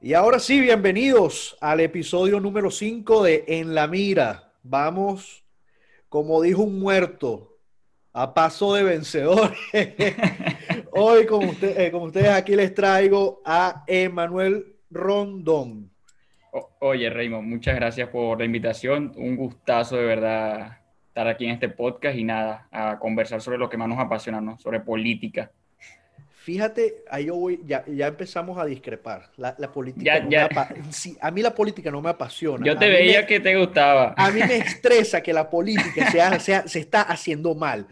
Y 0.00 0.14
ahora 0.14 0.38
sí, 0.38 0.60
bienvenidos 0.60 1.58
al 1.60 1.80
episodio 1.80 2.38
número 2.38 2.70
5 2.70 3.24
de 3.24 3.44
En 3.48 3.74
la 3.74 3.88
Mira. 3.88 4.52
Vamos, 4.62 5.44
como 6.08 6.40
dijo 6.40 6.62
un 6.62 6.78
muerto, 6.78 7.56
a 8.12 8.32
paso 8.32 8.74
de 8.74 8.84
vencedor. 8.84 9.52
Hoy, 10.92 11.26
como, 11.26 11.52
eh, 11.62 11.88
como 11.90 12.04
ustedes 12.04 12.28
aquí 12.28 12.54
les 12.54 12.72
traigo 12.74 13.42
a 13.44 13.82
Emanuel 13.88 14.76
Rondón. 14.88 15.90
oye, 16.78 17.10
Raymond, 17.10 17.48
muchas 17.48 17.74
gracias 17.74 18.08
por 18.08 18.38
la 18.38 18.44
invitación. 18.44 19.12
Un 19.16 19.34
gustazo 19.34 19.96
de 19.96 20.04
verdad 20.04 20.78
estar 21.08 21.26
aquí 21.26 21.46
en 21.46 21.50
este 21.50 21.70
podcast 21.70 22.16
y 22.16 22.22
nada, 22.22 22.68
a 22.70 23.00
conversar 23.00 23.40
sobre 23.40 23.58
lo 23.58 23.68
que 23.68 23.76
más 23.76 23.88
nos 23.88 23.98
apasiona, 23.98 24.40
¿no? 24.40 24.58
Sobre 24.58 24.78
política. 24.78 25.50
Fíjate, 26.40 27.04
ahí 27.10 27.26
yo 27.26 27.34
voy, 27.34 27.60
ya, 27.64 27.84
ya 27.86 28.06
empezamos 28.06 28.56
a 28.58 28.64
discrepar. 28.64 29.30
La, 29.36 29.54
política. 29.72 30.14
a 31.20 31.30
mí 31.30 31.42
la 31.42 31.54
política 31.54 31.90
no 31.90 32.00
me 32.00 32.10
apasiona. 32.10 32.64
Yo 32.64 32.78
te 32.78 32.88
veía 32.88 33.26
que 33.26 33.40
te 33.40 33.56
gustaba. 33.56 34.14
A 34.16 34.30
mí 34.30 34.40
me 34.40 34.56
estresa 34.58 35.20
que 35.20 35.32
la 35.32 35.50
política 35.50 36.10
se, 36.38 36.68
se 36.68 36.78
está 36.78 37.02
haciendo 37.02 37.54
mal. 37.54 37.86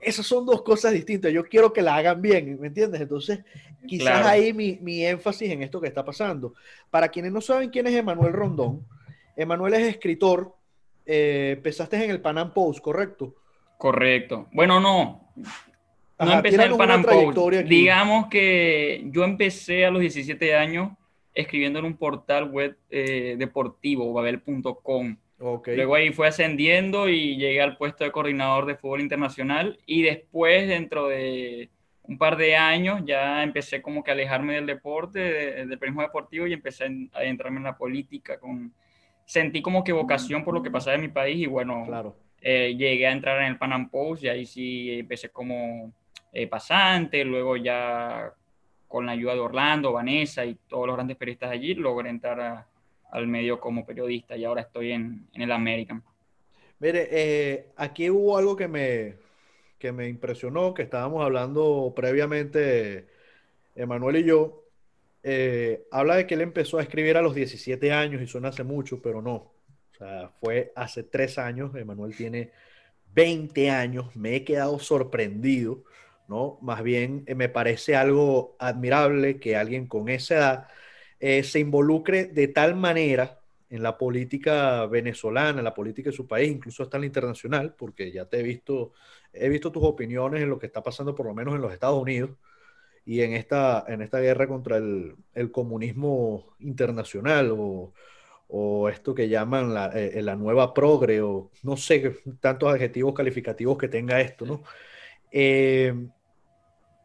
Esas 0.00 0.26
son 0.26 0.44
dos 0.44 0.62
cosas 0.62 0.92
distintas. 0.92 1.32
Yo 1.32 1.44
quiero 1.44 1.72
que 1.72 1.80
la 1.80 1.96
hagan 1.96 2.20
bien, 2.20 2.60
¿me 2.60 2.66
entiendes? 2.66 3.00
Entonces, 3.00 3.40
quizás 3.86 4.26
ahí 4.26 4.52
mi, 4.52 4.78
mi, 4.82 5.06
énfasis 5.06 5.50
en 5.50 5.62
esto 5.62 5.80
que 5.80 5.88
está 5.88 6.04
pasando. 6.04 6.54
Para 6.90 7.08
quienes 7.08 7.32
no 7.32 7.40
saben 7.40 7.70
quién 7.70 7.86
es 7.86 7.94
Emanuel 7.94 8.32
Rondón, 8.32 8.86
Emanuel 9.36 9.74
es 9.74 9.88
escritor. 9.88 10.54
Eh, 11.06 11.54
empezaste 11.56 12.04
en 12.04 12.10
el 12.10 12.20
Panam 12.20 12.52
Post, 12.52 12.80
¿correcto? 12.80 13.36
Correcto. 13.78 14.48
Bueno, 14.52 14.80
no 14.80 15.32
no 16.18 16.32
empecé 16.32 16.64
en 16.64 16.76
Panam 16.76 17.04
Digamos 17.66 18.28
que 18.28 19.04
yo 19.06 19.24
empecé 19.24 19.84
a 19.84 19.90
los 19.90 20.00
17 20.00 20.54
años 20.54 20.92
escribiendo 21.34 21.78
en 21.78 21.84
un 21.84 21.96
portal 21.96 22.50
web 22.50 22.76
eh, 22.90 23.36
deportivo, 23.38 24.12
babel.com. 24.12 25.16
Luego 25.38 25.94
ahí 25.94 26.12
fue 26.12 26.28
ascendiendo 26.28 27.10
y 27.10 27.36
llegué 27.36 27.60
al 27.60 27.76
puesto 27.76 28.04
de 28.04 28.10
coordinador 28.10 28.64
de 28.64 28.76
fútbol 28.76 29.02
internacional 29.02 29.78
y 29.84 30.00
después, 30.02 30.66
dentro 30.66 31.08
de 31.08 31.68
un 32.04 32.16
par 32.16 32.38
de 32.38 32.56
años, 32.56 33.02
ya 33.04 33.42
empecé 33.42 33.82
como 33.82 34.02
que 34.02 34.12
a 34.12 34.14
alejarme 34.14 34.54
del 34.54 34.64
deporte, 34.64 35.18
del 35.18 35.78
periodismo 35.78 36.02
deportivo 36.02 36.46
y 36.46 36.54
empecé 36.54 36.84
a 37.12 37.24
entrarme 37.24 37.58
en 37.58 37.64
la 37.64 37.76
política. 37.76 38.40
Con... 38.40 38.72
Sentí 39.26 39.60
como 39.60 39.84
que 39.84 39.92
vocación 39.92 40.42
por 40.42 40.54
lo 40.54 40.62
que 40.62 40.70
pasaba 40.70 40.94
en 40.94 41.02
mi 41.02 41.08
país 41.08 41.36
y 41.36 41.46
bueno, 41.46 41.84
claro. 41.86 42.16
Eh, 42.40 42.74
llegué 42.76 43.06
a 43.06 43.12
entrar 43.12 43.40
en 43.42 43.48
el 43.48 43.58
Panam 43.58 43.90
Post 43.90 44.24
y 44.24 44.28
ahí 44.28 44.46
sí 44.46 45.00
empecé 45.00 45.30
como 45.30 45.92
eh, 46.32 46.46
pasante, 46.46 47.24
luego 47.24 47.56
ya 47.56 48.32
con 48.88 49.06
la 49.06 49.12
ayuda 49.12 49.34
de 49.34 49.40
Orlando, 49.40 49.92
Vanessa 49.92 50.44
y 50.44 50.54
todos 50.68 50.86
los 50.86 50.96
grandes 50.96 51.16
periodistas 51.16 51.50
allí, 51.50 51.74
logré 51.74 52.10
entrar 52.10 52.66
al 53.10 53.26
medio 53.26 53.58
como 53.60 53.84
periodista 53.84 54.36
y 54.36 54.44
ahora 54.44 54.62
estoy 54.62 54.92
en, 54.92 55.28
el 55.34 55.52
American. 55.52 56.02
Mire, 56.78 57.08
eh, 57.10 57.72
aquí 57.76 58.10
hubo 58.10 58.36
algo 58.36 58.54
que 58.54 58.68
me, 58.68 59.14
que 59.78 59.92
me 59.92 60.08
impresionó, 60.08 60.74
que 60.74 60.82
estábamos 60.82 61.24
hablando 61.24 61.92
previamente, 61.94 63.08
Emanuel 63.74 64.16
y 64.16 64.24
yo. 64.24 64.62
Eh, 65.22 65.88
habla 65.90 66.16
de 66.16 66.26
que 66.26 66.34
él 66.34 66.42
empezó 66.42 66.78
a 66.78 66.82
escribir 66.82 67.16
a 67.16 67.22
los 67.22 67.34
17 67.34 67.92
años 67.92 68.22
y 68.22 68.26
suena 68.26 68.48
hace 68.48 68.62
mucho, 68.62 69.02
pero 69.02 69.20
no. 69.20 69.34
O 69.34 69.94
sea, 69.98 70.30
fue 70.40 70.72
hace 70.76 71.02
tres 71.02 71.38
años. 71.38 71.74
Emanuel 71.74 72.16
tiene 72.16 72.52
20 73.14 73.70
años. 73.70 74.14
Me 74.14 74.36
he 74.36 74.44
quedado 74.44 74.78
sorprendido 74.78 75.82
¿no? 76.28 76.58
Más 76.62 76.82
bien 76.82 77.24
eh, 77.26 77.34
me 77.34 77.48
parece 77.48 77.96
algo 77.96 78.56
admirable 78.58 79.38
que 79.38 79.56
alguien 79.56 79.86
con 79.86 80.08
esa 80.08 80.34
edad 80.36 80.68
eh, 81.20 81.42
se 81.42 81.60
involucre 81.60 82.26
de 82.26 82.48
tal 82.48 82.74
manera 82.76 83.40
en 83.70 83.82
la 83.82 83.98
política 83.98 84.86
venezolana, 84.86 85.58
en 85.58 85.64
la 85.64 85.74
política 85.74 86.10
de 86.10 86.16
su 86.16 86.26
país, 86.26 86.50
incluso 86.50 86.82
hasta 86.82 86.98
en 86.98 87.02
la 87.02 87.06
internacional, 87.06 87.74
porque 87.76 88.12
ya 88.12 88.26
te 88.26 88.40
he 88.40 88.42
visto, 88.42 88.92
he 89.32 89.48
visto 89.48 89.72
tus 89.72 89.84
opiniones 89.84 90.42
en 90.42 90.50
lo 90.50 90.58
que 90.58 90.66
está 90.66 90.82
pasando 90.82 91.14
por 91.14 91.26
lo 91.26 91.34
menos 91.34 91.54
en 91.54 91.62
los 91.62 91.72
Estados 91.72 92.00
Unidos 92.00 92.30
y 93.04 93.22
en 93.22 93.32
esta, 93.34 93.84
en 93.88 94.02
esta 94.02 94.20
guerra 94.20 94.48
contra 94.48 94.76
el, 94.78 95.16
comunismo 95.52 96.56
internacional 96.60 97.54
o, 97.56 97.92
esto 98.90 99.14
que 99.14 99.28
llaman 99.28 99.74
la, 99.74 99.88
eh, 99.88 100.22
la, 100.22 100.36
nueva 100.36 100.72
progre 100.72 101.20
o 101.20 101.50
no 101.64 101.76
sé 101.76 102.16
tantos 102.40 102.72
adjetivos 102.72 103.14
calificativos 103.14 103.76
que 103.78 103.88
tenga 103.88 104.20
esto, 104.20 104.46
¿no? 104.46 104.62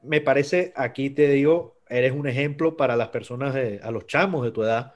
Me 0.04 0.22
parece, 0.22 0.74
aquí 0.76 1.10
te 1.10 1.30
digo, 1.30 1.80
eres 1.90 2.14
un 2.14 2.28
ejemplo 2.28 2.78
para 2.78 2.96
las 2.96 3.10
personas, 3.10 3.54
de, 3.54 3.80
a 3.84 3.92
los 3.92 4.08
chamos 4.08 4.44
de 4.44 4.52
tu 4.52 4.64
edad. 4.64 4.94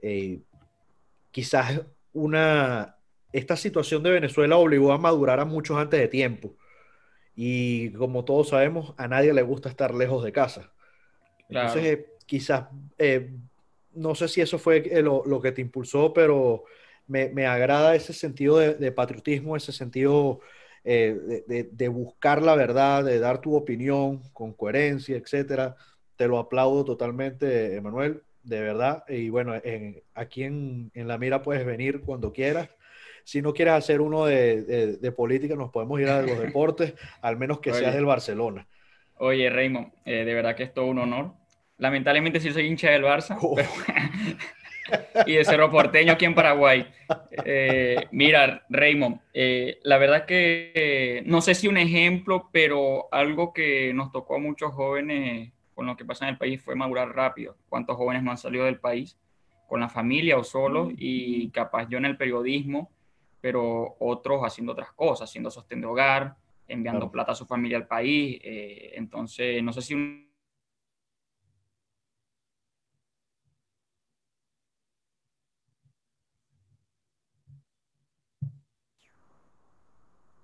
Eh, 0.00 0.40
quizás 1.30 1.82
una, 2.12 2.96
esta 3.32 3.56
situación 3.56 4.02
de 4.02 4.12
Venezuela 4.12 4.56
obligó 4.56 4.92
a 4.92 4.98
madurar 4.98 5.40
a 5.40 5.44
muchos 5.44 5.76
antes 5.76 6.00
de 6.00 6.08
tiempo. 6.08 6.56
Y 7.34 7.92
como 7.92 8.24
todos 8.24 8.48
sabemos, 8.48 8.94
a 8.96 9.06
nadie 9.06 9.32
le 9.32 9.42
gusta 9.42 9.68
estar 9.68 9.94
lejos 9.94 10.24
de 10.24 10.32
casa. 10.32 10.72
Entonces, 11.48 11.84
eh, 11.84 12.06
quizás, 12.26 12.66
eh, 12.98 13.30
no 13.92 14.14
sé 14.14 14.28
si 14.28 14.40
eso 14.40 14.58
fue 14.58 14.82
lo, 15.02 15.40
que 15.40 15.52
te 15.52 15.60
impulsó, 15.60 16.12
pero 16.12 16.64
me, 17.06 17.46
agrada 17.46 17.94
ese 17.94 18.12
sentido 18.12 18.58
de, 18.58 18.74
de 18.74 18.92
patriotismo, 18.92 19.56
ese 19.56 19.72
sentido 19.72 20.40
eh, 20.90 21.44
de, 21.46 21.88
buscar 21.88 22.40
la 22.40 22.54
verdad, 22.54 23.04
de 23.04 23.18
dar 23.18 23.42
tu 23.42 23.54
opinión 23.54 24.22
con 24.32 24.54
coherencia, 24.54 25.18
etcétera. 25.18 25.76
Te 26.16 26.26
lo 26.26 26.38
aplaudo 26.38 26.82
totalmente, 26.82 27.76
Emanuel, 27.76 28.22
de 28.42 28.62
verdad. 28.62 29.04
Y 29.06 29.28
bueno, 29.28 29.52
aquí 30.14 30.44
en, 30.44 30.90
La 30.94 31.18
Mira 31.18 31.42
puedes 31.42 31.66
venir 31.66 32.00
cuando 32.00 32.32
quieras. 32.32 32.70
Si 33.22 33.42
no 33.42 33.52
quieres 33.52 33.74
hacer 33.74 34.00
uno 34.00 34.24
de, 34.24 35.12
política, 35.14 35.56
nos 35.56 35.70
podemos 35.70 36.00
ir 36.00 36.08
a 36.08 36.22
los 36.22 36.38
deportes, 36.40 36.94
al 37.20 37.36
menos 37.36 37.60
que 37.60 37.74
seas 37.74 37.94
del 37.94 38.06
Barcelona. 38.06 38.66
Oye, 39.16 39.50
Raymond, 39.50 39.92
eh, 40.06 40.24
de 40.24 40.32
verdad 40.32 40.56
que 40.56 40.62
es 40.62 40.72
todo 40.72 40.86
un 40.86 41.00
honor. 41.00 41.34
Lamentablemente 41.76 42.40
sí 42.40 42.50
soy 42.50 42.66
hincha 42.66 42.90
del 42.90 43.04
Barça, 43.04 43.36
oh. 43.42 43.56
y 45.26 45.34
de 45.34 45.44
Cerro 45.44 45.70
Porteño 45.70 46.12
aquí 46.12 46.24
en 46.24 46.34
Paraguay. 46.34 46.86
Eh, 47.44 48.06
mira, 48.10 48.64
Raymond, 48.68 49.20
eh, 49.32 49.78
la 49.82 49.98
verdad 49.98 50.26
que 50.26 51.22
no 51.26 51.40
sé 51.40 51.54
si 51.54 51.68
un 51.68 51.76
ejemplo, 51.76 52.48
pero 52.52 53.08
algo 53.12 53.52
que 53.52 53.92
nos 53.94 54.12
tocó 54.12 54.36
a 54.36 54.38
muchos 54.38 54.72
jóvenes 54.72 55.52
con 55.74 55.86
lo 55.86 55.96
que 55.96 56.04
pasa 56.04 56.26
en 56.26 56.32
el 56.32 56.38
país 56.38 56.62
fue 56.62 56.74
madurar 56.74 57.14
rápido. 57.14 57.56
¿Cuántos 57.68 57.96
jóvenes 57.96 58.22
no 58.22 58.30
han 58.30 58.38
salido 58.38 58.64
del 58.64 58.80
país 58.80 59.16
con 59.68 59.80
la 59.80 59.88
familia 59.88 60.38
o 60.38 60.44
solos 60.44 60.92
y 60.96 61.50
capaz 61.50 61.88
yo 61.88 61.98
en 61.98 62.06
el 62.06 62.16
periodismo, 62.16 62.90
pero 63.40 63.96
otros 64.00 64.42
haciendo 64.42 64.72
otras 64.72 64.92
cosas, 64.92 65.28
haciendo 65.28 65.50
sostén 65.50 65.80
de 65.80 65.86
hogar, 65.86 66.34
enviando 66.66 67.10
plata 67.10 67.32
a 67.32 67.36
su 67.36 67.46
familia 67.46 67.78
al 67.78 67.86
país? 67.86 68.40
Eh, 68.42 68.92
entonces, 68.94 69.62
no 69.62 69.72
sé 69.72 69.82
si 69.82 69.94
un 69.94 70.27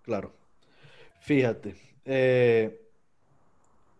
Claro. 0.05 0.33
Fíjate, 1.21 1.77
eh, 2.05 2.81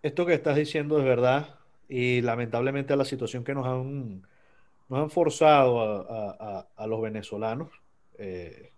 esto 0.03 0.27
que 0.27 0.35
estás 0.35 0.57
diciendo 0.57 0.99
es 0.99 1.05
verdad 1.05 1.59
y 1.89 2.21
lamentablemente 2.21 2.95
la 2.97 3.07
situación 3.07 3.45
que 3.45 3.55
nos 3.55 3.67
han, 3.67 4.27
nos 4.91 5.01
han 5.01 5.11
forzado 5.11 5.81
a, 6.77 6.87
los 6.87 7.01
venezolanos 7.01 7.71
eh, 8.19 8.73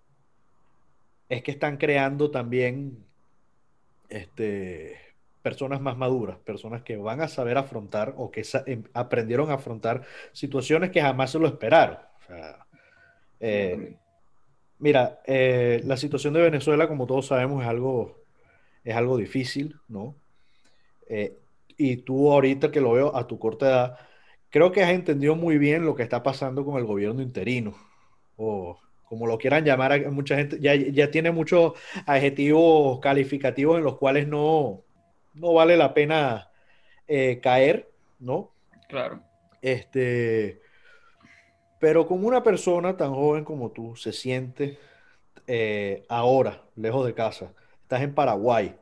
es 1.28 1.42
que 1.42 1.50
están 1.50 1.76
creando 1.76 2.30
también 2.30 3.04
este, 4.08 4.96
personas 5.42 5.80
más 5.80 5.96
maduras, 5.96 6.38
personas 6.38 6.82
que 6.82 6.96
van 6.96 7.20
a 7.20 7.28
saber 7.28 7.58
afrontar 7.58 8.14
o 8.16 8.30
que 8.30 8.44
em, 8.66 8.84
aprendieron 8.94 9.50
a 9.50 9.54
afrontar 9.54 10.02
situaciones 10.32 10.90
que 10.92 11.00
jamás 11.00 11.32
se 11.32 11.40
lo 11.40 11.48
esperaron. 11.48 11.98
Eh, 13.40 13.96
Mira, 14.78 15.20
eh, 15.26 15.80
la 15.84 15.96
situación 15.96 16.34
de 16.34 16.42
Venezuela, 16.42 16.88
como 16.88 17.06
todos 17.06 17.26
sabemos, 17.26 17.62
es 17.62 17.68
algo, 17.68 18.22
es 18.84 18.94
algo 18.94 19.16
difícil, 19.16 19.76
¿no? 19.88 20.14
Eh, 21.08 21.36
y 21.76 21.96
tú 21.98 22.32
ahorita 22.32 22.70
que 22.70 22.80
lo 22.80 22.92
veo 22.92 23.16
a 23.16 23.26
tu 23.26 23.38
corta 23.38 23.66
edad, 23.66 23.98
creo 24.50 24.72
que 24.72 24.82
has 24.82 24.90
entendido 24.90 25.34
muy 25.34 25.58
bien 25.58 25.84
lo 25.84 25.94
que 25.94 26.02
está 26.02 26.22
pasando 26.22 26.64
con 26.64 26.78
el 26.78 26.84
gobierno 26.84 27.22
interino, 27.22 27.74
o 28.36 28.78
como 29.04 29.26
lo 29.26 29.38
quieran 29.38 29.64
llamar, 29.64 30.10
mucha 30.10 30.36
gente 30.36 30.58
ya, 30.60 30.74
ya 30.74 31.10
tiene 31.10 31.30
muchos 31.30 31.74
adjetivos 32.06 32.98
calificativos 33.00 33.78
en 33.78 33.84
los 33.84 33.96
cuales 33.98 34.26
no, 34.26 34.82
no 35.34 35.52
vale 35.54 35.76
la 35.76 35.94
pena 35.94 36.50
eh, 37.06 37.40
caer, 37.42 37.88
¿no? 38.18 38.50
Claro. 38.88 39.20
Este, 39.62 40.60
pero 41.78 42.06
como 42.06 42.26
una 42.26 42.42
persona 42.42 42.96
tan 42.96 43.14
joven 43.14 43.44
como 43.44 43.70
tú 43.70 43.96
se 43.96 44.12
siente 44.12 44.78
eh, 45.46 46.04
ahora, 46.08 46.62
lejos 46.74 47.06
de 47.06 47.14
casa, 47.14 47.52
estás 47.82 48.02
en 48.02 48.14
Paraguay, 48.14 48.74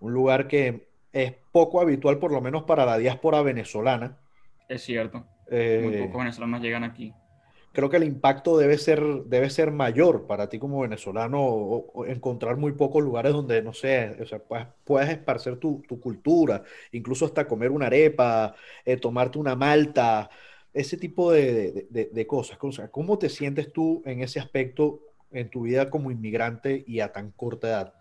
un 0.00 0.12
lugar 0.12 0.48
que 0.48 0.88
es 1.12 1.34
poco 1.52 1.80
habitual, 1.80 2.18
por 2.18 2.32
lo 2.32 2.40
menos 2.40 2.64
para 2.64 2.84
la 2.86 2.98
diáspora 2.98 3.42
venezolana. 3.42 4.16
Es 4.68 4.82
cierto. 4.82 5.26
Muy 5.50 5.98
pocos 5.98 6.18
venezolanos 6.18 6.60
llegan 6.60 6.84
aquí 6.84 7.12
creo 7.72 7.88
que 7.88 7.96
el 7.96 8.04
impacto 8.04 8.58
debe 8.58 8.78
ser, 8.78 9.00
debe 9.26 9.50
ser 9.50 9.70
mayor 9.70 10.26
para 10.26 10.48
ti 10.48 10.58
como 10.58 10.80
venezolano 10.80 11.84
encontrar 12.06 12.56
muy 12.56 12.72
pocos 12.72 13.02
lugares 13.02 13.32
donde, 13.32 13.62
no 13.62 13.72
sé, 13.72 14.16
o 14.20 14.26
sea, 14.26 14.40
puedas, 14.84 15.08
esparcer 15.10 15.56
tu, 15.56 15.82
cultura, 16.00 16.62
incluso 16.92 17.24
hasta 17.24 17.46
comer 17.46 17.70
una 17.70 17.86
arepa, 17.86 18.54
eh, 18.84 18.96
tomarte 18.96 19.38
una 19.38 19.54
malta, 19.54 20.30
ese 20.72 20.96
tipo 20.96 21.32
de, 21.32 22.26
cosas. 22.26 22.58
¿Cómo 22.90 23.18
te 23.18 23.28
sientes 23.28 23.72
tú 23.72 24.02
en 24.04 24.22
ese 24.22 24.40
aspecto 24.40 25.00
en 25.32 25.48
tu 25.48 25.62
vida 25.62 25.90
como 25.90 26.10
inmigrante 26.10 26.84
y 26.86 27.00
a 27.00 27.12
tan 27.12 27.30
corta 27.32 27.68
edad? 27.68 27.94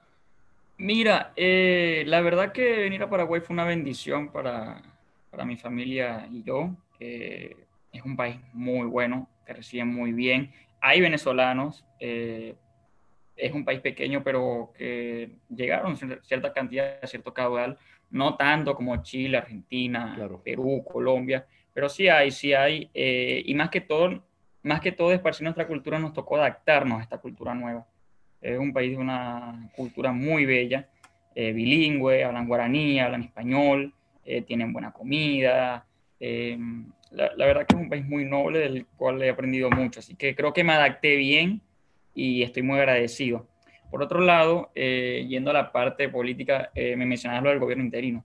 Mira, 0.78 1.34
eh, 1.36 2.04
la 2.08 2.22
verdad 2.22 2.52
que 2.52 2.78
venir 2.78 3.04
a 3.04 3.10
Paraguay 3.10 3.42
fue 3.42 3.54
una 3.54 3.66
bendición 3.66 4.32
para, 4.32 4.82
para 5.30 5.46
mi 5.46 5.58
familia 5.58 6.28
y 6.32 6.44
yo. 6.44 6.70
Eh, 7.00 7.56
es 7.92 8.04
un 8.04 8.16
país 8.16 8.38
muy 8.54 8.88
bueno, 8.88 9.28
que 9.46 9.54
reciben 9.54 9.88
muy 9.88 10.14
bien. 10.14 10.52
Hay 10.80 11.02
venezolanos, 11.02 11.86
eh, 12.00 12.56
es 13.36 13.52
un 13.52 13.66
país 13.66 13.82
pequeño, 13.82 14.24
pero 14.24 14.72
que 14.78 15.32
llegaron 15.50 15.98
cierta 15.98 16.54
cantidad, 16.54 17.00
cierto 17.06 17.34
caudal, 17.34 17.78
no 18.12 18.36
tanto 18.36 18.76
como 18.76 19.02
Chile, 19.02 19.38
Argentina, 19.38 20.18
Perú, 20.44 20.84
Colombia, 20.84 21.46
pero 21.74 21.90
sí 21.90 22.08
hay, 22.08 22.32
sí 22.32 22.54
hay, 22.54 22.90
eh, 22.94 23.44
y 23.46 23.54
más 23.54 23.70
que 23.70 23.82
todo, 23.82 24.24
más 24.64 24.82
que 24.82 24.92
todo 24.92 25.12
esparcir 25.12 25.44
nuestra 25.44 25.68
cultura, 25.68 26.00
nos 26.00 26.14
tocó 26.14 26.38
adaptarnos 26.38 27.00
a 27.00 27.04
esta 27.04 27.18
cultura 27.18 27.54
nueva. 27.54 27.86
Es 28.42 28.58
un 28.58 28.74
país 28.74 28.92
de 28.92 28.98
una 28.98 29.70
cultura 29.76 30.12
muy 30.12 30.46
bella, 30.46 30.90
eh, 31.36 31.52
bilingüe, 31.52 32.24
hablan 32.24 32.48
guaraní, 32.48 33.00
hablan 33.00 33.24
español, 33.24 33.94
tienen 34.46 34.72
buena 34.72 34.92
comida, 34.92 35.88
la, 37.12 37.46
verdad 37.46 37.66
que 37.66 37.76
es 37.76 37.82
un 37.82 37.90
país 37.90 38.06
muy 38.06 38.26
noble 38.26 38.60
del 38.60 38.86
cual 38.86 39.22
he 39.24 39.30
aprendido 39.30 39.70
mucho, 39.70 40.00
así 40.00 40.16
que 40.16 40.36
creo 40.36 40.54
que 40.54 40.64
me 40.64 40.74
adapté 40.74 41.16
bien 41.16 41.62
y 42.14 42.44
estoy 42.44 42.64
muy 42.64 42.80
agradecido. 42.80 43.48
Por 43.90 44.04
otro 44.04 44.22
lado, 44.22 44.72
eh, 44.76 45.26
yendo 45.28 45.50
a 45.50 45.54
la 45.54 45.72
parte 45.72 46.10
política, 46.10 46.72
eh, 46.76 46.96
me 46.96 47.06
mencionabas 47.06 47.44
lo 47.44 47.50
del 47.50 47.60
gobierno 47.60 47.84
interino. 47.84 48.24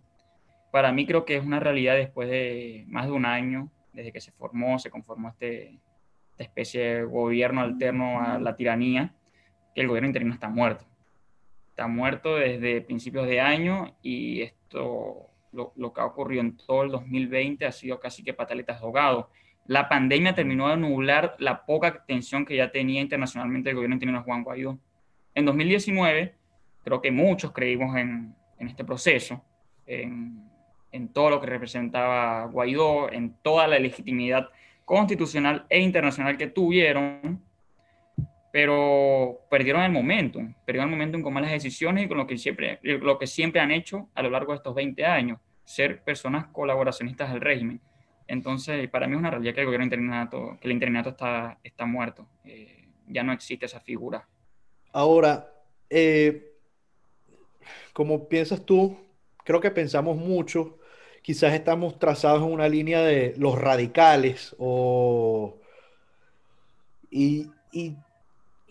Para 0.75 0.91
mí 0.91 1.06
creo 1.06 1.25
que 1.25 1.37
es 1.37 1.44
una 1.44 1.61
realidad 1.61 1.94
después 1.94 2.29
de 2.29 2.85
más 2.88 3.06
de 3.06 3.12
un 3.12 3.25
año, 3.25 3.71
desde 3.93 4.11
que 4.11 4.21
se 4.21 4.32
formó, 4.32 4.76
se 4.81 4.91
conformó 4.91 5.29
este, 5.29 5.79
esta 6.32 6.43
especie 6.43 6.82
de 6.82 7.05
gobierno 7.05 7.61
alterno 7.61 8.21
a 8.21 8.41
la 8.41 8.56
tiranía, 8.56 9.15
que 9.73 9.82
el 9.82 9.87
gobierno 9.87 10.09
interino 10.09 10.35
está 10.35 10.49
muerto. 10.49 10.85
Está 11.69 11.87
muerto 11.87 12.35
desde 12.35 12.81
principios 12.81 13.29
de 13.29 13.41
año 13.41 13.97
y 14.03 14.43
esto 14.43 15.31
lo, 15.53 15.93
que 15.93 16.00
ha 16.00 16.06
ocurrido 16.06 16.41
en 16.41 16.56
todo 16.56 16.82
el 16.82 16.91
2020 16.91 17.67
ha 17.67 17.70
sido 17.70 18.00
casi 18.00 18.25
que 18.25 18.35
pataletas 18.35 18.82
ahogado. 18.82 19.31
La 19.67 19.88
pandemia 19.88 20.35
terminó 20.35 20.70
de 20.70 20.77
nublar 20.77 21.37
la 21.38 21.65
poca 21.67 22.05
tensión 22.05 22.44
que 22.44 22.56
ya 22.56 22.73
tenía 22.73 23.00
internacionalmente 23.00 23.70
el 23.70 23.77
gobierno 23.77 23.94
interino 23.94 24.19
de 24.19 24.25
Juan 24.25 24.43
Guaidó. 24.43 24.77
En 25.37 25.44
2019, 25.44 26.35
creo 26.82 27.00
que 27.00 27.12
muchos 27.12 27.53
creímos 27.53 27.97
en, 27.97 28.35
en 28.59 28.67
este 28.67 28.85
proceso, 28.85 29.41
en, 29.87 30.53
en 30.94 31.08
todo 31.08 31.29
lo 31.29 31.41
que 31.41 31.49
representaba 31.49 32.46
Guaidó, 32.46 33.11
en 33.12 33.35
toda 33.43 33.67
la 33.67 33.81
legitimidad 33.81 34.49
constitucional 34.85 35.67
e 35.69 35.81
internacional 35.81 36.38
que 36.38 36.46
tuvieron, 36.46 37.43
pero 38.52 39.41
perdieron 39.50 39.82
el 39.82 39.91
momento, 39.91 40.38
perdieron 40.64 40.91
el 40.91 40.96
momento 40.96 41.20
con 41.20 41.35
malas 41.35 41.50
decisiones 41.50 42.05
y 42.05 42.08
con 42.08 42.17
lo 42.17 42.29
que, 42.29 42.38
siempre, 42.38 42.79
lo 42.82 43.19
que 43.19 43.26
siempre 43.26 43.61
han 43.61 43.73
hecho 43.73 44.08
a 44.14 44.23
lo 44.23 44.31
largo 44.31 44.52
de 44.52 44.58
estos 44.58 44.73
20 44.73 45.05
años, 45.05 45.41
ser 45.64 46.00
personas 46.05 46.46
colaboracionistas 46.52 47.32
del 47.32 47.41
régimen. 47.41 47.81
Entonces, 48.29 48.88
para 48.88 49.08
mí 49.08 49.14
es 49.14 49.19
una 49.19 49.31
realidad 49.32 49.52
que 49.52 49.61
el 49.62 49.67
gobierno 49.67 49.87
interinato, 49.87 50.58
que 50.61 50.69
el 50.69 50.73
interinato 50.73 51.11
está, 51.11 51.58
está 51.64 51.87
muerto, 51.87 52.29
eh, 52.44 52.87
ya 53.08 53.25
no 53.25 53.32
existe 53.32 53.67
esa 53.67 53.81
figura. 53.81 54.29
Ahora, 54.93 55.52
eh, 55.91 56.52
como 57.93 58.29
piensas 58.29 58.64
tú, 58.64 58.96
creo 59.43 59.61
que 59.61 59.73
pensamos 59.73 60.17
mucho, 60.17 60.79
quizás 61.25 61.55
estamos 61.55 61.99
trazados 61.99 62.43
en 62.43 62.53
una 62.53 62.69
línea 62.69 63.03
de 63.03 63.35
los 63.37 63.59
radicales 63.59 64.55
o... 64.59 65.56
Y, 67.11 67.50
y 67.73 67.97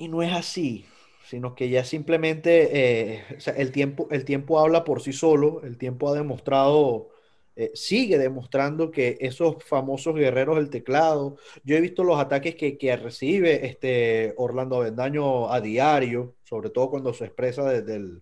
y 0.04 0.08
no 0.08 0.22
es 0.22 0.34
así, 0.34 0.86
sino 1.26 1.56
que 1.56 1.70
ya 1.70 1.84
simplemente 1.84 3.16
eh, 3.16 3.24
el, 3.56 3.72
tiempo, 3.72 4.08
el 4.12 4.26
tiempo 4.26 4.60
habla 4.60 4.84
por 4.84 5.02
sí 5.02 5.14
solo, 5.14 5.62
el 5.64 5.78
tiempo 5.78 6.10
ha 6.10 6.14
demostrado, 6.14 7.10
eh, 7.56 7.72
sigue 7.74 8.18
demostrando 8.18 8.92
que 8.92 9.18
esos 9.22 9.64
famosos 9.64 10.16
guerreros 10.16 10.58
del 10.58 10.70
teclado, 10.70 11.38
yo 11.64 11.78
he 11.78 11.82
visto 11.82 12.04
los 12.04 12.20
ataques 12.20 12.56
que, 12.56 12.78
que 12.78 12.96
recibe 12.98 13.66
este 13.66 14.34
Orlando 14.38 14.78
Avendaño 14.78 15.52
a 15.52 15.62
diario, 15.62 16.34
sobre 16.44 16.70
todo 16.70 16.90
cuando 16.90 17.14
se 17.14 17.26
expresa 17.26 17.64
desde 17.70 17.96
el 17.96 18.22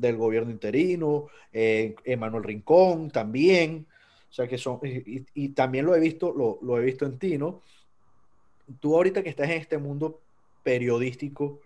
del 0.00 0.16
gobierno 0.16 0.50
interino, 0.50 1.26
eh, 1.52 1.94
Emanuel 2.04 2.44
Rincón 2.44 3.10
también, 3.10 3.86
o 4.30 4.32
sea 4.32 4.48
que 4.48 4.58
son, 4.58 4.80
y, 4.82 5.48
también 5.50 5.86
lo 5.86 5.94
he 5.94 6.00
visto, 6.00 6.32
lo, 6.32 6.58
lo, 6.62 6.78
he 6.78 6.84
visto 6.84 7.04
en 7.06 7.18
ti, 7.18 7.38
¿no? 7.38 7.62
Tú 8.80 8.96
ahorita 8.96 9.22
que 9.22 9.30
estás 9.30 9.50
en 9.50 9.58
este 9.58 9.78
mundo 9.78 10.20
periodístico, 10.62 11.60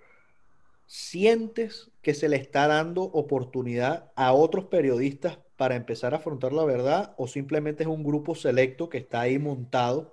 ¿sientes 0.86 1.90
que 2.02 2.14
se 2.14 2.28
le 2.28 2.36
está 2.36 2.66
dando 2.66 3.02
oportunidad 3.02 4.10
a 4.14 4.32
otros 4.32 4.66
periodistas 4.66 5.38
para 5.56 5.76
empezar 5.76 6.14
a 6.14 6.18
afrontar 6.18 6.52
la 6.52 6.64
verdad 6.64 7.14
o 7.16 7.26
simplemente 7.26 7.84
es 7.84 7.88
un 7.88 8.02
grupo 8.02 8.34
selecto 8.34 8.88
que 8.88 8.98
está 8.98 9.20
ahí 9.20 9.38
montado 9.38 10.12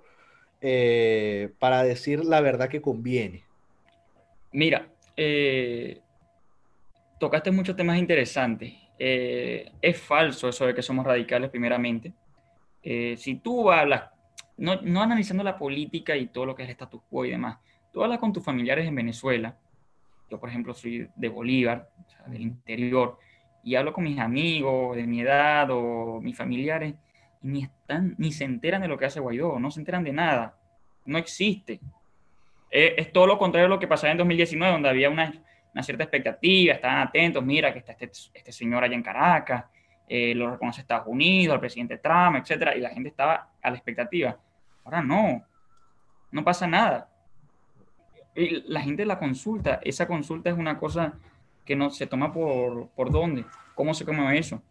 eh, 0.60 1.50
para 1.58 1.82
decir 1.82 2.24
la 2.24 2.40
verdad 2.40 2.68
que 2.68 2.80
conviene? 2.80 3.44
Mira, 4.52 4.88
eh, 5.16 6.00
tocaste 7.22 7.52
muchos 7.52 7.76
temas 7.76 7.98
interesantes. 7.98 8.74
Eh, 8.98 9.70
es 9.80 9.96
falso 10.00 10.48
eso 10.48 10.66
de 10.66 10.74
que 10.74 10.82
somos 10.82 11.06
radicales 11.06 11.50
primeramente. 11.50 12.12
si 12.82 13.36
tú 13.36 13.70
hablas, 13.70 14.10
no, 14.56 14.82
no 14.82 15.02
analizando 15.02 15.44
la 15.44 15.56
política 15.56 16.16
y 16.16 16.26
todo 16.26 16.46
lo 16.46 16.56
que 16.56 16.64
es 16.64 16.68
el 16.68 16.72
status 16.72 17.00
quo 17.08 17.24
y 17.24 17.30
demás, 17.30 17.58
tú 17.92 18.02
hablas 18.02 18.18
con 18.18 18.32
tus 18.32 18.44
familiares 18.44 18.88
en 18.88 18.96
Venezuela, 18.96 19.56
yo 20.28 20.40
por 20.40 20.48
ejemplo 20.48 20.74
soy 20.74 21.08
de 21.14 21.28
Bolívar, 21.28 21.90
del 22.26 22.42
interior, 22.42 23.18
y 23.62 23.76
hablo 23.76 23.92
con 23.92 24.02
mis 24.02 24.18
amigos 24.18 24.96
de 24.96 25.06
mi 25.06 25.20
edad 25.20 25.68
o 25.70 26.20
mis 26.20 26.36
familiares, 26.36 26.92
y 27.40 27.46
ni, 27.46 27.62
están, 27.62 28.16
ni 28.18 28.32
se 28.32 28.42
enteran 28.42 28.82
de 28.82 28.88
lo 28.88 28.98
que 28.98 29.04
hace 29.04 29.20
Guaidó, 29.20 29.60
no 29.60 29.70
se 29.70 29.78
enteran 29.78 30.02
de 30.02 30.12
nada, 30.12 30.58
no 31.04 31.18
existe. 31.18 31.78
Es, 32.68 33.12
todo 33.12 33.28
lo 33.28 33.38
contrario 33.38 33.66
a 33.66 33.68
lo 33.68 33.78
que 33.78 33.86
pasaba 33.86 34.10
en 34.10 34.18
2019, 34.18 34.72
donde 34.72 34.88
había 34.88 35.08
una, 35.08 35.32
una 35.72 35.82
cierta 35.82 36.04
expectativa, 36.04 36.74
estaban 36.74 37.06
atentos, 37.06 37.44
mira 37.44 37.72
que 37.72 37.78
está 37.78 37.92
este, 37.92 38.10
este 38.34 38.52
señor 38.52 38.84
allá 38.84 38.94
en 38.94 39.02
Caracas, 39.02 39.64
eh, 40.08 40.34
lo 40.34 40.50
reconoce 40.50 40.82
Estados 40.82 41.06
Unidos, 41.06 41.54
el 41.54 41.60
presidente 41.60 41.98
Trump, 41.98 42.36
etcétera, 42.36 42.76
y 42.76 42.80
la 42.80 42.90
gente 42.90 43.08
estaba 43.08 43.50
a 43.62 43.70
la 43.70 43.76
expectativa. 43.76 44.38
Ahora 44.84 45.00
no, 45.00 45.44
no 46.30 46.44
pasa 46.44 46.66
nada 46.66 47.08
la 48.34 48.80
gente 48.80 49.04
la 49.04 49.18
consulta, 49.18 49.80
esa 49.82 50.06
consulta 50.06 50.50
es 50.50 50.56
una 50.56 50.78
cosa 50.78 51.14
que 51.64 51.76
no 51.76 51.90
se 51.90 52.06
toma 52.06 52.32
por, 52.32 52.88
por 52.88 53.10
dónde, 53.10 53.44
cómo 53.74 53.94
se 53.94 54.04
come 54.04 54.38
eso. 54.38 54.62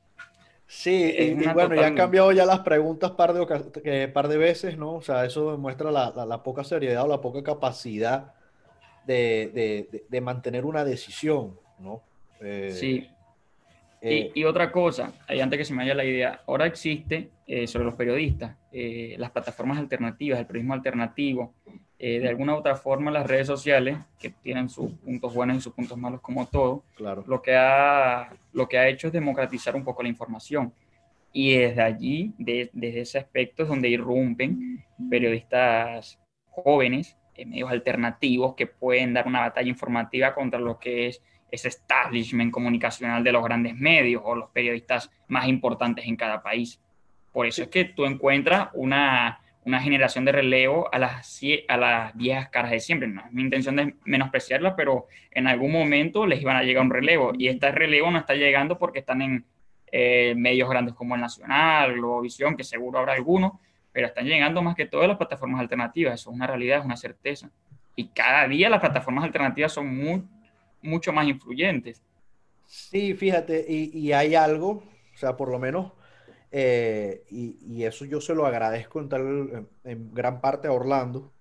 Sí, 0.66 1.14
y, 1.18 1.34
bueno, 1.50 1.76
ya 1.76 1.88
han 1.88 1.96
cambiado 1.96 2.32
ya 2.32 2.46
las 2.46 2.60
preguntas 2.60 3.12
par 3.12 3.34
de, 3.34 4.08
par 4.08 4.28
de 4.30 4.38
veces, 4.38 4.78
¿no? 4.78 4.96
O 4.96 5.02
sea, 5.02 5.26
eso 5.26 5.52
demuestra 5.52 5.92
la, 5.92 6.12
la, 6.26 6.44
poca 6.44 6.64
seriedad 6.64 7.04
o 7.04 7.08
la 7.08 7.20
poca 7.20 7.44
capacidad 7.44 8.34
de, 9.06 9.88
de, 9.92 10.04
de 10.08 10.22
mantener 10.22 10.66
una 10.66 10.84
decisión, 10.84 11.58
¿no? 11.80 12.02
Eh, 12.40 12.72
sí. 12.72 13.08
Eh, 14.04 14.32
y, 14.34 14.44
otra 14.46 14.72
cosa, 14.72 15.14
antes 15.28 15.60
que 15.60 15.66
se 15.66 15.74
me 15.74 15.84
vaya 15.84 15.94
la 15.94 16.04
idea, 16.04 16.42
ahora 16.48 16.66
existe 16.66 17.30
eh, 17.46 17.68
sobre 17.68 17.86
los 17.86 17.94
periodistas, 17.94 18.58
las 18.72 19.30
plataformas 19.30 19.78
alternativas, 19.78 20.40
el 20.40 20.48
periodismo 20.48 20.74
alternativo, 20.74 21.54
eh, 22.04 22.20
de 22.20 22.30
alguna 22.30 22.56
u 22.56 22.58
otra 22.58 22.76
forma 22.76 23.12
las 23.12 23.28
redes 23.28 23.46
sociales, 23.46 23.96
que 24.18 24.32
tienen 24.32 24.70
sus 24.70 24.92
puntos 24.94 25.36
buenos 25.36 25.58
y 25.58 25.62
sus 25.62 25.72
puntos 25.72 25.96
malos 26.00 26.20
como 26.20 26.48
todo, 26.48 26.84
claro. 26.96 27.24
lo, 27.28 27.44
que 27.44 27.56
ha, 27.56 28.34
lo 28.54 28.68
que 28.68 28.80
ha 28.80 28.88
hecho 28.88 29.06
es 29.06 29.14
democratizar 29.14 29.76
un 29.76 29.84
poco 29.84 30.02
la 30.02 30.10
información. 30.10 30.74
Y 31.32 31.54
desde 31.58 31.84
allí, 31.84 32.34
desde 32.40 33.02
ese 33.02 33.20
aspecto, 33.20 33.62
es 33.62 33.70
donde 33.70 33.88
irrumpen 33.88 34.84
periodistas 35.12 36.18
jóvenes, 36.50 37.16
en 37.16 37.21
medios 37.46 37.72
alternativos, 37.72 38.56
que 38.56 38.68
pueden 38.68 39.14
dar 39.14 39.28
una 39.28 39.42
batalla 39.42 39.70
informativa 39.70 40.34
contra 40.34 40.60
lo 40.60 40.80
que 40.80 41.08
es 41.08 41.22
ese 41.52 41.68
establishment 41.68 42.52
comunicacional 42.52 43.24
de 43.24 43.32
los 43.32 43.44
grandes 43.44 43.76
medios 43.76 44.22
o 44.26 44.36
los 44.36 44.50
periodistas 44.52 45.12
más 45.28 45.48
importantes 45.48 46.06
en 46.06 46.16
cada 46.16 46.42
país. 46.42 46.82
Por 47.32 47.46
eso 47.46 47.64
es 47.64 47.68
que 47.70 47.86
tú 47.86 48.06
encuentras 48.06 48.70
una, 48.74 49.42
una 49.66 49.82
generación 49.82 50.26
de 50.26 50.32
relevo 50.32 50.90
a 50.94 50.98
las, 50.98 51.42
a 51.68 51.78
las 51.78 52.16
viejas 52.16 52.50
caras 52.50 52.72
de 52.72 52.80
siempre. 52.80 53.08
No 53.08 53.22
es 53.26 53.32
mi 53.32 53.42
intención 53.42 53.76
de 53.76 53.96
menospreciarlas, 54.06 54.74
pero 54.76 55.08
en 55.30 55.48
algún 55.48 55.72
momento 55.72 56.26
les 56.26 56.42
iban 56.42 56.58
a 56.58 56.64
llegar 56.64 56.84
un 56.84 56.92
relevo 56.92 57.34
y 57.38 57.48
este 57.48 57.72
relevo 57.72 58.10
no 58.12 58.20
está 58.20 58.34
llegando 58.34 58.78
porque 58.78 59.00
están 59.00 59.22
en 59.22 59.46
eh, 59.92 60.34
medios 60.36 60.70
grandes 60.70 60.96
como 60.96 61.16
el 61.16 61.22
Nacional, 61.22 61.94
Globovisión, 61.94 62.56
que 62.56 62.64
seguro 62.64 63.00
habrá 63.00 63.14
alguno, 63.14 63.60
pero 63.92 64.08
están 64.08 64.26
llegando 64.26 64.62
más 64.62 64.76
que 64.76 64.86
todas 64.86 65.08
las 65.08 65.18
plataformas 65.18 65.62
alternativas, 65.62 66.20
eso 66.20 66.30
es 66.30 66.36
una 66.36 66.48
realidad, 66.48 66.80
es 66.80 66.86
una 66.86 66.98
certeza. 66.98 67.52
Y 67.96 68.08
cada 68.10 68.48
día 68.48 68.70
las 68.70 68.80
plataformas 68.80 69.26
alternativas 69.26 69.74
son 69.74 69.96
muy, 69.96 70.24
mucho 70.82 71.12
más 71.12 71.28
influyentes. 71.28 72.02
Sí, 72.66 73.14
fíjate, 73.14 73.66
y, 73.68 74.14
hay 74.14 74.34
algo, 74.34 74.84
o 75.14 75.18
sea, 75.18 75.36
por 75.36 75.52
lo 75.52 75.60
menos, 75.60 75.92
eh, 76.52 77.24
y, 77.30 77.84
eso 77.84 78.06
yo 78.06 78.22
se 78.22 78.34
lo 78.34 78.46
agradezco 78.46 79.02
en, 79.02 79.10
tal, 79.10 79.68
en, 79.84 80.14
gran 80.14 80.40
parte 80.40 80.70
a 80.70 80.72
Orlando. 80.72 81.34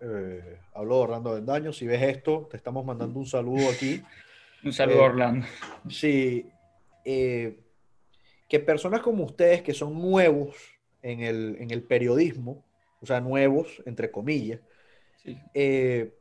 Eh, 0.00 0.60
hablo 0.74 0.96
de 0.96 1.02
Orlando 1.02 1.34
Vendaño, 1.34 1.72
si 1.72 1.86
ves 1.86 2.02
esto, 2.02 2.46
te 2.48 2.56
estamos 2.56 2.84
mandando 2.84 3.18
un 3.18 3.26
saludo 3.26 3.68
aquí. 3.68 4.00
un 4.64 4.72
saludo 4.72 5.00
a 5.00 5.06
eh, 5.06 5.08
Orlando. 5.08 5.46
Sí, 5.88 6.48
que 7.04 8.60
personas 8.64 9.00
como 9.00 9.24
ustedes, 9.24 9.62
que 9.62 9.74
son 9.74 10.00
nuevos 10.00 10.75
en 11.06 11.20
el, 11.22 11.56
en 11.60 11.70
el 11.70 11.84
periodismo, 11.84 12.64
o 13.00 13.06
sea, 13.06 13.20
nuevos, 13.20 13.80
entre 13.86 14.10
comillas, 14.10 14.60
eh, 15.54 16.12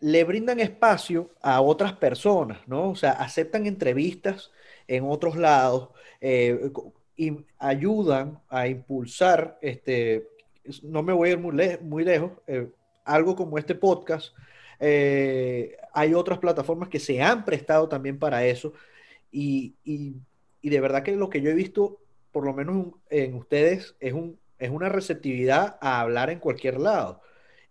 le 0.00 0.24
brindan 0.24 0.60
espacio 0.60 1.30
a 1.40 1.62
otras 1.62 1.94
personas, 1.94 2.58
¿no? 2.68 2.90
O 2.90 2.96
sea, 2.96 3.12
aceptan 3.12 3.66
entrevistas 3.66 4.50
en 4.86 5.04
otros 5.08 5.36
lados 5.36 5.88
eh, 6.20 6.70
y 7.16 7.46
ayudan 7.58 8.42
a 8.50 8.68
impulsar, 8.68 9.58
este, 9.62 10.28
no 10.82 11.02
me 11.02 11.14
voy 11.14 11.30
a 11.30 11.32
ir 11.32 11.38
muy, 11.38 12.04
lejos, 12.04 12.32
eh, 12.46 12.68
algo 13.06 13.34
como 13.34 13.56
este 13.56 13.74
podcast. 13.74 14.36
hay 14.78 16.12
otras 16.12 16.38
plataformas 16.40 16.90
que 16.90 17.00
se 17.00 17.22
han 17.22 17.42
prestado 17.46 17.88
también 17.88 18.18
para 18.18 18.44
eso 18.44 18.74
y, 19.32 19.74
y 19.82 20.68
de 20.68 20.80
verdad 20.80 21.02
que 21.02 21.16
lo 21.16 21.30
que 21.30 21.40
yo 21.40 21.48
he 21.50 21.54
visto, 21.54 22.00
por 22.36 22.44
lo 22.44 22.52
menos 22.52 22.88
en 23.08 23.34
ustedes, 23.34 23.96
es, 23.98 24.12
un, 24.12 24.38
es 24.58 24.68
una 24.68 24.90
receptividad 24.90 25.78
a 25.80 26.02
hablar 26.02 26.28
en 26.28 26.38
cualquier 26.38 26.78
lado. 26.78 27.22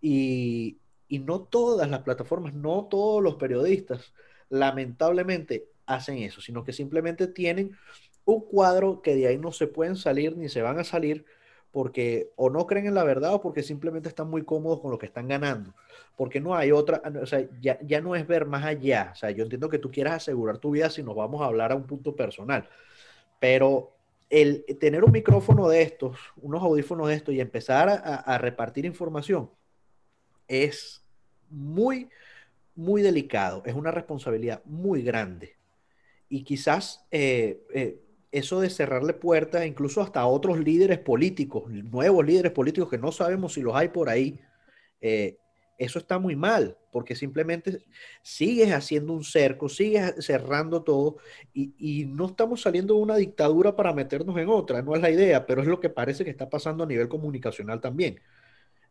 Y, 0.02 0.80
no 1.08 1.42
todas 1.42 1.88
las 1.88 2.02
plataformas, 2.02 2.56
no 2.56 2.88
todos 2.90 3.22
los 3.22 3.36
periodistas, 3.36 4.12
lamentablemente, 4.50 5.68
hacen 5.86 6.18
eso, 6.18 6.42
sino 6.42 6.64
que 6.64 6.74
simplemente 6.74 7.28
tienen 7.28 7.78
un 8.26 8.42
cuadro 8.42 9.04
que 9.04 9.16
de 9.16 9.28
ahí 9.28 9.38
no 9.38 9.52
se 9.52 9.68
pueden 9.68 9.98
salir 9.98 10.36
ni 10.36 10.50
se 10.50 10.64
van 10.64 10.80
a 10.80 10.84
salir 10.84 11.26
porque 11.70 12.32
o 12.36 12.50
no 12.50 12.66
creen 12.66 12.88
en 12.88 12.96
la 12.96 13.04
verdad 13.04 13.36
o 13.36 13.42
porque 13.44 13.62
simplemente 13.62 14.10
están 14.10 14.32
muy 14.32 14.46
cómodos 14.46 14.80
con 14.80 14.90
lo 14.90 14.98
que 14.98 15.06
están 15.06 15.28
ganando. 15.28 15.76
Porque 16.18 16.42
no 16.42 16.56
hay 16.56 16.72
otra, 16.72 17.04
o 17.22 17.28
sea, 17.28 17.48
ya, 17.62 17.78
ya 17.84 18.02
no 18.02 18.16
es 18.16 18.26
ver 18.26 18.48
más 18.48 18.66
allá. 18.66 19.12
O 19.14 19.16
sea, 19.16 19.30
yo 19.30 19.44
entiendo 19.44 19.70
que 19.70 19.78
tú 19.78 19.92
quieras 19.92 20.16
asegurar 20.16 20.58
tu 20.58 20.72
vida 20.72 20.90
si 20.90 21.04
nos 21.04 21.16
vamos 21.16 21.44
a 21.44 21.46
hablar 21.46 21.72
a 21.72 21.76
un 21.76 21.86
punto 21.86 22.16
personal, 22.16 22.68
pero 23.40 23.95
el 24.30 24.66
tener 24.80 25.04
un 25.04 25.12
micrófono 25.12 25.70
de 25.70 25.82
estos, 25.82 26.18
unos 26.38 26.62
audífonos 26.62 27.08
de 27.08 27.16
estos 27.16 27.34
y 27.34 27.40
empezar 27.40 27.90
a 27.90 28.38
repartir 28.38 28.86
información, 28.86 29.50
es 30.48 31.04
muy, 31.50 32.10
muy 32.76 33.02
delicado, 33.02 33.64
es 33.66 33.76
una 33.76 33.92
responsabilidad 33.92 34.62
muy 34.66 35.02
grande. 35.02 35.56
Y 36.30 36.44
quizás 36.44 37.06
eh, 37.12 37.64
eh, 37.74 38.02
eso 38.32 38.60
de 38.60 38.70
cerrarle 38.70 39.14
puertas, 39.14 39.66
incluso 39.66 40.02
hasta 40.02 40.26
otros 40.26 40.60
líderes 40.60 41.00
políticos, 41.00 41.70
nuevos 41.70 42.26
líderes 42.26 42.52
políticos 42.52 42.90
que 42.90 42.98
no 42.98 43.12
sabemos 43.12 43.54
si 43.54 43.62
los 43.62 43.76
hay 43.76 43.90
por 43.90 44.10
ahí, 44.10 44.40
eh, 45.02 45.38
eso 45.78 46.00
está 46.00 46.20
muy 46.20 46.36
mal, 46.36 46.78
porque 46.92 47.16
simplemente 47.16 47.86
sigues 48.22 48.72
haciendo 48.72 49.14
un 49.14 49.24
cerco, 49.24 49.68
sigues 49.68 50.14
cerrando 50.20 50.84
todo 50.84 51.18
y, 51.54 52.06
no 52.06 52.28
estamos 52.28 52.62
saliendo 52.62 52.96
de 52.96 53.02
una 53.02 53.18
dictadura 53.18 53.76
para 53.76 53.94
meternos 53.94 54.38
en 54.38 54.50
otra, 54.50 54.82
no 54.82 54.96
es 54.96 55.02
la 55.02 55.10
idea, 55.10 55.46
pero 55.46 55.62
es 55.62 55.68
lo 55.68 55.80
que 55.80 55.90
parece 55.90 56.24
que 56.24 56.30
está 56.30 56.50
pasando 56.50 56.84
a 56.84 56.88
nivel 56.88 57.10
comunicacional 57.10 57.82
también. 57.82 58.20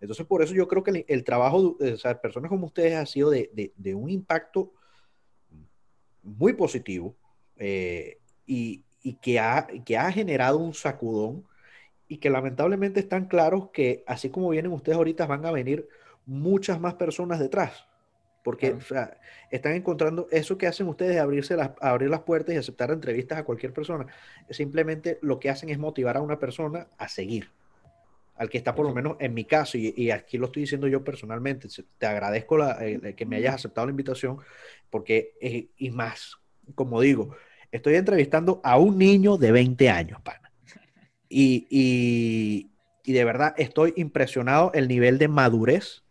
Entonces, 0.00 0.26
por 0.26 0.42
eso 0.42 0.52
yo 0.54 0.68
creo 0.68 0.82
que 0.82 1.04
el, 1.08 1.24
trabajo 1.24 1.76
de 1.78 1.96
personas 2.16 2.50
como 2.50 2.66
ustedes 2.66 2.94
ha 2.94 3.06
sido 3.06 3.30
de, 3.30 3.72
un 3.94 4.10
impacto 4.10 4.72
muy 6.22 6.52
positivo 6.52 7.16
eh, 7.56 8.18
y, 8.46 8.84
que 9.22 9.38
ha, 9.38 9.66
que 9.84 9.96
ha 9.96 10.12
generado 10.12 10.58
un 10.58 10.74
sacudón 10.74 11.46
y 12.08 12.18
que 12.18 12.30
lamentablemente 12.30 13.00
están 13.00 13.26
claros 13.26 13.70
que 13.70 14.04
así 14.06 14.28
como 14.28 14.50
vienen 14.50 14.72
ustedes 14.72 14.96
ahorita 14.98 15.26
van 15.26 15.46
a 15.46 15.50
venir 15.50 15.88
muchas 16.26 16.80
más 16.80 16.94
personas 16.94 17.38
detrás. 17.38 17.86
Porque 18.42 18.76
están 19.50 19.72
encontrando 19.72 20.28
eso 20.30 20.58
que 20.58 20.66
hacen 20.66 20.86
ustedes 20.86 21.14
de 21.14 21.20
abrirse 21.20 21.56
las, 21.56 21.70
abrir 21.80 22.10
las 22.10 22.20
puertas 22.20 22.54
y 22.54 22.58
aceptar 22.58 22.90
entrevistas 22.90 23.38
a 23.38 23.44
cualquier 23.44 23.72
persona. 23.72 24.06
Simplemente 24.50 25.18
lo 25.22 25.40
que 25.40 25.48
hacen 25.48 25.70
es 25.70 25.78
motivar 25.78 26.18
a 26.18 26.20
una 26.20 26.38
persona 26.38 26.88
a 26.98 27.08
seguir 27.08 27.48
al 28.36 28.50
que 28.50 28.58
está 28.58 28.74
por 28.74 28.86
lo 28.86 28.94
menos 28.94 29.16
en 29.20 29.32
mi 29.32 29.44
caso, 29.44 29.78
y, 29.78 30.10
aquí 30.10 30.38
lo 30.38 30.46
estoy 30.46 30.62
diciendo 30.62 30.88
yo 30.88 31.04
personalmente, 31.04 31.68
te 31.98 32.06
agradezco 32.06 32.58
la, 32.58 32.78
que 33.16 33.26
me 33.26 33.36
hayas 33.36 33.54
aceptado 33.54 33.86
la 33.86 33.92
invitación, 33.92 34.38
porque, 34.90 35.34
es 35.40 35.64
y 35.76 35.90
más, 35.90 36.36
como 36.74 37.00
digo, 37.00 37.36
estoy 37.70 37.94
entrevistando 37.94 38.60
a 38.64 38.76
un 38.78 38.98
niño 38.98 39.36
de 39.36 39.52
20 39.52 39.90
años, 39.90 40.20
pana. 40.22 40.50
Y, 41.28 41.66
y, 41.70 42.70
y 43.04 43.12
de 43.12 43.24
verdad 43.24 43.54
estoy 43.56 43.92
impresionado 43.96 44.72
el 44.74 44.88
nivel 44.88 45.18
de 45.18 45.28
madurez 45.28 46.03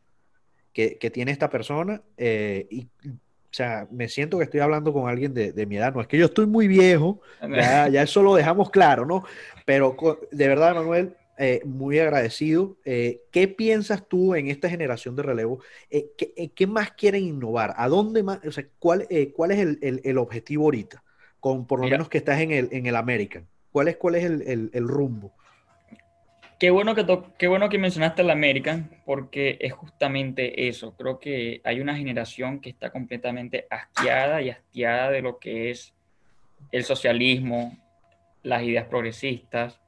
que, 0.73 0.97
que 0.97 1.09
tiene 1.09 1.31
esta 1.31 1.49
persona. 1.49 2.01
Eh, 2.17 2.67
y, 2.69 2.87
o 3.05 3.55
sea, 3.55 3.87
me 3.91 4.09
siento 4.09 4.37
que 4.37 4.45
estoy 4.45 4.61
hablando 4.61 4.91
con 4.91 5.07
alguien 5.07 5.33
de, 5.33 5.51
de, 5.51 5.65
mi 5.65 5.77
edad. 5.77 5.93
No 5.93 6.01
es 6.01 6.07
que 6.07 6.17
yo 6.17 6.25
estoy 6.25 6.47
muy 6.47 6.67
viejo, 6.67 7.21
ya, 7.41 7.87
ya 7.87 8.01
eso 8.01 8.23
lo 8.23 8.33
dejamos 8.33 8.71
claro, 8.71 9.05
¿no? 9.05 9.23
Pero 9.65 9.95
de 10.31 10.47
verdad, 10.47 10.73
Manuel, 10.73 11.15
eh, 11.37 11.61
muy 11.65 11.97
agradecido. 11.97 12.77
Eh, 12.85 13.23
¿Qué 13.31 13.47
piensas 13.47 14.07
tú 14.07 14.35
en 14.35 14.47
esta 14.47 14.69
generación 14.69 15.15
de 15.15 15.23
relevo? 15.23 15.59
Eh, 15.89 16.11
¿qué, 16.55 16.67
más 16.67 16.91
quieren 16.91 17.23
innovar? 17.23 17.73
¿A 17.77 17.87
dónde 17.87 18.21
más? 18.21 18.39
O 18.45 18.51
sea, 18.51 18.65
¿cuál, 18.77 19.07
cuál 19.33 19.51
es 19.51 19.59
el, 19.81 20.17
objetivo 20.17 20.65
ahorita? 20.65 21.03
Con 21.39 21.65
por 21.65 21.79
lo 21.79 21.87
menos 21.87 22.07
que 22.07 22.19
estás 22.19 22.39
en 22.39 22.51
el, 22.51 22.69
en 22.71 22.85
el 22.85 22.95
American. 22.95 23.47
¿Cuál 23.71 23.87
es, 23.87 23.97
cuál 23.97 24.15
es 24.15 24.23
el, 24.23 24.87
rumbo? 24.87 25.33
Qué 26.63 26.71
bueno, 26.71 26.95
que 26.95 27.05
qué 27.37 27.49
bueno 27.49 27.67
que 27.67 27.77
mencionaste 27.77 28.21
el 28.21 28.29
American, 28.29 28.89
porque 29.03 29.57
es 29.59 29.73
justamente 29.73 30.69
eso. 30.69 30.95
Creo 30.95 31.19
que 31.19 31.59
hay 31.65 31.81
una 31.81 31.93
generación 31.93 32.61
que 32.61 32.69
está 32.69 32.89
completamente 32.89 33.67
asqueada 33.69 34.41
y 34.41 34.49
hastiada 34.49 35.11
de 35.11 35.21
lo 35.21 35.39
que 35.39 35.71
es 35.71 35.93
el 36.71 36.85
socialismo, 36.85 37.77
las 38.43 38.63
ideas 38.63 38.85
progresistas, 38.85 39.81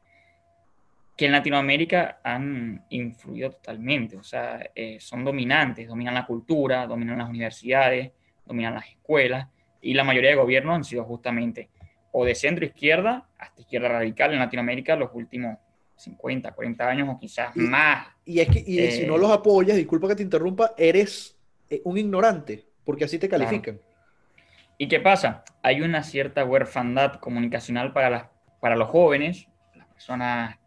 que 1.16 1.28
en 1.28 1.32
Latinoamérica 1.32 2.20
han 2.26 2.84
influido 2.90 3.52
totalmente, 3.52 4.18
o 4.18 4.24
sea, 4.24 4.70
eh, 4.76 4.98
son 5.00 5.24
dominantes, 5.24 5.88
dominan 5.88 6.16
la 6.16 6.26
cultura, 6.26 6.86
dominan 6.88 7.20
las 7.20 7.30
universidades, 7.30 8.12
dominan 8.46 8.74
las 8.74 8.90
escuelas, 8.90 9.48
y 9.80 9.94
la 9.94 10.04
mayoría 10.04 10.32
de 10.32 10.36
gobiernos 10.36 10.76
han 10.76 10.84
sido 10.84 11.06
justamente 11.06 11.70
o 12.12 12.26
de 12.26 12.36
centro 12.36 12.66
izquierda 12.66 13.30
hasta 13.38 13.62
izquierda 13.62 13.88
radical 13.88 14.34
en 14.34 14.40
Latinoamérica 14.40 14.98
los 14.98 15.12
últimos 15.14 15.58
50, 15.96 16.52
40 16.52 16.88
años 16.88 17.10
o 17.10 17.20
quizás 17.20 17.56
más. 17.56 18.08
Y 18.26 18.40
es 18.40 18.50
que 18.50 18.60
y 18.60 18.92
si 18.92 19.06
no 19.06 19.16
eh, 19.16 19.20
los 19.20 19.32
apoyas, 19.32 19.78
disculpa 19.78 20.08
que 20.10 20.16
te 20.16 20.24
interrumpa, 20.24 20.74
eres 20.78 21.38
eh, 21.70 21.82
un 21.84 21.98
ignorante, 21.98 22.66
porque 22.84 23.06
así 23.06 23.18
te 23.20 23.30
califican. 23.30 23.80
¿Y 24.78 24.88
qué 24.88 25.00
pasa? 25.00 25.44
Hay 25.62 25.82
una 25.82 26.04
cierta 26.04 26.44
huerfandad 26.44 27.16
comunicacional 27.16 27.94
para, 27.94 28.10
las, 28.10 28.26
para 28.60 28.76
los 28.76 28.90
jóvenes, 28.90 29.48
las 29.76 29.88
personas 29.88 30.58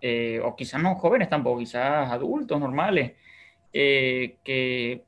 eh, 0.00 0.40
o 0.42 0.56
quizás 0.56 0.82
no 0.82 0.96
jóvenes 0.96 1.28
tampoco, 1.28 1.60
quizás 1.60 2.10
adultos 2.10 2.58
normales, 2.58 3.12
eh, 3.72 4.36
que 4.42 5.04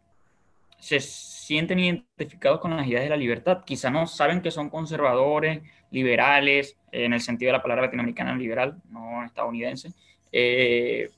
se 0.84 1.00
sienten 1.00 1.78
identificados 1.78 2.60
con 2.60 2.76
las 2.76 2.86
ideas 2.86 3.04
de 3.04 3.08
la 3.08 3.16
libertad. 3.16 3.64
Quizás 3.64 3.90
no 3.90 4.06
saben 4.06 4.42
que 4.42 4.50
son 4.50 4.68
conservadores, 4.68 5.62
liberales, 5.90 6.76
en 6.92 7.14
el 7.14 7.20
sentido 7.22 7.48
de 7.48 7.54
la 7.54 7.62
palabra 7.62 7.84
latinoamericana 7.86 8.36
liberal, 8.36 8.76
no 8.90 9.24
estadounidense, 9.24 9.92
eh, 10.30 11.08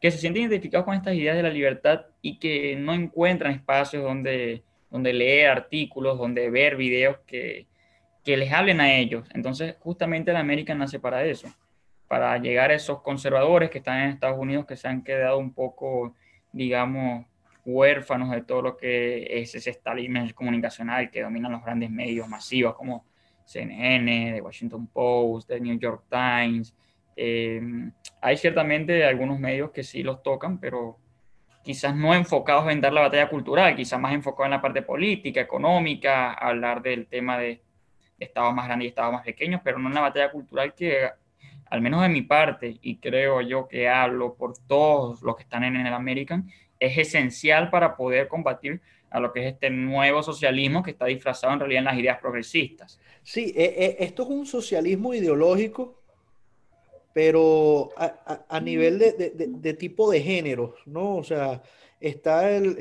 que 0.00 0.10
se 0.10 0.16
sienten 0.16 0.44
identificados 0.44 0.86
con 0.86 0.94
estas 0.94 1.14
ideas 1.14 1.36
de 1.36 1.42
la 1.42 1.50
libertad 1.50 2.06
y 2.22 2.38
que 2.38 2.76
no 2.76 2.94
encuentran 2.94 3.52
espacios 3.52 4.02
donde, 4.02 4.62
donde 4.90 5.12
leer 5.12 5.50
artículos, 5.50 6.16
donde 6.16 6.48
ver 6.48 6.76
videos 6.76 7.18
que, 7.26 7.66
que 8.24 8.38
les 8.38 8.50
hablen 8.50 8.80
a 8.80 8.96
ellos. 8.96 9.28
Entonces, 9.34 9.76
justamente 9.80 10.32
la 10.32 10.40
América 10.40 10.74
nace 10.74 10.98
para 10.98 11.26
eso 11.26 11.52
para 12.08 12.36
llegar 12.38 12.72
a 12.72 12.74
esos 12.74 13.02
conservadores 13.02 13.70
que 13.70 13.78
están 13.78 14.00
en 14.00 14.08
Estados 14.10 14.36
Unidos, 14.36 14.66
que 14.66 14.76
se 14.76 14.88
han 14.88 15.04
quedado 15.04 15.38
un 15.38 15.54
poco, 15.54 16.16
digamos, 16.50 17.24
huérfanos 17.64 18.30
de 18.30 18.42
todo 18.42 18.62
lo 18.62 18.76
que 18.76 19.40
es 19.40 19.54
ese 19.54 19.70
establishment 19.70 20.32
comunicacional 20.32 21.10
que 21.10 21.22
dominan 21.22 21.52
los 21.52 21.62
grandes 21.62 21.90
medios 21.90 22.28
masivos 22.28 22.74
como 22.74 23.04
CNN, 23.44 24.32
The 24.34 24.40
Washington 24.40 24.86
Post, 24.86 25.48
The 25.48 25.60
New 25.60 25.78
York 25.78 26.04
Times. 26.08 26.74
Eh, 27.16 27.60
hay 28.20 28.36
ciertamente 28.36 29.04
algunos 29.04 29.38
medios 29.38 29.70
que 29.70 29.82
sí 29.82 30.02
los 30.02 30.22
tocan, 30.22 30.58
pero 30.58 30.98
quizás 31.62 31.94
no 31.94 32.14
enfocados 32.14 32.70
en 32.70 32.80
dar 32.80 32.92
la 32.92 33.02
batalla 33.02 33.28
cultural, 33.28 33.76
quizás 33.76 34.00
más 34.00 34.12
enfocados 34.12 34.46
en 34.46 34.52
la 34.52 34.62
parte 34.62 34.82
política, 34.82 35.40
económica, 35.40 36.32
hablar 36.32 36.82
del 36.82 37.06
tema 37.06 37.38
de 37.38 37.62
estados 38.18 38.54
más 38.54 38.66
grandes 38.66 38.86
y 38.86 38.88
estados 38.88 39.12
más 39.12 39.24
pequeños, 39.24 39.60
pero 39.64 39.78
no 39.78 39.88
en 39.88 39.94
la 39.94 40.02
batalla 40.02 40.30
cultural 40.30 40.74
que 40.74 41.08
al 41.70 41.80
menos 41.80 42.02
de 42.02 42.08
mi 42.08 42.22
parte, 42.22 42.78
y 42.82 42.96
creo 42.96 43.40
yo 43.40 43.68
que 43.68 43.88
hablo 43.88 44.34
por 44.34 44.58
todos 44.66 45.22
los 45.22 45.36
que 45.36 45.44
están 45.44 45.62
en 45.62 45.76
el 45.76 45.92
American, 45.92 46.50
es 46.80 46.98
esencial 46.98 47.70
para 47.70 47.96
poder 47.96 48.26
combatir 48.26 48.80
a 49.10 49.20
lo 49.20 49.32
que 49.32 49.40
es 49.40 49.52
este 49.54 49.70
nuevo 49.70 50.22
socialismo 50.22 50.82
que 50.82 50.92
está 50.92 51.06
disfrazado 51.06 51.52
en 51.52 51.60
realidad 51.60 51.80
en 51.80 51.84
las 51.84 51.98
ideas 51.98 52.18
progresistas. 52.18 52.98
Sí, 53.22 53.52
e, 53.56 53.64
e, 53.64 54.04
esto 54.04 54.22
es 54.22 54.28
un 54.30 54.46
socialismo 54.46 55.12
ideológico, 55.12 56.00
pero 57.12 57.90
a, 57.96 58.60
nivel 58.60 58.98
de, 58.98 59.74
tipo 59.74 60.10
de 60.12 60.20
géneros, 60.22 60.74
¿no? 60.86 61.16
O 61.16 61.24
sea, 61.24 61.60
está 61.98 62.50
el, 62.56 62.76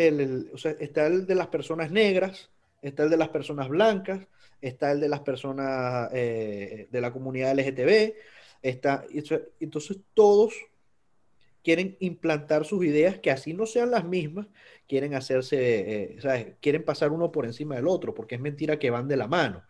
está 0.79 1.07
el 1.07 1.25
de 1.25 1.35
las 1.35 1.47
personas 1.47 1.89
negras, 1.89 2.51
está 2.81 3.03
el 3.03 3.09
de 3.09 3.17
las 3.17 3.29
personas 3.29 3.67
blancas, 3.67 4.27
está 4.61 4.91
el 4.91 4.99
de 4.99 5.09
las 5.09 5.21
personas 5.21 6.09
eh, 6.13 6.87
de 6.91 7.01
la 7.01 7.11
comunidad 7.11 7.57
LGTB, 7.57 8.13
está, 8.61 9.03
entonces 9.59 9.97
todos 10.13 10.53
quieren 11.63 11.97
implantar 11.99 12.65
sus 12.65 12.85
ideas 12.85 13.19
que 13.19 13.31
así 13.31 13.53
no 13.53 13.65
sean 13.65 13.91
las 13.91 14.05
mismas, 14.05 14.47
quieren 14.87 15.13
hacerse, 15.13 16.17
eh, 16.17 16.55
quieren 16.61 16.83
pasar 16.83 17.11
uno 17.11 17.31
por 17.31 17.45
encima 17.45 17.75
del 17.75 17.87
otro, 17.87 18.13
porque 18.13 18.35
es 18.35 18.41
mentira 18.41 18.79
que 18.79 18.89
van 18.89 19.07
de 19.07 19.17
la 19.17 19.27
mano. 19.27 19.63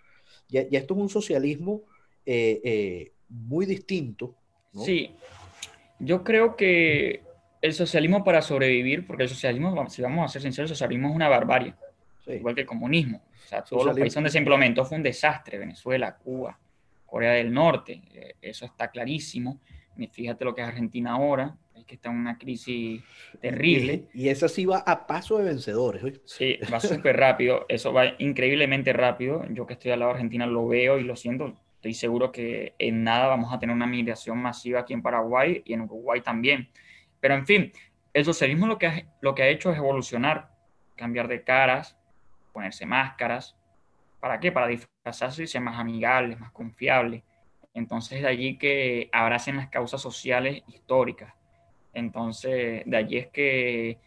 Ya, 0.48 0.62
esto 0.62 0.93
es 0.93 1.00
un 1.00 1.10
socialismo 1.10 1.84
eh, 2.25 3.12
muy 3.27 3.65
distinto. 3.65 4.36
Sí, 4.74 5.15
yo 6.00 6.24
creo 6.24 6.55
que 6.55 7.24
el 7.62 7.74
socialismo 7.74 8.24
para 8.24 8.41
sobrevivir, 8.41 9.05
porque 9.05 9.24
el 9.24 9.29
socialismo, 9.29 9.89
si 9.89 10.01
vamos 10.01 10.25
a 10.25 10.27
ser 10.29 10.41
sinceros, 10.41 10.72
el 10.72 10.75
socialismo 10.75 11.10
es 11.10 11.15
una 11.15 11.27
barbarie, 11.27 11.74
igual 12.27 12.55
que 12.55 12.62
el 12.62 12.67
comunismo. 12.67 13.22
O 13.46 13.48
sea, 13.48 13.63
todos 13.63 13.86
los 13.86 13.98
países 13.98 14.15
donde 14.15 14.29
se 14.29 14.38
implementó 14.38 14.86
fue 14.86 14.98
un 14.98 15.03
desastre, 15.03 15.58
Venezuela, 15.58 16.15
Cuba, 16.15 16.58
Corea 17.05 17.34
del 17.34 17.51
Norte, 17.51 18.01
eh, 18.13 18.36
eso 18.41 18.65
está 18.65 18.89
clarísimo. 18.89 19.60
Fíjate 20.12 20.46
lo 20.46 20.55
que 20.55 20.62
es 20.62 20.67
Argentina 20.67 21.12
ahora, 21.12 21.58
que 21.86 21.96
está 21.96 22.10
en 22.10 22.18
una 22.18 22.38
crisis 22.38 23.02
terrible. 23.42 24.06
Y, 24.14 24.30
eso 24.30 24.48
sí 24.48 24.66
va 24.66 24.80
a 24.80 25.08
paso 25.08 25.38
de 25.38 25.46
vencedores. 25.46 26.22
Sí, 26.26 26.58
va 26.72 26.80
súper 26.80 27.18
rápido, 27.18 27.66
eso 27.70 27.94
va 27.94 28.14
increíblemente 28.20 28.94
rápido. 28.94 29.46
Yo 29.50 29.66
que 29.66 29.74
estoy 29.74 29.92
al 29.92 30.00
lado 30.00 30.12
de 30.12 30.16
Argentina 30.16 30.46
lo 30.46 30.68
veo 30.68 31.00
y 31.00 31.04
lo 31.04 31.16
siento. 31.16 31.56
Estoy 31.76 31.94
seguro 31.94 32.32
que 32.32 32.76
en 32.78 33.04
nada 33.04 33.28
vamos 33.28 33.54
a 33.54 33.60
tener 33.60 33.76
una 33.76 33.88
migración 33.88 34.38
masiva 34.38 34.82
aquí 34.82 34.94
en 34.94 35.02
Paraguay 35.02 35.62
y 35.66 35.74
en 35.74 35.82
Uruguay 35.82 36.22
también. 36.22 36.70
Pero 37.20 37.36
en 37.36 37.46
fin, 37.46 37.72
el 38.14 38.26
socialismo 38.26 38.68
lo 38.68 38.78
que 38.78 38.88
ha, 38.88 39.06
lo 39.22 39.34
que 39.34 39.44
ha 39.44 39.48
hecho 39.48 39.72
es 39.72 39.78
evolucionar, 39.78 40.52
cambiar 40.96 41.28
de 41.28 41.44
caras, 41.44 41.98
ponerse 42.52 42.86
máscaras. 42.86 43.56
¿Para 44.20 44.40
qué? 44.40 44.52
Para 44.52 44.68
disfrazarse 44.68 45.44
y 45.44 45.48
ser 45.48 45.62
más 45.62 45.80
amigables, 45.80 46.40
más 46.40 46.52
confiables. 46.52 47.24
Entonces 47.74 48.22
de 48.22 48.28
allí 48.28 48.58
que 48.58 49.10
abracen 49.14 49.58
las 49.58 49.70
causas 49.70 50.02
sociales 50.02 50.64
históricas. 50.68 51.34
Entonces 51.93 52.84
de 52.86 52.98
allí 52.98 53.17
es 53.17 53.27
que 53.27 53.98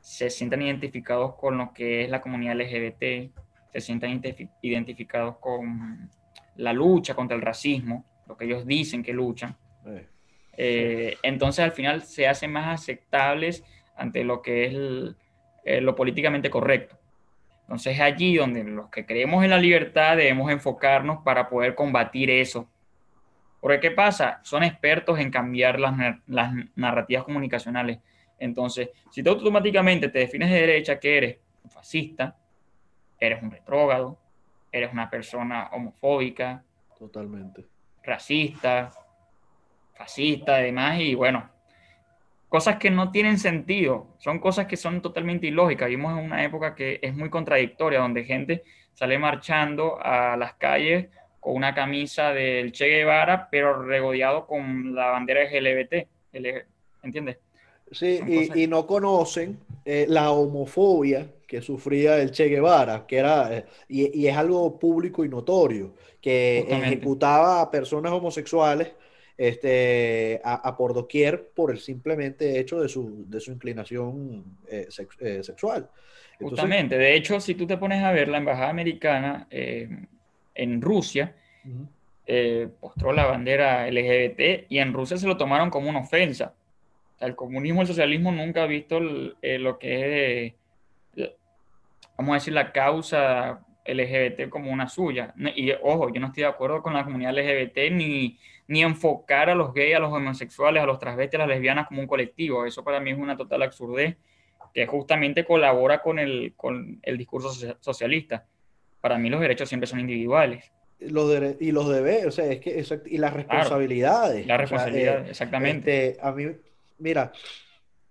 se 0.00 0.30
sientan 0.30 0.62
identificados 0.62 1.34
con 1.34 1.58
lo 1.58 1.72
que 1.72 2.04
es 2.04 2.10
la 2.10 2.20
comunidad 2.20 2.56
LGBT, 2.56 3.30
se 3.72 3.80
sientan 3.80 4.22
identificados 4.62 5.36
con 5.38 6.10
la 6.56 6.72
lucha 6.72 7.14
contra 7.14 7.36
el 7.36 7.42
racismo, 7.42 8.04
lo 8.26 8.36
que 8.36 8.44
ellos 8.46 8.66
dicen 8.66 9.02
que 9.02 9.12
luchan. 9.12 9.56
Eh. 9.86 10.06
Eh, 10.56 11.16
entonces 11.22 11.64
al 11.64 11.72
final 11.72 12.02
se 12.02 12.26
hacen 12.26 12.52
más 12.52 12.80
aceptables 12.80 13.64
ante 13.96 14.24
lo 14.24 14.42
que 14.42 14.64
es 14.66 15.14
eh, 15.64 15.80
lo 15.80 15.94
políticamente 15.94 16.50
correcto. 16.50 16.96
Entonces 17.62 17.94
es 17.94 18.00
allí 18.00 18.36
donde 18.36 18.64
los 18.64 18.90
que 18.90 19.06
creemos 19.06 19.44
en 19.44 19.50
la 19.50 19.58
libertad 19.58 20.16
debemos 20.16 20.50
enfocarnos 20.50 21.22
para 21.22 21.48
poder 21.48 21.74
combatir 21.74 22.30
eso. 22.30 22.68
Porque 23.60 23.80
¿qué 23.80 23.90
pasa? 23.90 24.40
Son 24.42 24.62
expertos 24.62 25.18
en 25.18 25.30
cambiar 25.30 25.78
las, 25.78 25.94
las 26.26 26.52
narrativas 26.74 27.24
comunicacionales. 27.24 27.98
Entonces, 28.38 28.90
si 29.10 29.22
tú 29.22 29.30
automáticamente 29.30 30.08
te 30.08 30.20
defines 30.20 30.50
de 30.50 30.60
derecha 30.60 30.98
que 30.98 31.16
eres 31.18 31.38
un 31.62 31.70
fascista, 31.70 32.36
eres 33.18 33.42
un 33.42 33.50
retrógrado, 33.50 34.18
eres 34.72 34.92
una 34.92 35.10
persona 35.10 35.68
homofóbica, 35.72 36.64
totalmente 36.98 37.66
racista, 38.02 38.90
fascista, 39.94 40.56
además, 40.56 41.00
y 41.00 41.14
bueno, 41.14 41.50
cosas 42.48 42.76
que 42.76 42.90
no 42.90 43.10
tienen 43.10 43.38
sentido, 43.38 44.14
son 44.18 44.38
cosas 44.38 44.66
que 44.66 44.76
son 44.76 45.02
totalmente 45.02 45.46
ilógicas. 45.46 45.88
Vimos 45.88 46.18
en 46.18 46.24
una 46.24 46.42
época 46.44 46.74
que 46.74 46.98
es 47.02 47.14
muy 47.14 47.30
contradictoria, 47.30 48.00
donde 48.00 48.24
gente 48.24 48.64
sale 48.94 49.18
marchando 49.18 49.98
a 50.02 50.36
las 50.36 50.54
calles 50.54 51.08
con 51.40 51.56
una 51.56 51.74
camisa 51.74 52.32
del 52.32 52.70
Che 52.70 52.86
Guevara, 52.86 53.48
pero 53.50 53.82
regodeado 53.82 54.46
con 54.46 54.94
la 54.94 55.06
bandera 55.06 55.42
LGBT, 55.44 56.06
¿entiendes? 57.02 57.38
Sí, 57.90 58.20
y, 58.54 58.66
no 58.68 58.86
conocen 58.86 59.58
eh, 59.84 60.06
la 60.08 60.30
homofobia 60.30 61.26
que 61.48 61.60
sufría 61.60 62.18
el 62.18 62.30
Che 62.30 62.44
Guevara, 62.44 63.04
que 63.06 63.16
era, 63.16 63.56
eh, 63.56 63.64
y, 63.88 64.26
es 64.26 64.36
algo 64.36 64.78
público 64.78 65.24
y 65.24 65.28
notorio, 65.28 65.94
que 66.20 66.60
ejecutaba 66.68 67.60
a 67.60 67.70
personas 67.70 68.12
homosexuales 68.12 68.92
este, 69.36 70.40
a, 70.44 70.76
por 70.76 70.94
doquier 70.94 71.48
por 71.54 71.72
el 71.72 71.78
simplemente 71.78 72.60
hecho 72.60 72.80
de 72.80 72.88
su, 72.88 73.24
de 73.26 73.40
su 73.40 73.50
inclinación 73.50 74.58
eh, 74.68 74.86
sexual. 75.42 75.88
Justamente, 76.38 76.96
de 76.96 77.16
hecho, 77.16 77.40
si 77.40 77.54
tú 77.54 77.66
te 77.66 77.76
pones 77.76 78.04
a 78.04 78.12
ver 78.12 78.28
la 78.28 78.38
embajada 78.38 78.68
americana 78.68 79.48
en 80.62 80.80
Rusia, 80.80 81.34
postró 82.80 83.12
la 83.12 83.26
bandera 83.26 83.90
LGBT 83.90 84.66
y 84.68 84.78
en 84.78 84.92
Rusia 84.92 85.16
se 85.16 85.26
lo 85.26 85.36
tomaron 85.36 85.70
como 85.70 85.90
una 85.90 86.00
ofensa. 86.00 86.54
el 87.18 87.34
comunismo 87.34 87.80
y 87.80 87.82
el 87.82 87.88
socialismo 87.88 88.30
nunca 88.30 88.62
ha 88.62 88.66
visto 88.66 89.00
lo 89.00 89.78
que 89.78 90.54
es, 91.16 91.26
vamos 92.16 92.32
a 92.32 92.34
decir, 92.34 92.52
la 92.52 92.72
causa 92.72 93.60
LGBT 93.84 94.48
como 94.48 94.70
una 94.70 94.88
suya. 94.88 95.34
Y 95.56 95.72
ojo, 95.82 96.12
yo 96.12 96.20
no 96.20 96.28
estoy 96.28 96.42
de 96.42 96.48
acuerdo 96.48 96.82
con 96.82 96.94
la 96.94 97.04
comunidad 97.04 97.36
LGBT 97.36 97.90
ni, 97.92 98.38
ni 98.68 98.82
enfocar 98.82 99.50
a 99.50 99.54
los 99.54 99.74
gays, 99.74 99.96
a 99.96 99.98
los 99.98 100.12
homosexuales, 100.12 100.82
a 100.82 100.86
los 100.86 100.98
transvestis, 100.98 101.40
a 101.40 101.46
las 101.46 101.48
lesbianas 101.48 101.88
como 101.88 102.00
un 102.00 102.06
colectivo. 102.06 102.64
Eso 102.64 102.84
para 102.84 103.00
mí 103.00 103.10
es 103.10 103.18
una 103.18 103.36
total 103.36 103.62
absurdez 103.62 104.16
que 104.72 104.86
justamente 104.86 105.44
colabora 105.44 106.00
con 106.00 106.20
el, 106.20 106.52
con 106.56 107.00
el 107.02 107.18
discurso 107.18 107.50
socialista. 107.80 108.46
Para 109.00 109.18
mí 109.18 109.30
los 109.30 109.40
derechos 109.40 109.68
siempre 109.68 109.86
son 109.86 110.00
individuales. 110.00 110.70
Los 110.98 111.32
y 111.60 111.72
los 111.72 111.88
deberes, 111.88 112.26
o 112.26 112.30
sea, 112.30 112.46
es 112.46 112.60
que 112.60 112.84
y 113.06 113.16
las 113.16 113.32
responsabilidades. 113.32 114.46
la 114.46 114.58
responsabilidad, 114.58 115.26
eh, 115.26 115.30
exactamente. 115.30 116.08
Este, 116.10 116.20
a 116.20 116.32
mí, 116.32 116.44
mira, 116.98 117.32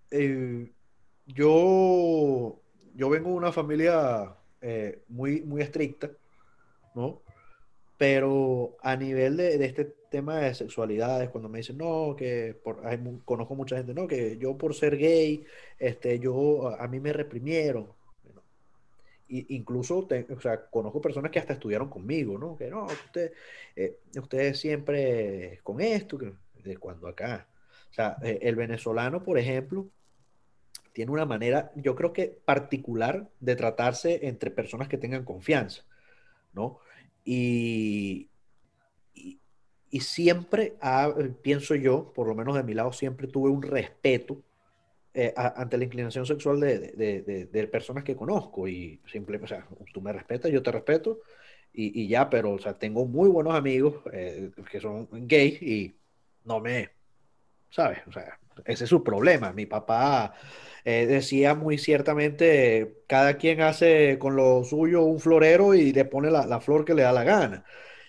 eh, 0.10 0.72
yo, 1.28 2.60
yo 2.96 3.10
vengo 3.10 3.30
de 3.30 3.36
una 3.36 3.52
familia 3.52 4.34
eh, 4.62 5.04
muy, 5.08 5.42
muy 5.42 5.62
estricta, 5.62 6.10
¿no? 6.96 7.22
Pero 7.98 8.78
a 8.82 8.96
nivel 8.96 9.38
de, 9.38 9.58
de, 9.58 9.66
este 9.66 9.86
tema 10.10 10.40
de 10.40 10.54
sexualidades, 10.54 11.30
cuando 11.30 11.50
me 11.50 11.60
dicen, 11.60 11.78
no, 11.78 12.16
que 12.18 12.56
por, 12.64 12.82
conozco 13.24 13.56
mucha 13.56 13.78
gente, 13.78 13.94
no, 13.94 14.08
que 14.08 14.38
yo 14.38 14.58
por 14.58 14.74
ser 14.74 14.98
gay, 14.98 15.46
este, 15.78 16.20
yo, 16.20 16.76
a, 16.80 16.88
mí 16.88 17.00
me 17.00 17.14
reprimieron. 17.14 17.88
Incluso, 19.30 20.08
o 20.08 20.40
sea, 20.42 20.66
conozco 20.70 21.02
personas 21.02 21.32
que 21.32 21.40
hasta 21.40 21.54
estudiaron 21.54 21.90
conmigo, 21.90 22.38
¿no? 22.38 22.58
Que 22.58 22.70
no, 22.70 22.88
eh, 23.76 24.00
usted 24.20 24.54
siempre 24.56 25.60
con 25.64 25.80
esto, 25.82 26.18
de 26.64 26.78
cuando 26.78 27.08
acá. 27.08 27.48
O 27.92 27.94
sea, 27.94 28.18
eh, 28.24 28.40
el 28.42 28.56
venezolano, 28.56 29.24
por 29.24 29.38
ejemplo, 29.38 29.88
tiene 30.94 31.12
una 31.12 31.26
manera, 31.26 31.72
yo 31.76 31.96
creo 31.96 32.12
que 32.12 32.40
particular 32.44 33.30
de 33.40 33.56
tratarse 33.56 34.28
entre 34.28 34.52
personas 34.52 34.88
que 34.88 34.98
tengan 34.98 35.24
confianza, 35.24 35.86
¿no? 36.54 36.80
Y, 37.24 38.30
y, 39.14 40.00
siempre, 40.00 40.76
pienso 41.42 41.76
yo, 41.76 42.12
por 42.14 42.28
lo 42.28 42.36
menos 42.36 42.56
de 42.56 42.64
mi 42.64 42.74
lado, 42.74 42.92
siempre 42.92 43.28
tuve 43.28 43.50
un 43.50 43.62
respeto 43.62 44.42
eh, 45.14 45.34
ante 45.36 45.78
la 45.78 45.86
inclinación 45.86 46.26
sexual 46.26 46.60
de, 46.60 46.80
de, 46.92 47.48
de, 47.52 47.68
personas 47.68 48.04
que 48.04 48.16
conozco 48.16 48.68
y 48.68 49.02
simplemente, 49.12 49.54
o 49.54 49.58
sea, 49.58 49.68
tú 49.94 50.02
me 50.02 50.14
respetas, 50.14 50.52
yo 50.52 50.62
te 50.62 50.72
respeto 50.72 51.20
y, 51.74 52.04
y 52.04 52.08
ya, 52.08 52.30
pero, 52.30 52.52
o 52.52 52.60
sea, 52.60 52.78
tengo 52.78 53.06
muy 53.06 53.30
buenos 53.30 53.56
amigos 53.56 53.96
eh, 54.14 54.52
que 54.72 54.80
son 54.80 55.08
gays 55.12 55.62
y 55.62 55.96
no 56.46 56.60
me, 56.60 56.90
¿sabes? 57.70 58.00
O 58.08 58.12
sea, 58.12 58.40
ese 58.66 58.84
es 58.86 58.90
su 58.90 59.04
problema. 59.04 59.54
Mi 59.54 59.66
papá 59.66 60.34
eh, 60.86 61.06
decía 61.08 61.56
muy 61.56 61.78
ciertamente, 61.78 63.04
cada 63.08 63.38
quien 63.38 63.62
hace 63.62 64.18
con 64.20 64.36
lo 64.36 64.64
suyo 64.64 65.04
un 65.04 65.20
florero 65.20 65.74
y 65.74 65.92
le 65.94 66.06
pone 66.06 66.32
la, 66.32 66.60
flor 66.62 66.86
que 66.86 66.94
le 66.94 67.04
da 67.04 67.12
la 67.14 67.24
gana. 67.24 67.66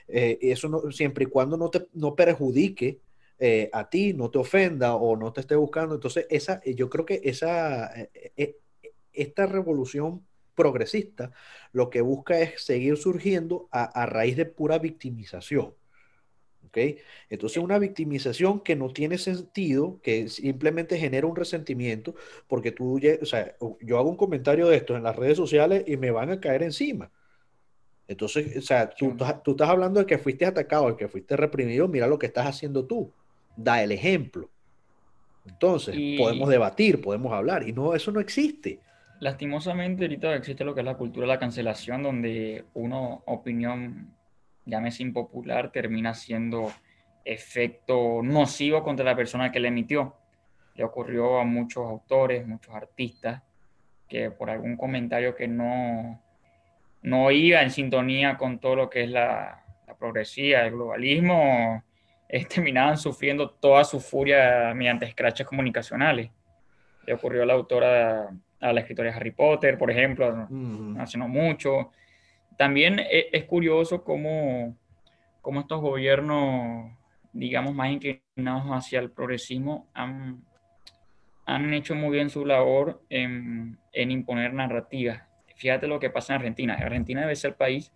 Eh, 0.09 0.39
eso 0.43 0.69
no, 0.69 0.91
siempre 0.91 1.25
y 1.25 1.27
cuando 1.29 1.57
no 1.57 1.71
te 1.71 1.87
no 1.95 2.15
perjudique 2.17 3.01
eh, 3.41 3.71
a 3.73 3.89
ti, 3.91 4.13
no 4.15 4.31
te 4.31 4.39
ofenda 4.39 4.95
o 4.95 5.17
no 5.17 5.33
te 5.33 5.41
esté 5.41 5.57
buscando. 5.57 5.95
Entonces, 5.97 6.27
esa, 6.31 6.63
yo 6.65 6.89
creo 6.91 7.07
que 7.07 7.21
esa, 7.25 7.93
esta 9.13 9.47
revolución 9.47 10.27
progresista 10.55 11.33
lo 11.73 11.91
que 11.91 12.01
busca 12.03 12.41
es 12.41 12.63
seguir 12.63 12.97
surgiendo 12.97 13.69
a, 13.73 13.85
a 13.85 14.07
raíz 14.07 14.37
de 14.37 14.47
pura 14.47 14.79
victimización. 14.79 15.75
Entonces, 17.29 17.63
una 17.63 17.79
victimización 17.79 18.61
que 18.61 18.77
no 18.77 18.93
tiene 18.93 19.19
sentido, 19.19 20.01
que 20.03 20.29
simplemente 20.29 20.99
genera 20.99 21.27
un 21.27 21.37
resentimiento, 21.37 22.15
porque 22.47 22.73
tú, 22.73 23.01
o 23.21 23.25
sea, 23.27 23.57
yo 23.81 23.99
hago 23.99 24.11
un 24.11 24.17
comentario 24.17 24.69
de 24.69 24.77
esto 24.77 24.97
en 24.97 25.03
las 25.03 25.17
redes 25.17 25.37
sociales 25.37 25.85
y 25.87 25.97
me 25.97 26.11
van 26.11 26.31
a 26.31 26.41
caer 26.41 26.63
encima. 26.63 27.11
Entonces, 28.09 28.57
o 28.57 28.63
sea, 28.63 28.91
tú, 28.91 29.17
tú 29.45 29.53
estás 29.53 29.69
hablando 29.71 30.01
de 30.01 30.07
que 30.07 30.19
fuiste 30.19 30.47
atacado, 30.47 30.89
de 30.91 30.97
que 30.97 31.09
fuiste 31.09 31.37
reprimido, 31.37 31.89
mira 31.89 32.07
lo 32.07 32.19
que 32.19 32.27
estás 32.27 32.47
haciendo 32.47 32.87
tú. 32.87 33.13
Da 33.63 33.83
el 33.83 33.93
ejemplo. 33.93 34.49
Entonces, 35.47 35.97
podemos 36.19 36.49
debatir, 36.49 37.01
podemos 37.01 37.33
hablar, 37.33 37.67
y 37.67 37.73
no, 37.73 37.95
eso 37.95 38.11
no 38.11 38.21
existe. 38.21 38.81
Lastimosamente, 39.21 40.05
ahorita 40.05 40.35
existe 40.35 40.65
lo 40.65 40.75
que 40.75 40.81
es 40.81 40.87
la 40.87 40.97
cultura 40.97 41.27
de 41.27 41.33
la 41.35 41.39
cancelación, 41.39 42.03
donde 42.03 42.65
una 42.75 42.99
opinión 42.99 44.15
llámese 44.65 45.03
impopular, 45.03 45.73
termina 45.73 46.15
siendo 46.15 46.73
efecto 47.25 48.23
nocivo 48.23 48.83
contra 48.83 49.05
la 49.05 49.17
persona 49.17 49.53
que 49.53 49.61
le 49.61 49.69
emitió. 49.69 50.17
Le 50.75 50.85
ocurrió 50.85 51.39
a 51.39 51.45
muchos 51.45 51.85
autores, 51.87 52.47
muchos 52.47 52.75
artistas, 52.75 53.43
que 54.09 54.31
por 54.31 54.49
algún 54.49 54.77
comentario 54.77 55.35
que 55.35 55.49
no, 55.49 56.23
no 57.03 57.31
iba 57.31 57.63
en 57.63 57.71
sintonía 57.71 58.39
con 58.39 58.59
todo 58.59 58.77
lo 58.77 58.91
que 58.91 59.05
es 59.05 59.11
la, 59.11 59.65
la 59.87 59.95
progresía, 59.97 60.65
el 60.65 60.73
globalismo, 60.73 61.83
terminaban 62.49 62.97
sufriendo 62.97 63.51
toda 63.51 63.85
su 63.85 64.01
furia 64.01 64.73
mediante 64.75 65.07
escraches 65.07 65.47
comunicacionales. 65.47 66.31
Le 67.07 67.15
ocurrió 67.15 67.43
a 67.43 67.47
la 67.47 67.55
autora, 67.55 68.31
a 68.61 68.73
la 68.73 68.81
escritora 68.81 69.11
de 69.11 69.17
Harry 69.17 69.33
Potter, 69.33 69.77
por 69.77 69.91
ejemplo, 69.91 70.49
hace 70.99 71.19
no 71.19 71.29
mucho. 71.29 71.91
También 72.57 72.99
e, 73.01 73.31
es, 73.33 73.45
curioso 73.45 74.05
cómo, 74.05 74.77
cómo, 75.41 75.61
estos 75.61 75.81
gobiernos, 75.81 76.93
digamos, 77.33 77.75
más 77.75 77.91
inclinados 77.91 78.67
hacia 78.67 79.01
el 79.01 79.11
progresismo 79.11 79.89
han, 79.95 80.45
han 81.47 81.73
hecho 81.73 81.95
muy 81.95 82.11
bien 82.11 82.31
su 82.31 82.45
labor 82.45 83.03
en, 83.09 83.79
en, 83.93 84.11
imponer 84.11 84.53
narrativas. 84.53 85.23
Fíjate 85.57 85.89
lo 85.89 85.99
que 85.99 86.11
pasa 86.11 86.35
en 86.35 86.41
Argentina. 86.41 86.75
Argentina 86.75 87.23
debe 87.23 87.35
ser 87.35 87.53
el 87.53 87.57
país 87.57 87.93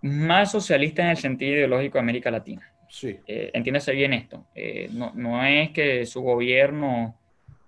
más 0.00 0.50
socialista 0.50 1.02
en 1.02 1.10
el 1.10 1.16
sentido 1.16 1.52
ideológico 1.52 1.98
de 1.98 2.02
América 2.02 2.30
Latina. 2.30 2.71
Sí. 2.92 3.18
Eh, 3.26 3.50
entiéndase 3.54 3.92
bien 3.92 4.12
esto. 4.12 4.44
Eh, 4.54 4.90
no, 4.92 5.44
es 5.46 5.70
que 5.70 6.04
su 6.04 6.20
gobierno 6.20 7.18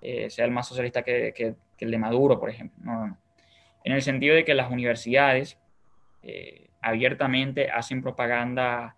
eh, 0.03 0.29
sea 0.29 0.45
el 0.45 0.51
más 0.51 0.69
socialista 0.69 1.03
que, 1.03 1.33
que, 1.35 1.55
el 1.79 1.91
de 1.91 1.97
Maduro, 1.97 2.39
por 2.39 2.51
ejemplo. 2.51 2.79
No, 2.85 2.93
no, 2.93 3.07
no. 3.07 3.19
En 3.85 3.93
el 3.93 4.03
sentido 4.03 4.35
de 4.35 4.45
que 4.45 4.53
las 4.53 4.71
universidades 4.71 5.59
eh, 6.23 6.69
abiertamente 6.83 7.71
hacen 7.71 8.03
propaganda 8.03 8.97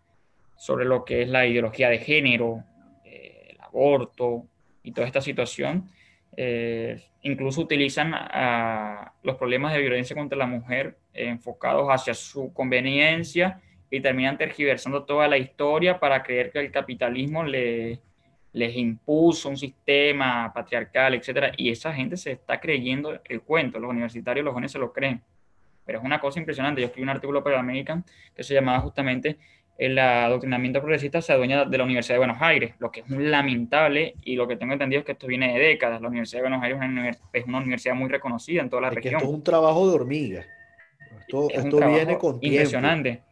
sobre 0.56 0.84
lo 0.84 1.04
que 1.04 1.22
es 1.22 1.28
la 1.28 1.46
ideología 1.46 1.88
de 1.90 1.98
género, 1.98 2.64
eh, 3.04 3.50
el 3.50 3.60
aborto 3.60 4.46
y 4.82 4.90
toda 4.90 5.06
esta 5.06 5.20
situación. 5.20 5.88
Incluso 7.22 7.60
utilizan 7.62 8.12
los 9.22 9.36
problemas 9.36 9.72
de 9.72 9.80
violencia 9.80 10.14
contra 10.14 10.36
la 10.36 10.46
mujer 10.46 10.98
enfocados 11.14 11.88
hacia 11.88 12.14
su 12.14 12.52
conveniencia 12.52 13.60
y 13.90 14.00
terminan 14.00 14.38
tergiversando 14.38 15.04
toda 15.04 15.28
la 15.28 15.38
historia 15.38 15.98
para 16.00 16.22
creer 16.22 16.50
que 16.50 16.60
el 16.60 16.70
capitalismo 16.70 17.44
le, 17.44 18.00
les 18.52 18.76
impuso 18.76 19.48
un 19.48 19.56
sistema 19.56 20.52
patriarcal, 20.52 21.14
etc. 21.14 21.54
Y 21.56 21.70
esa 21.70 21.92
gente 21.92 22.16
se 22.16 22.32
está 22.32 22.60
creyendo 22.60 23.20
el 23.24 23.42
cuento, 23.42 23.78
los 23.78 23.90
universitarios, 23.90 24.44
los 24.44 24.52
jóvenes 24.52 24.72
se 24.72 24.78
lo 24.78 24.92
creen 24.92 25.22
pero 25.86 26.00
es 26.00 26.04
una 26.04 26.20
cosa 26.20 26.40
impresionante. 26.40 26.80
Yo 26.80 26.88
escribí 26.88 27.04
un 27.04 27.10
artículo 27.10 27.44
para 27.44 27.54
el 27.54 27.60
American 27.60 28.04
que 28.34 28.42
se 28.42 28.52
llamaba 28.52 28.80
justamente 28.80 29.38
el 29.78 29.98
adoctrinamiento 29.98 30.80
progresista 30.80 31.20
se 31.20 31.32
adueña 31.32 31.64
de 31.64 31.78
la 31.78 31.84
Universidad 31.84 32.14
de 32.14 32.18
Buenos 32.20 32.38
Aires, 32.40 32.74
lo 32.78 32.90
que 32.90 33.00
es 33.00 33.08
muy 33.08 33.24
lamentable 33.24 34.14
y 34.24 34.34
lo 34.34 34.48
que 34.48 34.56
tengo 34.56 34.72
entendido 34.72 35.00
es 35.00 35.06
que 35.06 35.12
esto 35.12 35.26
viene 35.26 35.52
de 35.52 35.58
décadas. 35.58 36.00
La 36.00 36.08
Universidad 36.08 36.38
de 36.38 36.48
Buenos 36.48 36.62
Aires 36.62 36.78
es 37.32 37.46
una, 37.46 37.58
universidad 37.58 37.94
muy 37.94 38.08
reconocida 38.08 38.62
en 38.62 38.70
toda 38.70 38.82
la 38.82 38.90
región. 38.90 39.16
esto 39.16 39.28
es 39.28 39.34
un 39.34 39.42
trabajo 39.42 39.88
de 39.88 39.94
hormiga. 39.94 40.44
Esto, 41.20 41.48
viene 41.48 42.16
con 42.16 42.40
tiempo. 42.40 42.54
Impresionante. 42.54 43.22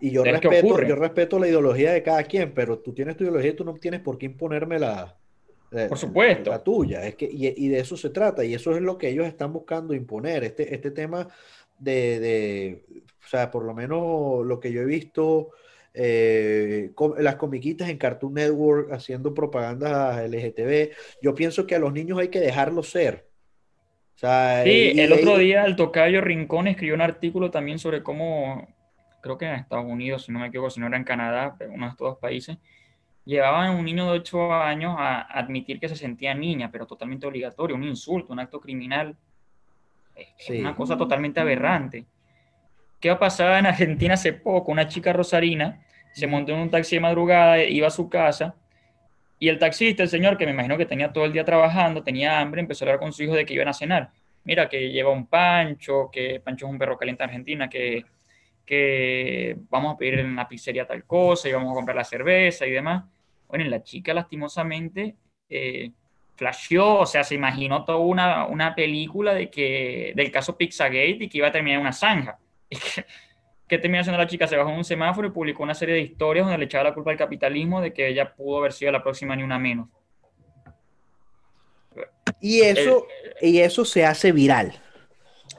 Y 0.00 0.10
yo 0.10 0.24
respeto, 0.24 0.82
yo 0.82 0.96
respeto 0.96 1.38
la 1.38 1.48
ideología 1.48 1.92
de 1.92 2.02
cada 2.02 2.22
quien, 2.24 2.52
pero 2.52 2.78
tú 2.78 2.92
tienes 2.92 3.16
tu 3.16 3.24
ideología 3.24 3.50
y 3.50 3.54
tú 3.54 3.64
no 3.64 3.74
tienes 3.74 4.00
por 4.00 4.16
qué 4.16 4.26
imponerme 4.26 4.78
la, 4.78 5.16
por 5.88 5.98
supuesto. 5.98 6.50
La 6.50 6.62
tuya. 6.62 7.06
Es 7.06 7.14
que, 7.14 7.26
y, 7.26 7.46
y, 7.46 7.68
de 7.68 7.80
eso 7.80 7.96
se 7.96 8.10
trata. 8.10 8.44
Y 8.44 8.54
eso 8.54 8.74
es 8.74 8.82
lo 8.82 8.98
que 8.98 9.08
ellos 9.08 9.26
están 9.26 9.52
buscando 9.52 9.94
imponer. 9.94 10.42
Este, 10.44 10.74
este 10.74 10.90
tema 10.90 11.28
de, 11.78 12.82
o 13.24 13.28
sea, 13.28 13.50
por 13.50 13.64
lo 13.64 13.74
menos 13.74 14.44
lo 14.44 14.60
que 14.60 14.72
yo 14.72 14.82
he 14.82 14.84
visto, 14.84 15.50
eh, 15.94 16.90
las 17.18 17.36
comiquitas 17.36 17.88
en 17.88 17.98
Cartoon 17.98 18.34
Network 18.34 18.92
haciendo 18.92 19.34
propaganda 19.34 20.22
LGTB, 20.26 20.90
yo 21.22 21.34
pienso 21.34 21.66
que 21.66 21.74
a 21.74 21.78
los 21.78 21.92
niños 21.92 22.18
hay 22.18 22.28
que 22.28 22.40
dejarlos 22.40 22.90
ser. 22.90 23.28
sí, 24.16 24.92
el 25.00 25.12
otro 25.12 25.38
día 25.38 25.64
el 25.64 25.76
tocayo 25.76 26.20
Rincón 26.20 26.66
escribió 26.66 26.94
un 26.94 27.00
artículo 27.00 27.50
también 27.50 27.78
sobre 27.78 28.02
cómo, 28.02 28.68
creo 29.20 29.38
que 29.38 29.46
en 29.46 29.54
Estados 29.54 29.86
Unidos, 29.86 30.24
si 30.24 30.32
no 30.32 30.38
me 30.38 30.48
equivoco, 30.48 30.70
si 30.70 30.80
no 30.80 30.86
era 30.86 30.96
en 30.96 31.04
Canadá, 31.04 31.56
uno 31.68 31.86
de 31.86 31.90
estos 31.90 32.08
dos 32.08 32.18
países, 32.18 32.58
llevaban 33.24 33.68
a 33.68 33.70
un 33.72 33.84
niño 33.84 34.06
de 34.06 34.18
8 34.18 34.52
años 34.54 34.94
a 34.98 35.20
admitir 35.20 35.78
que 35.78 35.88
se 35.88 35.96
sentía 35.96 36.34
niña, 36.34 36.70
pero 36.70 36.86
totalmente 36.86 37.26
obligatorio, 37.26 37.76
un 37.76 37.84
insulto, 37.84 38.32
un 38.32 38.40
acto 38.40 38.60
criminal 38.60 39.16
una 40.48 40.74
cosa 40.74 40.96
totalmente 40.96 41.40
aberrante. 41.40 42.04
¿Qué 43.00 43.10
ha 43.10 43.18
pasado 43.18 43.56
en 43.56 43.66
Argentina 43.66 44.14
hace 44.14 44.32
poco? 44.32 44.72
Una 44.72 44.86
chica 44.86 45.12
rosarina 45.12 45.80
se 46.12 46.26
montó 46.26 46.52
en 46.52 46.58
un 46.58 46.70
taxi 46.70 46.96
de 46.96 47.00
madrugada, 47.00 47.62
iba 47.62 47.86
a 47.86 47.90
su 47.90 48.08
casa, 48.08 48.54
y 49.38 49.48
el 49.48 49.58
taxista, 49.58 50.02
el 50.02 50.08
señor, 50.08 50.36
que 50.36 50.44
me 50.44 50.52
imagino 50.52 50.76
que 50.76 50.84
tenía 50.84 51.12
todo 51.12 51.24
el 51.24 51.32
día 51.32 51.44
trabajando, 51.44 52.02
tenía 52.02 52.40
hambre, 52.40 52.60
empezó 52.60 52.84
a 52.84 52.88
hablar 52.88 53.00
con 53.00 53.12
su 53.12 53.22
hijo 53.22 53.34
de 53.34 53.46
que 53.46 53.54
iban 53.54 53.68
a 53.68 53.72
cenar. 53.72 54.10
Mira, 54.44 54.68
que 54.68 54.90
lleva 54.90 55.10
un 55.10 55.26
pancho, 55.26 56.10
que 56.12 56.40
Pancho 56.40 56.66
es 56.66 56.72
un 56.72 56.78
perro 56.78 56.98
caliente 56.98 57.22
en 57.22 57.30
Argentina, 57.30 57.68
que, 57.68 58.04
que 58.70 59.56
vamos 59.68 59.92
a 59.92 59.98
pedir 59.98 60.20
en 60.20 60.36
la 60.36 60.46
pizzería 60.46 60.86
tal 60.86 61.02
cosa, 61.02 61.48
y 61.48 61.52
vamos 61.52 61.72
a 61.72 61.74
comprar 61.74 61.96
la 61.96 62.04
cerveza 62.04 62.68
y 62.68 62.70
demás. 62.70 63.02
Bueno, 63.48 63.64
la 63.64 63.82
chica 63.82 64.14
lastimosamente 64.14 65.16
eh, 65.48 65.90
flasheó, 66.36 67.00
o 67.00 67.06
sea, 67.06 67.24
se 67.24 67.34
imaginó 67.34 67.84
toda 67.84 67.98
una, 67.98 68.46
una 68.46 68.72
película 68.72 69.34
de 69.34 69.50
que, 69.50 70.12
del 70.14 70.30
caso 70.30 70.56
Pizzagate 70.56 71.18
y 71.18 71.28
que 71.28 71.38
iba 71.38 71.48
a 71.48 71.52
terminar 71.52 71.78
en 71.78 71.80
una 71.80 71.92
zanja. 71.92 72.38
¿Qué 73.66 73.78
terminó 73.78 74.02
haciendo 74.02 74.18
la 74.18 74.28
chica? 74.28 74.46
Se 74.46 74.56
bajó 74.56 74.70
en 74.70 74.76
un 74.76 74.84
semáforo 74.84 75.26
y 75.26 75.32
publicó 75.32 75.64
una 75.64 75.74
serie 75.74 75.96
de 75.96 76.02
historias 76.02 76.46
donde 76.46 76.58
le 76.58 76.66
echaba 76.66 76.84
la 76.84 76.94
culpa 76.94 77.10
al 77.10 77.16
capitalismo 77.16 77.80
de 77.80 77.92
que 77.92 78.06
ella 78.06 78.32
pudo 78.32 78.58
haber 78.58 78.72
sido 78.72 78.92
la 78.92 79.02
próxima 79.02 79.34
ni 79.34 79.42
una 79.42 79.58
menos. 79.58 79.88
Y 82.40 82.60
eso, 82.60 83.08
y 83.40 83.58
eso 83.58 83.84
se 83.84 84.04
hace 84.04 84.30
viral. 84.30 84.80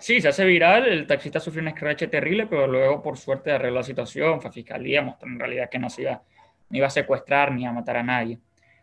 Sí, 0.01 0.19
se 0.19 0.27
hace 0.27 0.43
viral. 0.43 0.87
El 0.87 1.07
taxista 1.07 1.39
sufrió 1.39 1.61
un 1.61 1.69
escrache 1.69 2.07
terrible, 2.07 2.47
pero 2.47 2.65
luego, 2.67 3.01
por 3.03 3.17
suerte, 3.17 3.51
arregló 3.51 3.77
la 3.77 3.83
situación. 3.83 4.41
Fue 4.41 4.49
a 4.49 4.53
fiscalía, 4.53 5.01
mostró 5.01 5.29
en 5.29 5.39
realidad 5.39 5.69
que 5.69 5.77
no 5.77 5.89
se 5.89 6.01
iba, 6.01 6.23
no 6.69 6.77
iba 6.77 6.87
a 6.87 6.89
secuestrar 6.89 7.51
ni 7.51 7.65
a 7.65 7.71
matar 7.71 7.97
a 7.97 8.03
nadie. 8.03 8.39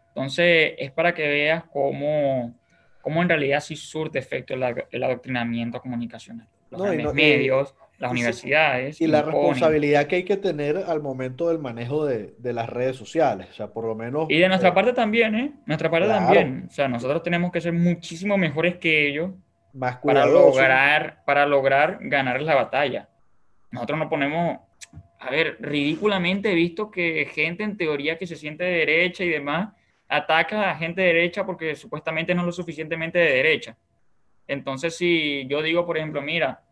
Entonces, 0.08 0.74
es 0.78 0.92
para 0.92 1.12
que 1.14 1.26
veas 1.26 1.64
cómo, 1.72 2.54
cómo 3.02 3.22
en 3.22 3.28
realidad 3.28 3.60
sí 3.60 3.74
surte 3.74 4.20
efecto 4.20 4.54
el, 4.54 4.62
adoctrinamiento 5.02 5.80
comunicacional. 5.80 6.48
Los 6.70 7.14
medios, 7.14 7.74
las 7.98 8.12
universidades. 8.12 9.00
Y 9.00 9.08
la 9.08 9.22
responsabilidad 9.22 10.06
que 10.06 10.16
hay 10.16 10.24
que 10.24 10.36
tener 10.36 10.76
al 10.76 11.02
momento 11.02 11.48
del 11.48 11.58
manejo 11.58 12.06
de, 12.06 12.34
de, 12.38 12.52
las 12.52 12.68
redes 12.68 12.96
sociales. 12.96 13.48
O 13.50 13.54
sea, 13.54 13.68
por 13.68 13.84
lo 13.84 13.96
menos. 13.96 14.26
Y 14.28 14.38
de 14.38 14.48
nuestra 14.48 14.68
eh, 14.68 14.72
parte 14.72 14.92
también, 14.92 15.34
¿eh? 15.34 15.52
Nuestra 15.66 15.90
parte 15.90 16.06
también. 16.06 16.66
O 16.68 16.72
sea, 16.72 16.86
nosotros 16.86 17.22
tenemos 17.24 17.50
que 17.50 17.60
ser 17.60 17.72
muchísimo 17.72 18.38
mejores 18.38 18.76
que 18.76 19.08
ellos. 19.08 19.30
Más 19.72 19.96
para 19.98 20.26
lograr, 20.26 21.22
para 21.24 21.46
lograr 21.46 21.98
ganar 22.00 22.40
la 22.42 22.54
batalla. 22.54 23.08
Nosotros 23.70 23.98
no 23.98 24.08
ponemos. 24.08 24.60
A 25.20 25.30
ver, 25.30 25.56
ridículamente 25.60 26.52
he 26.52 26.54
visto 26.54 26.90
que 26.90 27.26
gente 27.32 27.64
en 27.64 27.76
teoría 27.76 28.18
que 28.18 28.26
se 28.26 28.36
siente 28.36 28.64
de 28.64 28.78
derecha 28.78 29.24
y 29.24 29.28
demás 29.28 29.70
ataca 30.08 30.70
a 30.70 30.76
gente 30.76 31.02
de 31.02 31.08
derecha 31.08 31.44
porque 31.44 31.74
supuestamente 31.74 32.34
no 32.34 32.42
es 32.42 32.46
lo 32.46 32.52
suficientemente 32.52 33.18
de 33.18 33.32
derecha. 33.32 33.76
Entonces, 34.46 34.96
si 34.96 35.46
yo 35.48 35.60
digo, 35.60 35.84
por 35.84 35.98
ejemplo, 35.98 36.22
mira, 36.22 36.62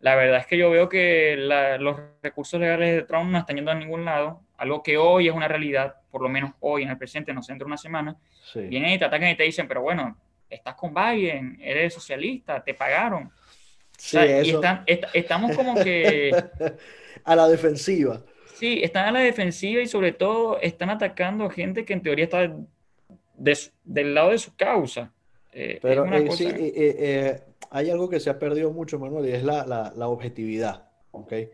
la 0.00 0.16
verdad 0.16 0.40
es 0.40 0.46
que 0.46 0.58
yo 0.58 0.70
veo 0.70 0.88
que 0.88 1.36
los 1.78 1.96
recursos 2.22 2.60
legales 2.60 2.94
de 2.94 3.02
Trump 3.04 3.30
no 3.30 3.38
están 3.38 3.56
yendo 3.56 3.70
a 3.70 3.74
ningún 3.74 4.04
lado, 4.04 4.42
algo 4.58 4.82
que 4.82 4.98
hoy 4.98 5.28
es 5.28 5.34
una 5.34 5.48
realidad, 5.48 5.94
por 6.10 6.20
lo 6.20 6.28
menos 6.28 6.52
hoy 6.60 6.82
en 6.82 6.90
el 6.90 6.98
presente, 6.98 7.32
no 7.32 7.42
sé, 7.42 7.52
dentro 7.52 7.66
de 7.66 7.70
una 7.70 7.76
semana, 7.76 8.16
vienen 8.54 8.92
y 8.92 8.98
te 8.98 9.04
atacan 9.04 9.30
y 9.30 9.36
te 9.36 9.44
dicen, 9.44 9.66
pero 9.68 9.82
bueno, 9.82 10.16
estás 10.48 10.74
con 10.74 10.94
Biden, 10.94 11.58
eres 11.60 11.94
socialista, 11.94 12.62
te 12.62 12.74
pagaron. 12.74 13.30
Sí, 13.96 14.18
y 14.18 14.54
estamos 15.12 15.56
como 15.56 15.74
que... 15.74 16.32
a 17.24 17.36
la 17.36 17.48
defensiva. 17.48 18.22
Sí, 18.54 18.80
están 18.82 19.06
a 19.06 19.12
la 19.12 19.20
defensiva 19.20 19.82
y 19.82 19.86
sobre 19.86 20.12
todo 20.12 20.60
están 20.60 20.90
atacando 20.90 21.44
a 21.44 21.50
gente 21.50 21.84
que 21.84 21.92
en 21.92 22.02
teoría 22.02 22.24
está 22.24 22.54
del 23.36 24.14
lado 24.14 24.30
de 24.30 24.38
su 24.38 24.54
causa. 24.54 25.12
Eh, 25.52 25.78
Pero 25.82 26.04
eh, 26.06 26.30
sí, 26.32 26.48
eh, 26.50 27.40
hay 27.70 27.90
algo 27.90 28.08
que 28.08 28.20
se 28.20 28.30
ha 28.30 28.38
perdido 28.38 28.72
mucho, 28.72 28.98
Manuel, 28.98 29.28
y 29.28 29.32
es 29.32 29.44
la, 29.44 29.64
la, 29.64 30.08
objetividad. 30.08 30.88
¿okay? 31.10 31.50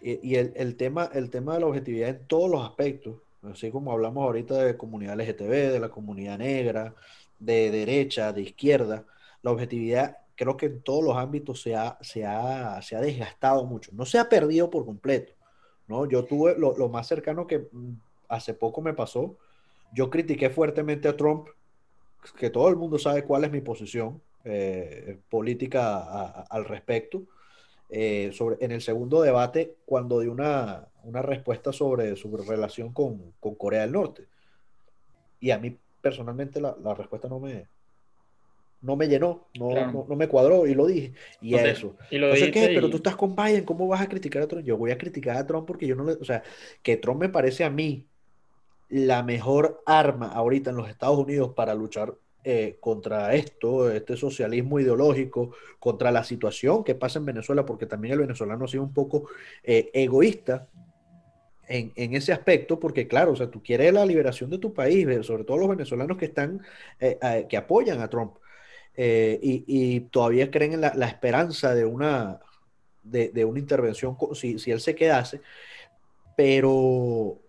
Y, 0.00 0.34
el, 0.34 0.76
tema, 0.76 1.10
el 1.14 1.30
tema 1.30 1.54
de 1.54 1.60
la 1.60 1.66
objetividad 1.66 2.10
en 2.10 2.26
todos 2.26 2.50
los 2.50 2.62
aspectos, 2.62 3.22
así 3.42 3.70
como 3.70 3.92
hablamos 3.92 4.24
ahorita 4.24 4.62
de 4.62 4.76
comunidad 4.76 5.18
LGTB, 5.18 5.72
de 5.72 5.80
la 5.80 5.88
comunidad 5.88 6.38
negra, 6.38 6.94
de 7.44 7.70
derecha, 7.70 8.32
de 8.32 8.42
izquierda, 8.42 9.04
la 9.42 9.50
objetividad 9.50 10.18
creo 10.36 10.56
que 10.56 10.66
en 10.66 10.82
todos 10.82 11.04
los 11.04 11.16
ámbitos 11.16 11.62
se 11.62 11.74
ha, 11.74 11.98
se 12.00 12.24
ha, 12.24 12.80
se 12.82 12.96
ha 12.96 13.00
desgastado 13.00 13.64
mucho. 13.64 13.90
No 13.94 14.04
se 14.04 14.18
ha 14.18 14.28
perdido 14.28 14.70
por 14.70 14.84
completo. 14.84 15.32
¿no? 15.86 16.06
Yo 16.06 16.24
tuve 16.24 16.56
lo, 16.58 16.76
lo 16.76 16.88
más 16.88 17.06
cercano 17.06 17.46
que 17.46 17.68
mm, 17.70 17.92
hace 18.28 18.54
poco 18.54 18.80
me 18.80 18.94
pasó. 18.94 19.36
Yo 19.92 20.10
critiqué 20.10 20.50
fuertemente 20.50 21.08
a 21.08 21.16
Trump, 21.16 21.48
que 22.38 22.50
todo 22.50 22.68
el 22.68 22.76
mundo 22.76 22.98
sabe 22.98 23.24
cuál 23.24 23.44
es 23.44 23.50
mi 23.50 23.60
posición 23.60 24.20
eh, 24.44 25.18
política 25.28 26.42
al 26.50 26.64
respecto. 26.64 27.22
Eh, 27.90 28.30
sobre, 28.32 28.56
en 28.64 28.72
el 28.72 28.80
segundo 28.80 29.22
debate, 29.22 29.76
cuando 29.84 30.18
di 30.20 30.26
una, 30.26 30.88
una 31.04 31.22
respuesta 31.22 31.72
sobre 31.72 32.16
su 32.16 32.34
relación 32.36 32.92
con, 32.92 33.34
con, 33.38 33.54
Corea 33.54 33.82
del 33.82 33.92
Norte. 33.92 34.26
Y 35.38 35.50
a 35.50 35.58
mí 35.58 35.78
personalmente 36.04 36.60
la, 36.60 36.76
la 36.84 36.94
respuesta 36.94 37.28
no 37.28 37.40
me, 37.40 37.66
no 38.82 38.96
me 38.96 39.08
llenó, 39.08 39.48
no, 39.58 40.04
no, 40.06 40.16
me 40.16 40.28
cuadró 40.28 40.66
y 40.66 40.74
lo 40.74 40.86
dije. 40.86 41.14
Y 41.40 41.54
eso. 41.54 41.96
Y 42.10 42.18
lo 42.18 42.26
Entonces, 42.26 42.52
¿qué? 42.52 42.72
Pero 42.74 42.90
tú 42.90 42.98
estás 42.98 43.16
con 43.16 43.34
Biden, 43.34 43.64
¿cómo 43.64 43.88
vas 43.88 44.02
a 44.02 44.08
criticar 44.08 44.42
a 44.42 44.46
Trump? 44.46 44.64
Yo 44.64 44.76
voy 44.76 44.90
a 44.90 44.98
criticar 44.98 45.38
a 45.38 45.46
Trump 45.46 45.66
porque 45.66 45.86
yo 45.86 45.96
no 45.96 46.04
le. 46.04 46.12
O 46.12 46.24
sea, 46.24 46.42
que 46.82 46.98
Trump 46.98 47.22
me 47.22 47.30
parece 47.30 47.64
a 47.64 47.70
mí 47.70 48.06
la 48.90 49.22
mejor 49.22 49.82
arma 49.86 50.28
ahorita 50.28 50.68
en 50.68 50.76
los 50.76 50.90
Estados 50.90 51.18
Unidos 51.18 51.54
para 51.56 51.74
luchar 51.74 52.14
eh, 52.44 52.76
contra 52.78 53.34
esto, 53.34 53.90
este 53.90 54.18
socialismo 54.18 54.78
ideológico, 54.78 55.52
contra 55.78 56.12
la 56.12 56.22
situación 56.22 56.84
que 56.84 56.94
pasa 56.94 57.18
en 57.18 57.24
Venezuela, 57.24 57.64
porque 57.64 57.86
también 57.86 58.12
el 58.12 58.20
venezolano 58.20 58.66
ha 58.66 58.68
sido 58.68 58.82
un 58.82 58.92
poco 58.92 59.28
eh, 59.62 59.90
egoísta 59.94 60.68
en, 61.68 62.14
ese 62.14 62.32
aspecto, 62.32 62.78
porque 62.78 63.06
claro, 63.08 63.32
o 63.32 63.36
sea, 63.36 63.50
tú 63.50 63.62
quieres 63.62 63.92
la 63.92 64.06
liberación 64.06 64.50
de 64.50 64.58
tu 64.58 64.72
país, 64.72 65.06
sobre 65.26 65.44
todo 65.44 65.58
los 65.58 65.68
venezolanos 65.68 66.16
que 66.16 66.26
están, 66.26 66.62
eh, 67.00 67.46
que 67.48 67.56
apoyan 67.56 68.00
a 68.00 68.08
Trump, 68.08 68.36
y, 68.96 69.64
y, 69.66 70.00
todavía 70.00 70.50
creen 70.52 70.74
en 70.74 70.80
la, 70.80 71.06
esperanza 71.06 71.74
de 71.74 71.84
una, 71.84 72.38
de 73.02 73.44
una 73.44 73.58
intervención 73.58 74.16
si, 74.34 74.60
si 74.60 74.70
él 74.70 74.80
se 74.80 74.94
quedase, 74.94 75.40
pero, 76.36 76.72
o 76.72 77.40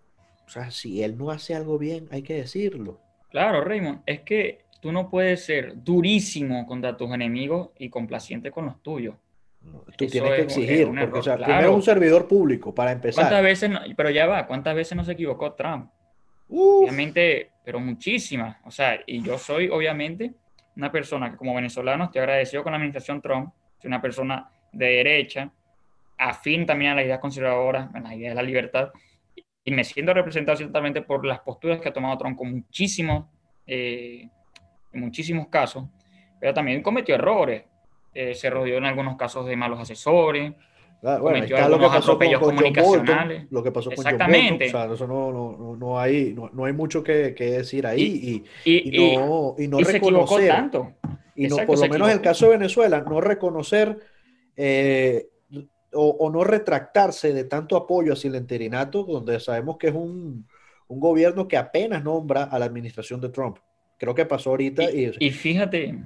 sea, 0.47 0.71
si 0.71 1.03
él 1.03 1.17
no 1.17 1.31
hace 1.31 1.55
algo 1.55 1.77
bien, 1.77 2.07
hay 2.11 2.21
que 2.21 2.35
decirlo. 2.35 2.99
Claro, 3.29 3.63
Raymond, 3.63 4.01
es 4.05 4.21
que 4.21 4.59
tú 4.79 4.91
no 4.91 5.09
puedes 5.09 5.43
ser 5.43 5.83
durísimo 5.83 6.65
contra 6.65 6.95
tus 6.95 7.11
enemigos 7.11 7.69
y 7.77 7.89
complaciente 7.89 8.51
con 8.51 8.65
los 8.65 8.81
tuyos. 8.81 9.15
Tú 9.97 10.07
tienes 10.07 10.31
que 10.31 10.41
exigir, 10.41 10.87
porque 10.87 11.19
o 11.19 11.23
sea, 11.23 11.37
primero 11.37 11.73
un 11.73 11.81
servidor 11.81 12.27
público 12.27 12.73
para 12.73 12.91
empezar. 12.91 13.23
¿Cuántas 13.23 13.43
veces, 13.43 13.71
pero 13.95 14.09
ya 14.09 14.25
va, 14.25 14.45
cuántas 14.47 14.75
veces 14.75 14.95
no 14.95 15.03
se 15.03 15.13
equivocó 15.13 15.53
Trump? 15.53 15.89
Obviamente, 16.49 17.51
pero 17.63 17.79
muchísimas. 17.79 18.57
O 18.65 18.71
sea, 18.71 18.99
y 19.05 19.21
yo 19.21 19.37
soy 19.37 19.69
obviamente 19.69 20.33
una 20.75 20.91
persona 20.91 21.31
que 21.31 21.37
como 21.37 21.55
venezolano 21.55 22.05
estoy 22.05 22.19
agradecido 22.19 22.63
con 22.63 22.71
la 22.71 22.77
administración 22.77 23.21
Trump, 23.21 23.53
soy 23.81 23.87
una 23.87 24.01
persona 24.01 24.49
de 24.71 24.85
derecha, 24.85 25.49
afín 26.17 26.65
también 26.65 26.91
a 26.91 26.95
las 26.95 27.05
ideas 27.05 27.19
conservadoras, 27.19 27.93
a 27.93 27.99
la 27.99 28.15
idea 28.15 28.29
de 28.29 28.35
la 28.35 28.43
libertad, 28.43 28.91
y 29.63 29.71
me 29.71 29.83
siento 29.83 30.13
representado 30.13 30.57
ciertamente 30.57 31.01
por 31.01 31.25
las 31.25 31.39
posturas 31.39 31.79
que 31.79 31.89
ha 31.89 31.93
tomado 31.93 32.17
Trump 32.17 32.37
con 32.37 32.51
muchísimos 32.51 33.25
eh, 33.65 34.29
en 34.95 35.01
muchísimos 35.01 35.47
casos, 35.47 35.85
pero 36.39 36.53
también 36.53 36.81
cometió 36.81 37.15
errores. 37.15 37.63
Eh, 38.17 38.33
se 38.33 38.49
rodeó 38.49 38.77
en 38.77 38.85
algunos 38.85 39.17
casos 39.17 39.45
de 39.45 39.57
malos 39.57 39.77
asesores, 39.77 40.53
ah, 41.03 41.19
atropellos 41.91 42.39
comunicacionales. 42.39 43.47
lo 43.51 43.61
que 43.61 43.73
pasó 43.73 43.89
con 43.89 43.99
Exactamente. 43.99 44.71
John 44.71 44.81
o 44.83 44.85
sea, 44.85 44.95
eso 44.95 45.05
no, 45.07 45.31
no, 45.33 45.75
no, 45.75 45.99
hay, 45.99 46.33
no, 46.33 46.63
hay 46.63 46.71
mucho 46.71 47.03
que, 47.03 47.35
que 47.35 47.51
decir 47.51 47.85
ahí. 47.85 48.43
Y, 48.63 48.71
y, 48.71 49.03
y 49.03 49.17
no, 49.17 49.55
y 49.57 49.67
no 49.67 49.79
reconocer. 49.79 50.47
tanto. 50.47 50.93
Y 51.35 51.47
no, 51.47 51.57
por 51.57 51.77
lo 51.77 51.89
menos 51.89 52.07
en 52.07 52.13
el 52.13 52.21
caso 52.21 52.45
de 52.45 52.57
Venezuela, 52.57 53.03
no 53.05 53.19
reconocer 53.19 53.99
eh, 54.55 55.27
o, 55.91 56.07
o, 56.07 56.31
no 56.31 56.45
retractarse 56.45 57.33
de 57.33 57.43
tanto 57.43 57.75
apoyo 57.75 58.13
hacia 58.13 58.29
el 58.29 58.35
interinato, 58.35 59.03
donde 59.03 59.41
sabemos 59.41 59.77
que 59.77 59.87
es 59.87 59.93
un, 59.93 60.47
un 60.87 60.99
gobierno 61.01 61.47
que 61.47 61.57
apenas 61.57 62.01
nombra 62.01 62.43
a 62.43 62.57
la 62.59 62.65
administración 62.65 63.19
de 63.19 63.29
Trump. 63.29 63.57
Creo 63.97 64.15
que 64.15 64.25
pasó 64.25 64.51
ahorita. 64.51 64.89
Y, 64.91 65.11
y, 65.19 65.31
fíjate, 65.31 65.97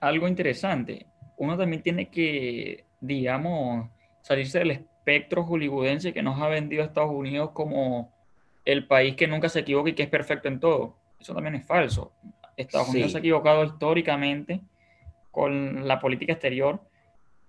algo 0.00 0.28
interesante, 0.28 1.06
uno 1.36 1.56
también 1.56 1.82
tiene 1.82 2.08
que, 2.08 2.84
digamos, 3.00 3.88
salirse 4.20 4.58
del 4.60 4.72
espectro 4.72 5.44
hollywoodense 5.44 6.12
que 6.12 6.22
nos 6.22 6.40
ha 6.40 6.48
vendido 6.48 6.82
a 6.82 6.86
Estados 6.86 7.10
Unidos 7.12 7.50
como 7.52 8.12
el 8.64 8.86
país 8.86 9.16
que 9.16 9.26
nunca 9.26 9.48
se 9.48 9.60
equivoca 9.60 9.90
y 9.90 9.94
que 9.94 10.04
es 10.04 10.08
perfecto 10.08 10.48
en 10.48 10.60
todo. 10.60 10.96
Eso 11.20 11.34
también 11.34 11.54
es 11.54 11.66
falso. 11.66 12.12
Estados 12.56 12.88
Unidos 12.88 13.12
se 13.12 13.18
ha 13.18 13.20
equivocado 13.20 13.64
históricamente 13.64 14.60
con 15.30 15.86
la 15.86 15.98
política 15.98 16.32
exterior 16.32 16.80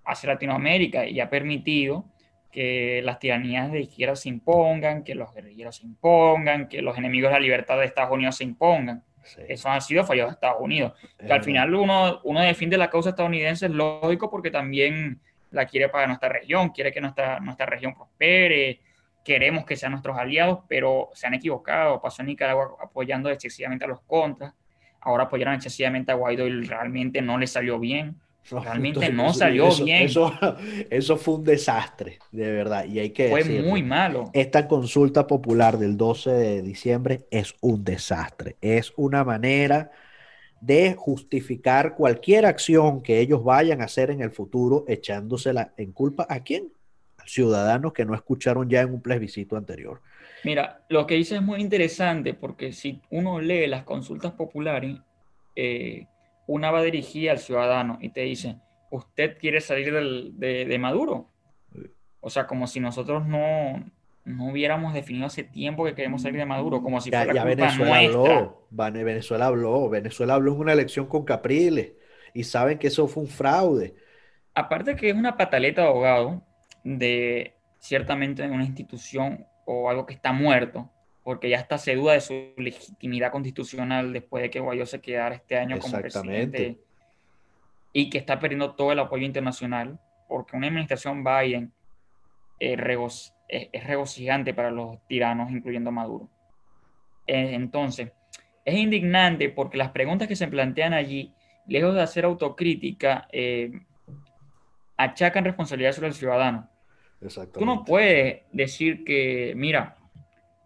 hacia 0.03 0.33
Latinoamérica 0.33 1.07
y 1.07 1.19
ha 1.19 1.29
permitido 1.29 2.05
que 2.51 3.01
las 3.03 3.19
tiranías 3.19 3.71
de 3.71 3.81
izquierda 3.81 4.15
se 4.15 4.29
impongan, 4.29 5.03
que 5.03 5.13
los 5.13 5.33
guerrilleros 5.33 5.75
se 5.75 5.85
impongan, 5.85 6.67
que 6.67 6.81
los 6.81 6.97
enemigos 6.97 7.29
de 7.29 7.33
la 7.33 7.39
libertad 7.41 7.77
de 7.77 7.85
Estados 7.85 8.11
Unidos 8.11 8.37
se 8.37 8.45
impongan. 8.45 9.03
Eso 9.47 9.69
ha 9.69 9.81
sido 9.81 10.03
fallos 10.03 10.27
de 10.27 10.33
Estados 10.33 10.61
Unidos. 10.61 10.93
Que 11.17 11.31
al 11.31 11.43
final 11.43 11.73
uno, 11.73 12.21
uno 12.23 12.41
defiende 12.41 12.77
la 12.77 12.89
causa 12.89 13.09
estadounidense, 13.09 13.65
es 13.65 13.71
lógico, 13.71 14.29
porque 14.29 14.51
también 14.51 15.19
la 15.51 15.65
quiere 15.65 15.89
para 15.89 16.07
nuestra 16.07 16.29
región, 16.29 16.69
quiere 16.69 16.91
que 16.91 17.01
nuestra, 17.01 17.39
nuestra 17.39 17.65
región 17.65 17.93
prospere, 17.93 18.81
queremos 19.23 19.65
que 19.65 19.75
sean 19.75 19.93
nuestros 19.93 20.17
aliados, 20.17 20.59
pero 20.67 21.09
se 21.13 21.27
han 21.27 21.33
equivocado. 21.33 22.01
Pasó 22.01 22.21
en 22.21 22.27
Nicaragua 22.27 22.75
apoyando 22.81 23.29
excesivamente 23.29 23.85
a 23.85 23.87
los 23.87 24.01
contras, 24.01 24.53
ahora 25.01 25.23
apoyaron 25.23 25.55
excesivamente 25.55 26.11
a 26.11 26.15
Guaidó 26.15 26.47
y 26.47 26.63
realmente 26.63 27.21
no 27.21 27.37
le 27.37 27.47
salió 27.47 27.79
bien. 27.79 28.15
Realmente 28.49 29.11
no 29.11 29.33
salió 29.33 29.69
bien. 29.75 30.03
Eso, 30.03 30.31
eso, 30.89 31.17
fue 31.17 31.35
un 31.35 31.43
desastre, 31.43 32.19
de 32.31 32.51
verdad. 32.51 32.85
Y 32.85 32.99
hay 32.99 33.09
que 33.09 33.29
Fue 33.29 33.43
muy 33.43 33.81
malo. 33.81 34.29
Esta 34.33 34.67
consulta 34.67 35.25
popular 35.25 35.77
del 35.77 35.97
12 35.97 36.29
de 36.29 36.61
diciembre 36.61 37.25
es 37.31 37.55
un 37.61 37.83
desastre. 37.83 38.55
Es 38.61 38.93
una 38.95 39.23
manera 39.23 39.91
de 40.61 40.95
justificar 40.97 41.95
cualquier 41.95 42.45
acción 42.45 43.01
que 43.01 43.19
ellos 43.19 43.43
vayan 43.43 43.81
a 43.81 43.85
hacer 43.85 44.09
en 44.09 44.21
el 44.21 44.31
futuro, 44.31 44.85
echándosela 44.87 45.73
en 45.77 45.91
culpa 45.91 46.25
a 46.29 46.39
quién? 46.41 46.71
A 47.17 47.27
ciudadanos 47.27 47.93
que 47.93 48.05
no 48.05 48.15
escucharon 48.15 48.69
ya 48.69 48.81
en 48.81 48.93
un 48.93 49.01
plebiscito 49.01 49.57
anterior. 49.57 50.01
Mira, 50.43 50.83
lo 50.89 51.07
que 51.07 51.15
dice 51.15 51.35
es 51.35 51.41
muy 51.41 51.61
interesante 51.61 52.33
porque 52.33 52.71
si 52.71 53.01
uno 53.09 53.39
lee 53.41 53.67
las 53.67 53.83
consultas 53.83 54.33
populares, 54.33 54.97
eh, 55.55 56.05
una 56.47 56.71
va 56.71 56.81
dirigida 56.81 57.31
al 57.31 57.39
ciudadano 57.39 57.97
y 58.01 58.09
te 58.09 58.21
dice, 58.21 58.57
¿usted 58.91 59.37
quiere 59.37 59.61
salir 59.61 59.93
de, 59.93 60.77
Maduro? 60.79 61.29
O 62.19 62.29
sea, 62.29 62.47
como 62.47 62.67
si 62.67 62.79
nosotros 62.79 63.25
no, 63.25 63.83
no 64.23 64.47
hubiéramos 64.49 64.93
definido 64.93 65.25
hace 65.25 65.43
tiempo 65.43 65.85
que 65.85 65.95
queremos 65.95 66.21
salir 66.21 66.39
de 66.39 66.45
Maduro, 66.45 66.81
como 66.81 67.01
si 67.01 67.09
fuera 67.09 67.25
culpa 67.25 67.43
Venezuela 67.43 67.97
Habló, 67.99 68.67
Venezuela 68.71 69.45
habló, 69.47 69.89
Venezuela 69.89 70.33
habló 70.35 70.53
en 70.53 70.59
una 70.59 70.73
elección 70.73 71.07
con 71.07 71.23
Capriles 71.25 71.93
y 72.33 72.43
saben 72.43 72.77
que 72.77 72.87
eso 72.87 73.07
fue 73.07 73.23
un 73.23 73.29
fraude. 73.29 73.95
Aparte 74.53 74.95
que 74.95 75.09
es 75.09 75.15
una 75.15 75.37
pataleta 75.37 75.81
de 75.81 75.87
abogado 75.87 76.43
de 76.83 77.55
ciertamente 77.79 78.43
una 78.47 78.63
institución 78.63 79.45
o 79.65 79.89
algo 79.89 80.05
que 80.05 80.13
está 80.13 80.31
muerto, 80.31 80.89
porque 81.25 81.49
ya 81.49 81.57
está 81.57 81.79
se 81.79 81.95
duda 81.95 82.13
de 82.13 82.21
su 82.21 82.53
legitimidad 82.55 83.31
constitucional 83.31 84.13
después 84.13 84.43
de 84.43 84.51
que 84.51 84.59
Guaidó 84.59 84.85
se 84.85 85.01
quedara 85.01 85.33
este 85.33 85.57
año 85.57 85.79
como 85.79 85.97
presidente 85.99 86.77
y 87.91 88.11
que 88.11 88.19
está 88.19 88.39
perdiendo 88.39 88.75
todo 88.75 88.91
el 88.91 88.99
apoyo 88.99 89.25
internacional, 89.25 89.99
porque 90.27 90.55
una 90.55 90.67
administración 90.67 91.23
Biden 91.23 91.73
es, 92.59 92.77
regocijante 92.77 94.53
para 94.53 94.69
los 94.69 94.99
tiranos, 95.07 95.49
incluyendo 95.49 95.91
Maduro. 95.91 96.29
Eh, 97.25 97.55
entonces, 97.55 98.11
es 98.63 98.75
indignante 98.75 99.49
porque 99.49 99.77
las 99.77 99.89
preguntas 99.89 100.27
que 100.27 100.35
se 100.35 100.47
plantean 100.47 100.93
allí, 100.93 101.33
lejos 101.65 101.95
de 101.95 102.03
hacer 102.03 102.25
autocrítica, 102.25 103.27
eh, 103.31 103.71
achacan 104.95 105.43
responsabilidad 105.43 105.93
sobre 105.93 106.09
el 106.09 106.13
ciudadano. 106.13 106.69
Tú 107.51 107.65
no 107.65 107.83
puedes 107.83 108.43
decir 108.51 109.03
que, 109.03 109.53
mira, 109.55 109.97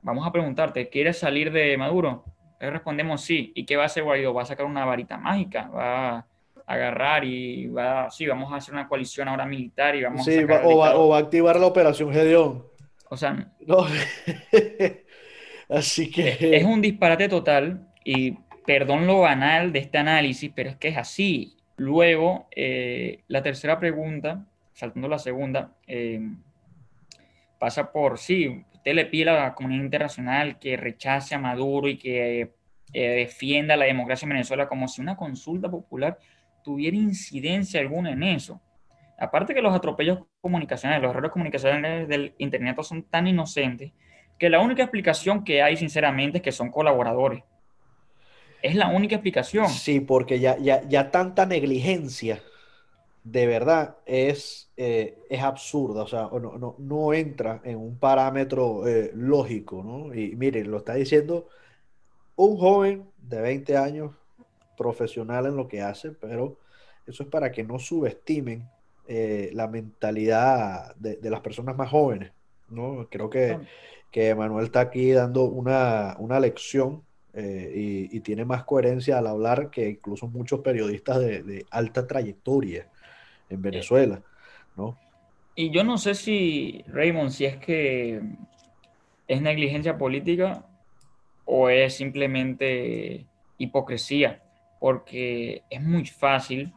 vamos 0.01 0.27
a 0.27 0.31
preguntarte, 0.31 0.89
¿quieres 0.89 1.17
salir 1.17 1.51
de 1.51 1.77
Maduro? 1.77 2.25
Le 2.59 2.69
respondemos 2.69 3.21
sí. 3.21 3.51
¿Y 3.55 3.65
qué 3.65 3.75
va 3.77 3.83
a 3.83 3.85
hacer 3.87 4.03
Guaidó? 4.03 4.33
Va 4.33 4.43
a 4.43 4.45
sacar 4.45 4.65
una 4.65 4.85
varita 4.85 5.17
mágica, 5.17 5.69
va 5.69 6.09
a 6.17 6.25
agarrar 6.67 7.23
y 7.25 7.67
va, 7.67 8.11
sí, 8.11 8.27
vamos 8.27 8.51
a 8.53 8.57
hacer 8.57 8.73
una 8.73 8.87
coalición 8.87 9.27
ahora 9.27 9.45
militar 9.45 9.95
y 9.95 10.03
vamos 10.03 10.27
a 10.27 10.31
sacar 10.31 10.61
o, 10.65 10.77
va, 10.77 10.95
o, 10.95 11.09
va, 11.09 11.17
a 11.17 11.19
activar 11.21 11.59
la 11.59 11.67
operación 11.67 12.13
Gedeón. 12.13 12.65
O 13.09 13.17
sea, 13.17 13.33
no. 13.65 13.85
así 15.69 16.11
que 16.11 16.37
es 16.39 16.63
un 16.63 16.81
disparate 16.81 17.27
total 17.27 17.87
y 18.03 18.37
perdón 18.65 19.07
lo 19.07 19.21
banal 19.21 19.71
de 19.73 19.79
este 19.79 19.97
análisis, 19.97 20.51
pero 20.53 20.69
es 20.69 20.75
que 20.75 20.89
es 20.89 20.97
así. 20.97 21.57
Luego, 21.77 22.47
eh, 22.55 23.23
la 23.27 23.41
tercera 23.41 23.79
pregunta, 23.79 24.45
saltando 24.73 25.07
la 25.07 25.17
segunda, 25.17 25.71
eh, 25.87 26.21
pasa 27.57 27.91
por, 27.91 28.19
sí, 28.19 28.63
usted 28.79 28.93
le 28.93 29.05
pide 29.05 29.29
a 29.29 29.43
la 29.43 29.55
comunidad 29.55 29.83
internacional 29.83 30.57
que 30.57 30.77
rechace 30.77 31.35
a 31.35 31.39
Maduro 31.39 31.89
y 31.89 31.97
que 31.97 32.53
eh, 32.93 33.09
defienda 33.09 33.75
la 33.75 33.85
democracia 33.85 34.25
en 34.25 34.29
Venezuela 34.29 34.67
como 34.67 34.87
si 34.87 35.01
una 35.01 35.17
consulta 35.17 35.69
popular 35.69 36.17
tuviera 36.63 36.95
incidencia 36.95 37.81
alguna 37.81 38.11
en 38.11 38.23
eso. 38.23 38.61
Aparte 39.19 39.53
que 39.53 39.61
los 39.61 39.75
atropellos 39.75 40.19
comunicacionales, 40.39 41.03
los 41.03 41.11
errores 41.11 41.31
comunicacionales 41.31 42.07
del 42.07 42.33
Internet 42.37 42.81
son 42.81 43.03
tan 43.03 43.27
inocentes 43.27 43.91
que 44.37 44.49
la 44.49 44.61
única 44.61 44.83
explicación 44.83 45.43
que 45.43 45.61
hay, 45.61 45.75
sinceramente, 45.75 46.37
es 46.37 46.43
que 46.43 46.53
son 46.53 46.71
colaboradores. 46.71 47.43
Es 48.61 48.75
la 48.75 48.87
única 48.87 49.15
explicación. 49.15 49.67
Sí, 49.67 49.99
porque 49.99 50.39
ya, 50.39 50.57
ya, 50.57 50.81
ya 50.87 51.11
tanta 51.11 51.45
negligencia 51.45 52.41
de 53.25 53.45
verdad 53.45 53.97
es, 54.05 54.68
eh, 54.81 55.17
es 55.29 55.41
absurda, 55.41 56.03
o 56.03 56.07
sea, 56.07 56.29
no, 56.31 56.57
no, 56.57 56.75
no, 56.77 57.13
entra 57.13 57.59
en 57.65 57.75
un 57.75 57.97
parámetro 57.97 58.87
eh, 58.87 59.11
lógico, 59.13 59.83
¿no? 59.83 60.15
Y 60.15 60.37
miren, 60.37 60.71
lo 60.71 60.77
está 60.77 60.93
diciendo 60.93 61.49
un 62.37 62.55
joven 62.55 63.03
de 63.17 63.41
20 63.41 63.75
años, 63.75 64.15
profesional 64.77 65.47
en 65.47 65.57
lo 65.57 65.67
que 65.67 65.81
hace, 65.81 66.11
pero 66.11 66.59
eso 67.05 67.23
es 67.23 67.29
para 67.29 67.51
que 67.51 67.65
no 67.65 67.77
subestimen 67.77 68.69
eh, 69.05 69.49
la 69.51 69.67
mentalidad 69.67 70.95
de, 70.95 71.19
las 71.29 71.41
personas 71.41 71.75
más 71.75 71.89
jóvenes, 71.89 72.31
¿no? 72.69 73.05
Creo 73.11 73.29
que, 73.29 73.59
que 74.09 74.33
Manuel 74.33 74.67
está 74.67 74.79
aquí 74.79 75.11
dando 75.11 75.43
una, 75.43 76.39
lección 76.39 77.03
y, 77.35 78.17
tiene 78.21 78.45
más 78.45 78.63
coherencia 78.63 79.17
al 79.17 79.27
hablar 79.27 79.71
que 79.71 79.89
incluso 79.89 80.29
muchos 80.29 80.61
periodistas 80.61 81.19
de, 81.19 81.43
de 81.43 81.65
alta 81.69 82.07
trayectoria 82.07 82.87
en 83.49 83.61
Venezuela, 83.61 84.21
¿no? 84.79 84.97
Y 85.55 85.71
yo 85.71 85.83
no 85.83 85.97
sé 85.97 86.15
si, 86.15 86.83
Raymond, 86.87 87.31
si 87.31 87.45
es 87.45 87.57
que 87.57 88.21
es 89.27 89.41
negligencia 89.41 89.97
política 89.97 90.63
o 91.45 91.69
es 91.69 91.97
simplemente 91.97 93.25
hipocresía, 93.57 94.41
porque 94.79 95.63
es 95.69 95.81
muy 95.83 96.05
fácil, 96.05 96.73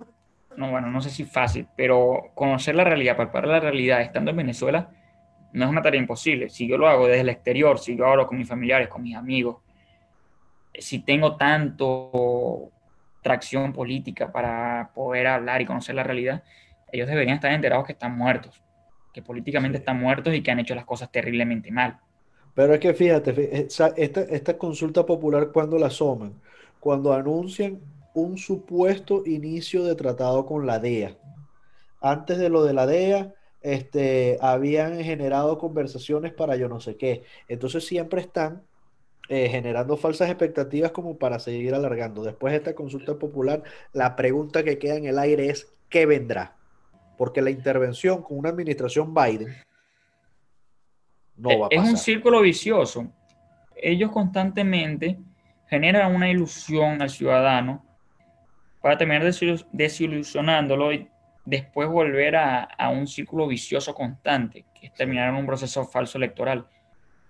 no, 0.56 0.70
bueno, 0.70 0.90
no 0.90 1.00
sé 1.00 1.10
si 1.10 1.24
fácil, 1.24 1.66
pero 1.76 2.30
conocer 2.34 2.74
la 2.74 2.84
realidad, 2.84 3.16
palpar 3.16 3.46
la 3.46 3.60
realidad 3.60 4.02
estando 4.02 4.32
en 4.32 4.38
Venezuela 4.38 4.90
no 5.52 5.64
es 5.64 5.70
una 5.70 5.82
tarea 5.82 6.00
imposible. 6.00 6.48
Si 6.48 6.66
yo 6.66 6.78
lo 6.78 6.88
hago 6.88 7.06
desde 7.06 7.20
el 7.20 7.28
exterior, 7.28 7.78
si 7.78 7.96
yo 7.96 8.06
hablo 8.06 8.26
con 8.26 8.38
mis 8.38 8.48
familiares, 8.48 8.88
con 8.88 9.02
mis 9.02 9.16
amigos, 9.16 9.58
si 10.74 11.00
tengo 11.00 11.36
tanto 11.36 12.70
tracción 13.22 13.72
política 13.72 14.32
para 14.32 14.90
poder 14.94 15.26
hablar 15.26 15.60
y 15.60 15.66
conocer 15.66 15.94
la 15.94 16.02
realidad, 16.02 16.42
ellos 16.92 17.08
deberían 17.08 17.36
estar 17.36 17.52
enterados 17.52 17.86
que 17.86 17.92
están 17.92 18.16
muertos, 18.16 18.62
que 19.12 19.22
políticamente 19.22 19.78
están 19.78 19.98
muertos 19.98 20.34
y 20.34 20.42
que 20.42 20.50
han 20.50 20.60
hecho 20.60 20.74
las 20.74 20.84
cosas 20.84 21.10
terriblemente 21.10 21.70
mal. 21.70 21.98
Pero 22.54 22.74
es 22.74 22.80
que 22.80 22.92
fíjate, 22.94 23.66
esta, 23.66 23.88
esta 23.96 24.58
consulta 24.58 25.04
popular, 25.06 25.50
cuando 25.52 25.78
la 25.78 25.86
asoman? 25.86 26.34
Cuando 26.80 27.12
anuncian 27.12 27.80
un 28.14 28.36
supuesto 28.36 29.22
inicio 29.24 29.84
de 29.84 29.94
tratado 29.94 30.44
con 30.44 30.66
la 30.66 30.78
DEA. 30.78 31.16
Antes 32.00 32.38
de 32.38 32.50
lo 32.50 32.64
de 32.64 32.74
la 32.74 32.86
DEA, 32.86 33.32
este, 33.62 34.38
habían 34.40 35.02
generado 35.02 35.58
conversaciones 35.58 36.32
para 36.32 36.56
yo 36.56 36.68
no 36.68 36.80
sé 36.80 36.96
qué. 36.96 37.22
Entonces 37.48 37.86
siempre 37.86 38.20
están 38.20 38.62
eh, 39.28 39.48
generando 39.48 39.96
falsas 39.96 40.28
expectativas 40.28 40.90
como 40.90 41.16
para 41.16 41.38
seguir 41.38 41.74
alargando. 41.74 42.22
Después 42.22 42.52
de 42.52 42.58
esta 42.58 42.74
consulta 42.74 43.14
popular, 43.14 43.62
la 43.92 44.16
pregunta 44.16 44.62
que 44.62 44.78
queda 44.78 44.96
en 44.96 45.06
el 45.06 45.18
aire 45.18 45.48
es, 45.48 45.72
¿qué 45.88 46.06
vendrá? 46.06 46.56
Porque 47.22 47.40
la 47.40 47.50
intervención 47.50 48.20
con 48.20 48.36
una 48.36 48.48
administración 48.48 49.14
Biden 49.14 49.54
no 51.36 51.56
va 51.56 51.66
a 51.66 51.68
pasar. 51.68 51.84
Es 51.84 51.90
un 51.92 51.96
círculo 51.96 52.40
vicioso. 52.40 53.12
Ellos 53.76 54.10
constantemente 54.10 55.20
generan 55.68 56.16
una 56.16 56.28
ilusión 56.28 57.00
al 57.00 57.10
ciudadano 57.10 57.86
para 58.80 58.98
terminar 58.98 59.22
desilusionándolo 59.70 60.92
y 60.94 61.08
después 61.44 61.88
volver 61.88 62.34
a, 62.34 62.88
un 62.92 63.06
círculo 63.06 63.46
vicioso 63.46 63.94
constante, 63.94 64.64
que 64.74 64.88
es 64.88 64.92
terminar 64.92 65.28
en 65.28 65.36
un 65.36 65.46
proceso 65.46 65.84
falso 65.84 66.18
electoral. 66.18 66.66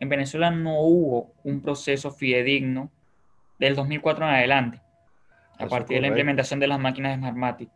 En 0.00 0.08
Venezuela 0.08 0.50
no 0.50 0.80
hubo 0.80 1.34
un 1.44 1.60
proceso 1.60 2.10
fidedigno 2.10 2.90
del 3.58 3.76
2004 3.76 4.24
en 4.24 4.34
adelante, 4.36 4.80
a 5.58 5.66
partir 5.66 5.96
de 5.96 6.00
la 6.00 6.06
implementación 6.06 6.60
de 6.60 6.68
las 6.68 6.80
máquinas 6.80 7.12
de 7.12 7.18
Smartmatic 7.18 7.68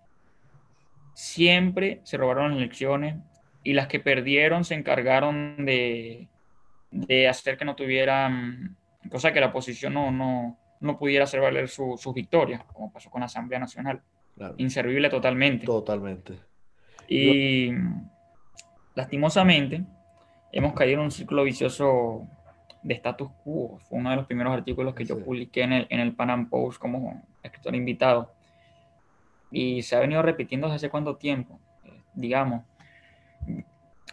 siempre 1.17 2.03
se 2.05 2.19
robaron 2.19 2.51
las 2.51 2.59
elecciones 2.59 3.17
y 3.65 3.73
las 3.73 3.87
que 3.89 4.01
perdieron 4.01 4.65
se 4.65 4.75
encargaron 4.75 5.65
de, 5.65 6.29
hacer 7.27 7.57
que 7.57 7.65
no 7.65 7.75
tuvieran, 7.75 8.77
cosa 9.11 9.33
que 9.33 9.41
la 9.41 9.47
oposición 9.47 9.95
no, 9.95 10.11
no, 10.79 10.99
pudiera 10.99 11.25
hacer 11.25 11.41
valer 11.41 11.69
sus 11.69 12.03
su 12.03 12.13
victorias, 12.13 12.63
como 12.65 12.93
pasó 12.93 13.09
con 13.09 13.21
la 13.21 13.27
Asamblea 13.27 13.59
Nacional. 13.59 14.03
Inservible 14.59 15.09
totalmente. 15.09 15.65
Totalmente. 15.65 16.35
Y 17.09 17.71
lastimosamente 18.95 19.85
hemos 20.53 20.75
caído 20.75 20.99
en 20.99 21.07
un 21.07 21.11
círculo 21.11 21.45
vicioso 21.45 22.29
de 22.83 22.93
status 22.93 23.31
quo. 23.43 23.79
Fue 23.89 23.99
uno 23.99 24.11
de 24.11 24.17
los 24.17 24.27
primeros 24.27 24.53
artículos 24.53 24.95
que 24.95 25.07
yo 25.07 25.19
publiqué 25.25 25.63
en 25.63 25.73
el, 25.73 25.87
en 25.89 26.01
el 26.01 26.13
Pan 26.13 26.51
Post 26.51 26.79
como 26.79 27.23
escritor 27.43 27.75
invitado 27.75 28.36
y 29.51 29.83
se 29.83 29.97
ha 29.97 30.01
venido 30.01 30.23
repitiendo 30.23 30.67
desde 30.67 30.77
hace 30.77 30.91
cuánto 30.91 31.17
tiempo, 31.17 31.61
eh, 31.85 32.03
digamos. 32.15 32.65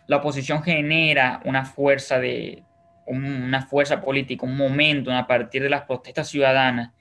La 0.07 0.17
oposición 0.17 0.63
genera 0.63 1.41
una 1.45 1.65
fuerza 1.65 2.19
de 2.19 2.63
una 3.05 3.65
fuerza 3.65 3.99
política, 3.99 4.45
un 4.45 4.55
momento 4.55 5.11
a 5.11 5.27
partir 5.27 5.61
de 5.61 5.69
las 5.69 5.83
protestas 5.83 6.29
ciudadanas, 6.29 6.91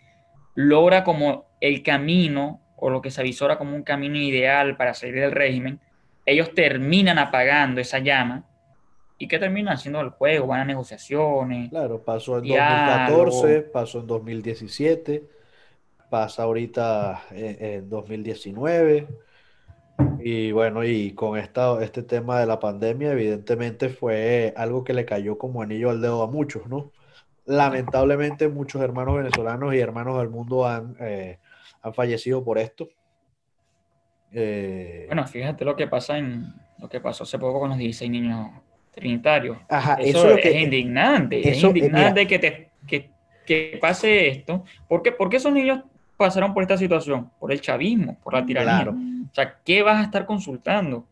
logra 0.54 1.04
como 1.04 1.46
el 1.60 1.82
camino 1.82 2.60
o 2.76 2.90
lo 2.90 3.00
que 3.00 3.12
se 3.12 3.20
avisora 3.20 3.56
como 3.56 3.76
un 3.76 3.84
camino 3.84 4.16
ideal 4.16 4.76
para 4.76 4.94
salir 4.94 5.20
del 5.20 5.30
régimen, 5.30 5.78
ellos 6.26 6.52
terminan 6.54 7.18
apagando 7.18 7.80
esa 7.80 8.00
llama 8.00 8.44
y 9.16 9.28
que 9.28 9.38
terminan 9.38 9.74
haciendo 9.74 10.00
el 10.00 10.10
juego, 10.10 10.48
van 10.48 10.60
a 10.60 10.64
negociaciones. 10.64 11.70
Claro, 11.70 12.02
pasó 12.02 12.38
en 12.38 12.48
2014, 12.48 13.60
pasó 13.60 14.00
en 14.00 14.06
2017 14.08 15.22
pasa 16.12 16.42
ahorita 16.42 17.22
en, 17.30 17.88
2019. 17.88 19.08
Y 20.20 20.52
bueno, 20.52 20.84
y 20.84 21.12
con 21.14 21.38
esta, 21.38 21.82
este 21.82 22.02
tema 22.02 22.38
de 22.38 22.44
la 22.44 22.60
pandemia, 22.60 23.12
evidentemente 23.12 23.88
fue 23.88 24.52
algo 24.54 24.84
que 24.84 24.92
le 24.92 25.06
cayó 25.06 25.38
como 25.38 25.62
anillo 25.62 25.88
al 25.88 26.02
dedo 26.02 26.22
a 26.22 26.26
muchos, 26.26 26.66
¿no? 26.66 26.92
Lamentablemente 27.46 28.46
muchos 28.48 28.82
hermanos 28.82 29.16
venezolanos 29.16 29.74
y 29.74 29.78
hermanos 29.78 30.18
del 30.18 30.28
mundo 30.28 30.68
han, 30.68 30.96
eh, 31.00 31.38
han 31.80 31.94
fallecido 31.94 32.44
por 32.44 32.58
esto. 32.58 32.90
Eh, 34.32 35.04
bueno, 35.06 35.26
fíjate 35.26 35.64
lo 35.64 35.74
que 35.74 35.86
pasa 35.86 36.18
en 36.18 36.44
lo 36.78 36.90
que 36.90 37.00
pasó 37.00 37.24
hace 37.24 37.38
poco 37.38 37.60
con 37.60 37.70
los 37.70 37.78
16 37.78 38.10
niños 38.10 38.50
trinitarios. 38.90 39.56
eso, 39.98 40.28
es, 40.28 40.42
que, 40.42 40.60
indignante. 40.60 41.48
es 41.48 41.62
indignante 41.62 42.26
que, 42.26 42.38
te, 42.38 42.70
que, 42.86 43.10
que, 43.46 43.78
pase 43.80 44.28
esto. 44.28 44.64
¿Por 44.86 45.02
qué? 45.02 45.12
Porque 45.12 45.38
esos 45.38 45.52
niños 45.54 45.84
pasaron 46.22 46.54
por 46.54 46.62
esta 46.62 46.78
situación? 46.78 47.30
Por 47.38 47.52
el 47.52 47.60
chavismo, 47.60 48.18
por 48.22 48.34
la 48.34 48.46
tiranía. 48.46 48.88
O 48.90 49.34
sea, 49.34 49.58
¿qué 49.64 49.82
vas 49.82 49.98
a 49.98 50.04
estar 50.04 50.24
consultando? 50.24 51.04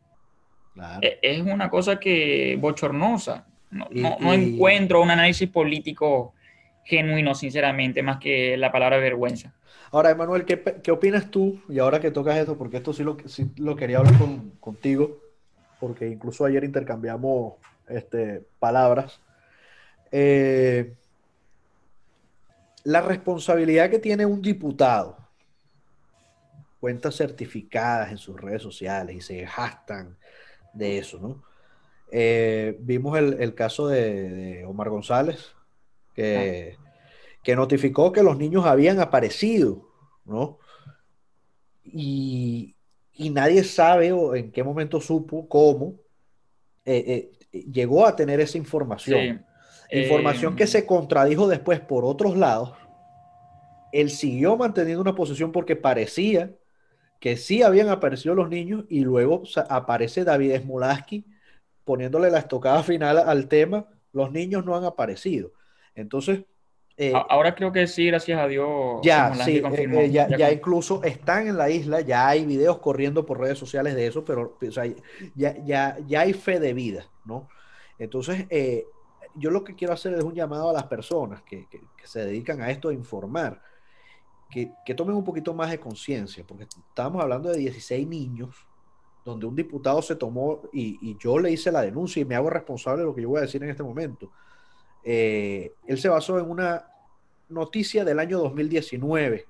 E, 1.03 1.19
es 1.21 1.43
una 1.43 1.69
cosa 1.69 1.99
que 1.99 2.57
bochornosa. 2.61 3.47
No, 3.71 3.89
encuentro 4.33 5.03
un 5.03 5.11
análisis 5.11 5.49
político 5.49 6.35
genuino, 6.85 7.35
sinceramente, 7.35 8.03
más 8.03 8.19
que 8.19 8.57
la 8.57 8.73
palabra 8.73 8.99
vergüenza. 8.99 9.55
Ahora, 9.93 10.11
Emanuel, 10.11 10.45
¿qué, 10.45 10.91
opinas 10.91 11.31
tú? 11.31 11.61
Y 11.69 11.79
ahora 11.79 12.01
que 12.01 12.11
tocas 12.11 12.37
esto, 12.37 12.57
porque 12.57 12.79
esto 12.79 12.93
sí 12.93 13.03
lo, 13.03 13.17
lo 13.57 13.77
quería 13.77 13.99
hablar 13.99 14.15
contigo, 14.61 15.19
porque 15.81 16.09
incluso 16.09 16.45
ayer 16.45 16.65
intercambiamos 16.65 17.55
este, 17.89 18.43
palabras. 18.59 19.21
Eh, 20.13 20.95
la 22.85 23.03
responsabilidad 23.03 23.91
que 23.91 23.99
tiene 23.99 24.27
un 24.27 24.41
diputado, 24.41 25.17
cuentas 26.81 27.17
certificadas 27.17 28.11
en 28.11 28.19
sus 28.19 28.41
redes 28.41 28.63
sociales 28.63 29.17
y 29.17 29.21
se 29.21 29.43
gastan 29.43 30.17
de 30.73 30.99
eso, 30.99 31.19
¿no? 31.19 31.43
Eh, 32.13 32.77
vimos 32.81 33.17
el, 33.19 33.55
caso 33.55 33.87
de, 33.87 34.65
Omar 34.67 34.89
González, 34.89 35.53
que, 36.15 36.77
que, 37.43 37.55
notificó 37.55 38.11
que 38.11 38.23
los 38.23 38.37
niños 38.37 38.67
habían 38.67 38.99
aparecido, 38.99 39.89
¿no? 40.25 40.59
Y, 41.85 42.75
nadie 43.19 43.63
sabe 43.65 44.13
o 44.13 44.35
en 44.35 44.51
qué 44.51 44.65
momento 44.65 44.99
supo 44.99 45.47
cómo 45.47 45.97
eh, 46.87 47.31
eh, 47.53 47.61
llegó 47.71 48.07
a 48.07 48.17
tener 48.17 48.41
esa 48.41 48.57
información. 48.57 49.45
Información 49.93 50.57
que 50.57 50.65
em, 50.65 50.69
se 50.69 50.87
contradijo 50.87 51.49
después 51.49 51.81
por 51.81 52.05
otros 52.05 52.37
lados. 52.37 52.73
Él 53.93 54.11
siguió 54.11 54.57
manteniendo 54.57 55.03
una 55.03 55.15
posición 55.15 55.53
porque 55.53 55.77
parecía 55.77 56.53
que 57.19 57.37
sí 57.37 57.63
habían 57.63 57.89
aparecido 57.89 58.35
los 58.35 58.49
niños 58.49 58.85
y 58.89 59.01
luego 59.01 59.43
aparece 59.69 60.25
David 60.25 60.61
Smolaski 60.61 61.25
poniéndole 61.85 62.31
la 62.31 62.39
estocada 62.39 62.83
final 62.83 63.19
al 63.19 63.49
tema, 63.49 63.87
los 64.13 64.31
niños 64.33 64.65
no 64.65 64.77
han 64.77 64.85
aparecido. 64.85 65.53
Entonces... 65.95 66.43
Eh, 66.97 67.13
ahora 67.31 67.55
creo 67.55 67.73
que 67.73 67.87
sí, 67.87 68.07
gracias 68.07 68.39
a 68.39 68.47
Dios. 68.47 69.01
Ya, 69.03 69.35
sí, 69.35 69.57
eh, 69.57 69.89
eh, 69.91 70.11
ya, 70.11 70.29
ya, 70.29 70.53
incluso 70.53 71.03
están 71.03 71.49
en 71.49 71.57
la 71.57 71.71
isla, 71.71 72.03
ya 72.03 72.29
hay 72.29 72.45
videos 72.45 72.79
corriendo 72.79 73.25
por 73.25 73.41
redes 73.41 73.59
sociales 73.59 73.95
de 73.95 74.07
eso, 74.07 74.23
pero 74.23 74.59
ya, 75.35 75.57
ya, 75.65 75.97
ya 76.07 76.21
hay 76.21 76.35
fe 76.35 76.61
de 76.61 76.75
vida, 76.75 77.07
¿no? 77.25 77.49
Entonces, 77.99 78.47
yo 79.35 79.51
lo 79.51 79.65
que 79.65 79.75
quiero 79.75 79.95
hacer 79.95 80.15
es 80.15 80.25
un 80.25 80.35
llamado 80.35 80.71
a 80.71 80.73
las 80.73 80.85
personas 80.85 81.43
que, 81.43 81.67
que, 81.69 81.81
se 82.05 82.25
dedican 82.25 82.61
a 82.61 82.71
esto, 82.71 82.89
a 82.89 82.95
informar, 82.95 83.63
que, 84.51 84.73
que 84.85 84.95
tomen 84.95 85.15
un 85.15 85.25
poquito 85.25 85.55
más 85.55 85.71
de 85.71 85.79
conciencia, 85.79 86.45
porque 86.47 86.65
estábamos 86.65 87.23
hablando 87.23 87.51
de 87.51 87.59
16 87.59 88.07
niños 88.07 88.67
donde 89.25 89.47
un 89.47 89.55
diputado 89.55 90.01
se 90.03 90.17
tomó 90.17 90.63
y, 90.73 91.17
yo 91.19 91.39
le 91.39 91.51
hice 91.51 91.71
la 91.71 91.83
denuncia 91.83 92.21
y 92.21 92.25
me 92.25 92.35
hago 92.35 92.51
responsable 92.51 93.01
de 93.01 93.07
lo 93.07 93.15
que 93.15 93.23
yo 93.23 93.29
voy 93.29 93.39
a 93.39 93.43
decir 93.43 93.63
en 93.63 93.71
este 93.71 93.83
momento. 93.83 94.31
Eh, 95.03 95.73
él 95.87 95.99
se 95.99 96.09
basó 96.09 96.39
en 96.39 96.51
una 96.51 96.87
noticia 97.49 98.05
del 98.05 98.19
año 98.19 98.39
2019, 98.39 99.47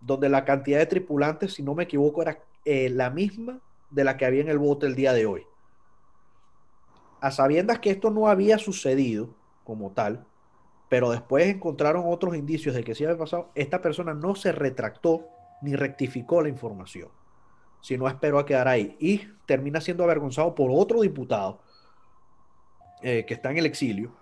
donde 0.00 0.28
la 0.28 0.44
cantidad 0.44 0.78
de 0.78 0.86
tripulantes, 0.86 1.54
si 1.54 1.62
no 1.62 1.74
me 1.74 1.84
equivoco, 1.84 2.22
era 2.22 2.38
eh, 2.64 2.88
la 2.90 3.10
misma 3.10 3.60
de 3.90 4.04
la 4.04 4.16
que 4.16 4.26
había 4.26 4.40
en 4.40 4.48
el 4.48 4.58
bote 4.58 4.86
el 4.86 4.94
día 4.94 5.12
de 5.12 5.26
hoy. 5.26 5.46
A 7.20 7.30
sabiendas 7.30 7.78
que 7.80 7.90
esto 7.90 8.10
no 8.10 8.28
había 8.28 8.58
sucedido 8.58 9.30
como 9.64 9.92
tal, 9.92 10.26
pero 10.88 11.10
después 11.10 11.46
encontraron 11.46 12.04
otros 12.06 12.36
indicios 12.36 12.74
de 12.74 12.82
que 12.82 12.94
sí 12.94 13.04
había 13.04 13.18
pasado, 13.18 13.50
esta 13.54 13.80
persona 13.82 14.14
no 14.14 14.34
se 14.34 14.52
retractó 14.52 15.28
ni 15.62 15.76
rectificó 15.76 16.42
la 16.42 16.48
información 16.48 17.08
si 17.80 17.96
no 17.96 18.08
esperó 18.08 18.38
a 18.38 18.46
quedar 18.46 18.68
ahí. 18.68 18.96
Y 19.00 19.18
termina 19.46 19.80
siendo 19.80 20.04
avergonzado 20.04 20.54
por 20.54 20.70
otro 20.70 21.00
diputado 21.00 21.60
eh, 23.02 23.24
que 23.26 23.34
está 23.34 23.50
en 23.50 23.58
el 23.58 23.66
exilio, 23.66 24.12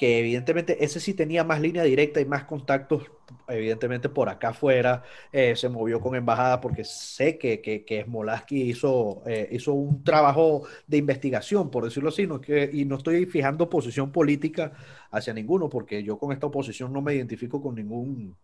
que 0.00 0.18
evidentemente 0.18 0.82
ese 0.82 0.98
sí 0.98 1.12
tenía 1.12 1.44
más 1.44 1.60
línea 1.60 1.82
directa 1.82 2.22
y 2.22 2.24
más 2.24 2.44
contactos, 2.44 3.02
evidentemente 3.46 4.08
por 4.08 4.30
acá 4.30 4.48
afuera, 4.48 5.02
eh, 5.30 5.54
se 5.56 5.68
movió 5.68 6.00
con 6.00 6.14
embajada 6.16 6.58
porque 6.62 6.84
sé 6.86 7.36
que, 7.36 7.60
que, 7.60 7.84
que 7.84 8.04
Smolaski 8.04 8.62
hizo, 8.62 9.22
eh, 9.26 9.46
hizo 9.52 9.74
un 9.74 10.02
trabajo 10.02 10.62
de 10.86 10.96
investigación, 10.96 11.70
por 11.70 11.84
decirlo 11.84 12.08
así, 12.08 12.26
no 12.26 12.40
que, 12.40 12.70
y 12.72 12.86
no 12.86 12.96
estoy 12.96 13.26
fijando 13.26 13.68
posición 13.68 14.10
política 14.10 14.72
hacia 15.10 15.34
ninguno, 15.34 15.68
porque 15.68 16.02
yo 16.02 16.18
con 16.18 16.32
esta 16.32 16.46
oposición 16.46 16.94
no 16.94 17.02
me 17.02 17.14
identifico 17.14 17.60
con 17.60 17.74
ningún 17.74 18.38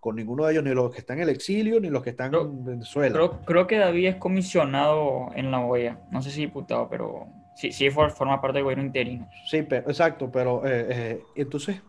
con 0.00 0.16
ninguno 0.16 0.46
de 0.46 0.52
ellos, 0.52 0.64
ni 0.64 0.74
los 0.74 0.92
que 0.92 0.98
están 0.98 1.18
en 1.18 1.24
el 1.24 1.28
exilio, 1.28 1.80
ni 1.80 1.90
los 1.90 2.02
que 2.02 2.10
están 2.10 2.34
en 2.34 2.64
Venezuela. 2.64 3.30
Creo, 3.44 3.66
que 3.68 3.78
David 3.78 4.06
es 4.06 4.16
comisionado 4.16 5.30
en 5.34 5.50
la 5.52 5.60
OEA, 5.60 6.00
no 6.10 6.22
sé 6.22 6.30
si 6.30 6.40
diputado, 6.40 6.88
pero 6.88 7.28
sí, 7.58 7.72
sí 7.72 7.90
forma 7.90 8.40
parte 8.40 8.58
del 8.58 8.64
gobierno 8.64 8.84
interino. 8.84 9.28
Sí, 9.46 9.62
pero, 9.62 9.88
exacto, 9.88 10.30
pero 10.30 10.64
eh, 10.66 10.86
eh, 10.90 11.22
entonces, 11.34 11.82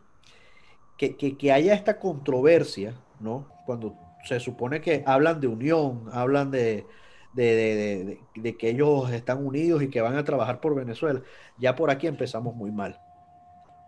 que, 0.98 1.16
que, 1.16 1.52
haya 1.52 1.74
esta 1.74 1.98
controversia, 1.98 2.94
¿no? 3.20 3.48
Cuando 3.66 3.96
se 4.26 4.40
supone 4.40 4.82
que 4.82 5.04
hablan 5.06 5.40
de 5.40 5.48
unión, 5.48 6.06
hablan 6.12 6.52
de, 6.52 6.86
de, 7.34 8.20
de, 8.36 8.58
que 8.58 8.70
ellos 8.70 9.12
están 9.12 9.46
unidos 9.46 9.82
y 9.84 9.90
que 9.90 10.02
van 10.02 10.18
a 10.18 10.24
trabajar 10.24 10.60
por 10.60 10.76
Venezuela, 10.76 11.22
ya 11.58 11.76
por 11.76 11.90
aquí 11.90 12.08
empezamos 12.08 12.56
muy 12.56 12.72
mal. 12.72 13.00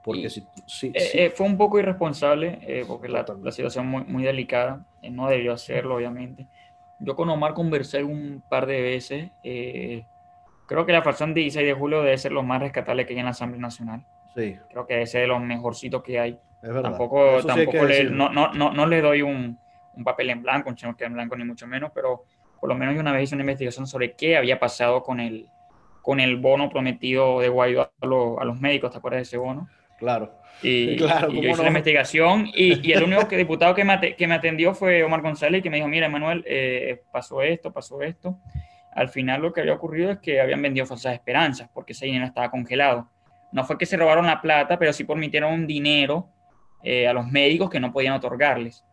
Porque 0.04 0.30
si, 0.30 0.42
eh, 0.88 0.94
eh, 0.94 1.30
fue 1.30 1.46
un 1.46 1.58
poco 1.58 1.80
irresponsable, 1.80 2.60
eh, 2.62 2.86
porque 2.88 3.08
la, 3.08 3.26
la, 3.42 3.52
situación 3.52 3.88
muy, 3.88 4.04
muy 4.06 4.24
delicada, 4.24 4.86
no 5.12 5.30
debió 5.30 5.54
hacerlo, 5.54 5.96
obviamente. 5.96 6.48
Yo 7.00 7.16
con 7.16 7.30
Omar 7.30 7.54
conversé 7.54 8.04
un 8.04 8.44
par 8.50 8.66
de 8.66 8.82
veces. 8.82 9.32
Creo 10.72 10.86
que 10.86 10.94
la 10.94 11.02
fracción 11.02 11.34
16 11.34 11.68
de 11.68 11.74
julio 11.74 12.02
debe 12.02 12.18
ser 12.18 12.32
lo 12.32 12.44
más 12.44 12.62
rescatable 12.62 13.06
que 13.06 13.12
hay 13.12 13.20
en 13.20 13.26
la 13.26 13.32
Asamblea 13.32 13.62
Nacional. 13.62 14.06
Sí. 14.34 14.58
Creo 14.70 14.88
que 14.88 14.94
debe 14.94 15.06
ser 15.06 15.22
de 15.22 15.28
los 15.28 15.42
mejorcitos 15.42 16.02
que 16.02 16.18
hay. 16.18 16.40
Es 16.64 16.70
verdad. 16.70 16.84
Tampoco, 16.84 17.44
tampoco 17.46 17.84
le, 17.84 18.06
no, 18.06 18.30
no, 18.30 18.54
no, 18.54 18.72
no, 18.72 18.86
le 18.86 19.02
doy 19.02 19.22
un, 19.22 19.60
un, 19.96 20.04
papel 20.06 20.30
en 20.30 20.42
blanco, 20.42 20.70
un 20.70 20.76
cheque 20.76 21.04
en 21.04 21.14
blanco, 21.14 21.36
ni 21.36 21.44
mucho 21.44 21.68
menos, 21.68 21.92
pero 21.94 22.24
por 22.60 22.70
lo 22.70 22.76
menos 22.76 22.96
yo 22.96 23.02
una 23.02 23.12
vez 23.12 23.24
hice 23.24 23.36
una 23.36 23.44
investigación 23.44 23.86
sobre 23.86 24.14
qué 24.16 24.38
había 24.38 24.60
pasado 24.60 25.04
con 25.04 25.20
el, 25.20 25.50
con 26.02 26.22
el 26.22 26.38
bono 26.38 26.70
prometido 26.70 27.42
de 27.42 27.50
Guaidó 27.50 27.82
a, 27.82 27.92
a 28.02 28.46
los 28.46 28.60
médicos, 28.62 28.92
¿te 28.92 29.00
acuerdas 29.00 29.18
de 29.18 29.24
ese 29.24 29.38
bono? 29.38 29.68
Claro. 29.98 30.34
Y, 30.64 30.96
claro, 30.98 31.30
yo 31.32 31.50
hice 31.50 31.64
la 31.64 31.68
investigación 31.68 32.48
y, 32.56 32.88
y, 32.88 32.94
el 32.94 33.04
único 33.04 33.28
que, 33.28 33.36
diputado 33.46 33.76
que 33.76 33.84
me, 33.84 34.16
que 34.16 34.28
me 34.28 34.36
atendió 34.36 34.74
fue 34.74 35.04
Omar 35.04 35.22
González, 35.22 35.62
que 35.62 35.70
me 35.70 35.78
dijo, 35.78 35.90
mira, 35.90 36.06
Emanuel, 36.06 36.46
eh, 36.48 37.02
pasó 37.12 37.42
esto, 37.42 37.74
pasó 37.74 38.02
esto. 38.02 38.40
Al 38.92 39.10
final 39.10 39.42
lo 39.42 39.54
que 39.54 39.62
había 39.62 39.74
ocurrido 39.74 40.12
es 40.12 40.20
que 40.20 40.42
habían 40.42 40.62
vendido 40.62 40.86
falsas 40.86 41.14
esperanzas, 41.14 41.70
porque 41.74 41.94
ese 41.94 42.06
dinero 42.06 42.26
estaba 42.26 42.52
congelado. 42.52 43.10
No 43.52 43.64
fue 43.64 43.78
que 43.78 43.86
se 43.86 43.98
robaron 43.98 44.26
la 44.26 44.42
plata, 44.42 44.78
pero 44.78 44.94
sí 44.94 45.04
permitieron 45.04 45.54
un 45.54 45.68
dinero 45.68 46.30
eh, 46.84 47.08
a 47.08 47.14
los 47.14 47.28
médicos 47.28 47.70
que 47.70 47.80
no 47.80 47.92
podían 47.92 48.14
otorgarles. 48.14 48.84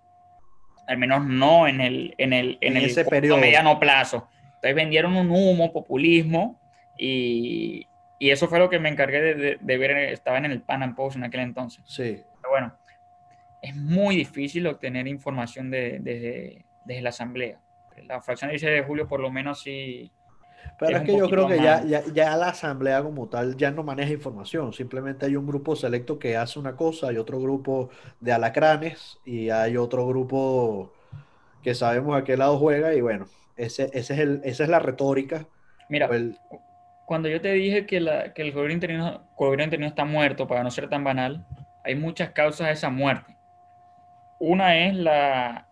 Al 0.87 0.99
menos 0.99 1.25
no 1.25 1.69
en 1.69 1.81
el, 1.81 2.15
en 2.19 2.33
el, 2.33 2.59
en, 2.61 2.77
el 2.77 2.85
ese 2.85 3.05
periodo. 3.05 3.39
mediano 3.39 3.79
plazo. 3.79 4.29
Entonces 4.47 4.75
vendieron 4.75 5.17
un 5.17 5.31
humo, 5.31 5.73
populismo, 5.73 6.61
y, 6.97 7.87
y 8.19 8.31
eso 8.31 8.49
fue 8.49 8.59
lo 8.59 8.69
que 8.69 8.79
me 8.79 8.89
encargué 8.89 9.21
de, 9.21 9.59
de, 9.61 9.79
ver, 9.79 9.93
estaba 10.13 10.39
en 10.39 10.47
el 10.47 10.61
Pan 10.61 10.83
Am 10.83 10.95
Post 10.95 11.17
en 11.17 11.25
aquel 11.25 11.41
entonces. 11.41 11.85
Sí. 11.87 12.23
Pero 12.41 12.51
bueno, 12.51 12.75
es 13.63 13.77
muy 13.77 14.17
difícil 14.17 14.67
obtener 14.67 15.07
información 15.07 15.71
desde 15.71 15.99
de, 16.01 16.65
de, 16.85 17.01
la 17.03 17.11
asamblea. 17.11 17.61
La 18.07 18.21
fracción 18.21 18.51
16 18.51 18.81
de 18.81 18.87
julio 18.87 19.09
por 19.09 19.21
lo 19.21 19.31
menos 19.31 19.61
sí... 19.61 20.11
Pero 20.79 20.99
es, 20.99 21.03
que 21.03 21.17
yo 21.17 21.29
creo 21.29 21.49
que 21.49 21.57
ya, 21.57 21.83
ya, 21.85 22.05
ya, 22.13 22.37
la 22.37 22.51
asamblea 22.51 23.03
como 23.03 23.29
tal 23.29 23.57
ya 23.57 23.71
no 23.71 23.83
maneja 23.83 24.13
información, 24.13 24.73
simplemente 24.73 25.27
hay 25.27 25.35
un 25.35 25.47
grupo 25.47 25.75
selecto 25.75 26.19
que 26.19 26.37
hace 26.37 26.59
una 26.59 26.77
cosa, 26.77 27.09
hay 27.09 27.17
otro 27.17 27.41
grupo 27.41 27.91
de 28.21 28.33
alacranes 28.33 29.19
y 29.25 29.51
hay 29.51 29.77
otro 29.77 30.07
grupo 30.07 30.93
que 31.63 31.75
sabemos 31.75 32.17
a 32.17 32.23
qué 32.23 32.37
lado 32.37 32.59
juega 32.59 32.95
y 32.95 33.01
bueno, 33.01 33.27
ese, 33.57 33.91
ese 33.93 34.15
es 34.15 34.21
el, 34.21 34.41
esa 34.45 34.65
es 34.65 34.69
la 34.69 34.79
retórica. 34.79 35.47
Mira, 35.89 36.09
cuando 37.07 37.29
yo 37.29 37.41
te 37.41 37.53
dije 37.53 37.87
que, 37.87 37.97
el 37.97 38.53
gobierno 38.53 38.75
interino, 38.75 39.23
gobierno 39.37 39.87
está 39.87 40.05
muerto, 40.05 40.47
para 40.47 40.63
no 40.63 40.71
ser 40.71 40.89
tan 40.89 41.05
banal, 41.05 41.47
hay 41.83 41.95
muchas 41.95 42.31
causas 42.31 42.67
de 42.67 42.75
esa 42.75 42.91
muerte. 42.91 43.35
Una 44.39 44.77
es 44.87 44.95
la 44.95 45.67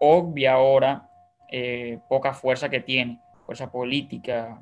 obvia 0.00 0.54
ahora 0.54 1.08
eh, 1.50 1.98
poca 2.08 2.32
fuerza 2.32 2.68
que 2.68 2.80
tiene, 2.80 3.20
fuerza 3.44 3.70
política, 3.70 4.60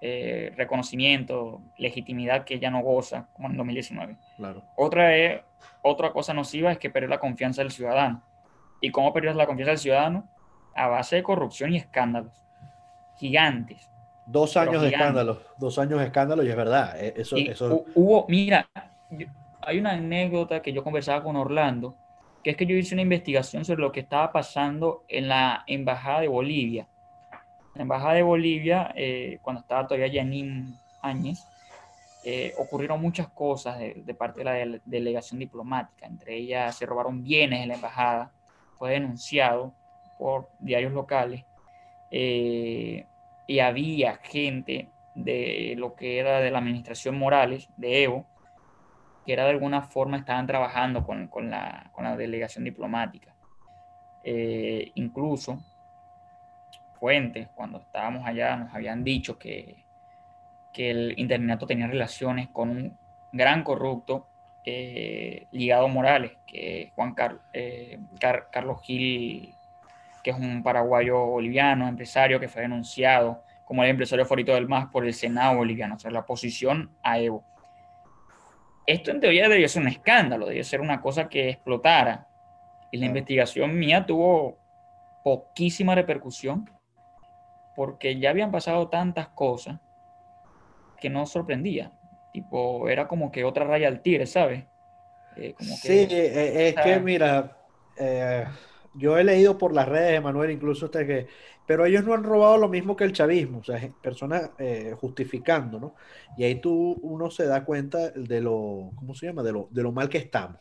eh, 0.00 0.52
reconocimiento, 0.56 1.62
legitimidad 1.78 2.44
que 2.44 2.58
ya 2.58 2.70
no 2.70 2.82
goza, 2.82 3.28
como 3.32 3.48
en 3.48 3.56
2019. 3.56 4.16
Claro. 4.36 4.62
Otra, 4.76 5.16
es, 5.16 5.40
otra 5.82 6.12
cosa 6.12 6.34
nociva 6.34 6.72
es 6.72 6.78
que 6.78 6.90
perdió 6.90 7.08
la 7.08 7.20
confianza 7.20 7.62
del 7.62 7.70
ciudadano. 7.70 8.22
¿Y 8.80 8.90
cómo 8.90 9.12
perdió 9.12 9.32
la 9.32 9.46
confianza 9.46 9.70
del 9.70 9.78
ciudadano? 9.78 10.28
A 10.74 10.88
base 10.88 11.16
de 11.16 11.22
corrupción 11.22 11.72
y 11.72 11.76
escándalos 11.76 12.32
gigantes 13.16 13.92
Dos 14.26 14.56
años 14.56 14.82
de 14.82 14.88
escándalo, 14.88 15.42
dos 15.58 15.78
años 15.78 15.98
de 15.98 16.06
escándalo 16.06 16.42
y 16.44 16.48
es 16.48 16.56
verdad. 16.56 16.94
Eh, 17.02 17.14
eso, 17.16 17.36
eso... 17.36 17.84
Hubo, 17.94 18.24
mira, 18.28 18.68
hay 19.60 19.78
una 19.78 19.92
anécdota 19.92 20.62
que 20.62 20.72
yo 20.72 20.84
conversaba 20.84 21.22
con 21.24 21.36
Orlando, 21.36 21.96
que 22.42 22.50
es 22.50 22.56
que 22.56 22.66
yo 22.66 22.76
hice 22.76 22.94
una 22.94 23.02
investigación 23.02 23.64
sobre 23.64 23.82
lo 23.82 23.92
que 23.92 24.00
estaba 24.00 24.32
pasando 24.32 25.04
en 25.08 25.28
la 25.28 25.64
Embajada 25.66 26.20
de 26.20 26.28
Bolivia. 26.28 26.88
la 27.74 27.82
Embajada 27.82 28.14
de 28.14 28.22
Bolivia, 28.22 28.92
eh, 28.96 29.38
cuando 29.42 29.60
estaba 29.60 29.86
todavía 29.86 30.12
Janine 30.12 30.74
Áñez, 31.00 31.46
eh, 32.24 32.52
ocurrieron 32.58 33.00
muchas 33.00 33.28
cosas 33.28 33.78
de, 33.78 34.14
parte 34.14 34.40
de 34.40 34.44
la 34.44 34.80
delegación 34.84 35.40
diplomática. 35.40 36.06
Entre 36.06 36.36
ellas 36.36 36.76
se 36.76 36.86
robaron 36.86 37.22
bienes 37.22 37.60
de 37.60 37.66
la 37.66 37.74
embajada, 37.74 38.32
fue 38.78 38.92
denunciado 38.92 39.72
por 40.18 40.48
diarios 40.60 40.92
locales. 40.92 41.44
Eh, 42.10 43.06
y 43.46 43.58
había 43.58 44.16
gente 44.16 44.88
de 45.14 45.74
lo 45.76 45.94
que 45.94 46.18
era 46.18 46.40
de 46.40 46.50
la 46.50 46.58
administración 46.58 47.18
Morales, 47.18 47.68
de 47.76 48.04
Evo, 48.04 48.26
que 49.24 49.32
era 49.32 49.44
de 49.44 49.50
alguna 49.50 49.82
forma 49.82 50.16
estaban 50.16 50.46
trabajando 50.46 51.04
con, 51.04 51.28
con, 51.28 51.50
la, 51.50 51.90
con 51.92 52.04
la, 52.04 52.16
delegación 52.16 52.64
diplomática. 52.64 53.34
Eh, 54.24 54.92
incluso 54.94 55.60
fuentes, 56.98 57.48
cuando 57.54 57.78
estábamos 57.78 58.26
allá, 58.26 58.56
nos 58.56 58.74
habían 58.74 59.02
dicho 59.04 59.38
que, 59.38 59.84
que 60.72 60.90
el 60.90 61.14
internato 61.18 61.66
tenía 61.66 61.86
relaciones 61.86 62.48
con 62.48 62.70
un 62.70 62.98
gran 63.32 63.64
corrupto 63.64 64.28
eh, 64.64 65.46
ligado 65.50 65.86
a 65.86 65.88
Morales, 65.88 66.32
que 66.46 66.82
es 66.82 66.92
Juan 66.92 67.14
eh, 67.52 67.98
Carlos 68.50 68.80
Gil 68.82 69.54
que 70.22 70.30
es 70.30 70.38
un 70.38 70.62
paraguayo 70.62 71.26
boliviano, 71.26 71.88
empresario 71.88 72.38
que 72.38 72.48
fue 72.48 72.62
denunciado 72.62 73.42
como 73.64 73.82
el 73.82 73.90
empresario 73.90 74.24
favorito 74.24 74.54
del 74.54 74.68
MAS 74.68 74.86
por 74.86 75.04
el 75.04 75.14
Senado 75.14 75.56
boliviano, 75.56 75.96
o 75.96 75.98
sea, 75.98 76.10
la 76.10 76.20
oposición 76.20 76.90
a 77.02 77.18
Evo. 77.18 77.44
Esto 78.86 79.10
en 79.10 79.20
teoría 79.20 79.44
debería 79.44 79.68
ser 79.68 79.82
un 79.82 79.88
escándalo, 79.88 80.46
debería 80.46 80.64
ser 80.64 80.80
una 80.80 81.00
cosa 81.00 81.28
que 81.28 81.50
explotara. 81.50 82.28
Y 82.90 82.98
la 82.98 83.06
investigación 83.06 83.78
mía 83.78 84.04
tuvo 84.04 84.58
poquísima 85.24 85.94
repercusión 85.94 86.68
porque 87.74 88.18
ya 88.18 88.30
habían 88.30 88.50
pasado 88.50 88.88
tantas 88.88 89.28
cosas 89.28 89.78
que 91.00 91.08
no 91.08 91.26
sorprendía. 91.26 91.92
Tipo, 92.32 92.88
era 92.88 93.08
como 93.08 93.30
que 93.30 93.44
otra 93.44 93.64
raya 93.64 93.88
al 93.88 94.00
tigre, 94.00 94.26
¿sabes? 94.26 94.64
Eh, 95.36 95.54
sí, 95.58 96.06
eh, 96.10 96.68
es 96.68 96.74
que 96.74 97.00
mira, 97.00 97.56
yo 98.94 99.18
he 99.18 99.24
leído 99.24 99.58
por 99.58 99.72
las 99.72 99.88
redes 99.88 100.12
de 100.12 100.20
Manuel, 100.20 100.50
incluso 100.50 100.86
hasta 100.86 101.06
que, 101.06 101.26
pero 101.66 101.86
ellos 101.86 102.04
no 102.04 102.14
han 102.14 102.24
robado 102.24 102.58
lo 102.58 102.68
mismo 102.68 102.96
que 102.96 103.04
el 103.04 103.12
chavismo, 103.12 103.58
o 103.58 103.64
sea, 103.64 103.80
personas 104.02 104.50
justificando, 105.00 105.80
¿no? 105.80 105.94
Y 106.36 106.44
ahí 106.44 106.56
tú, 106.56 106.98
uno 107.02 107.30
se 107.30 107.46
da 107.46 107.64
cuenta 107.64 108.10
de 108.10 108.40
lo, 108.40 108.90
¿cómo 108.96 109.14
se 109.14 109.26
llama? 109.26 109.42
De 109.42 109.52
lo, 109.52 109.68
de 109.70 109.82
lo 109.82 109.92
mal 109.92 110.08
que 110.08 110.18
estamos. 110.18 110.60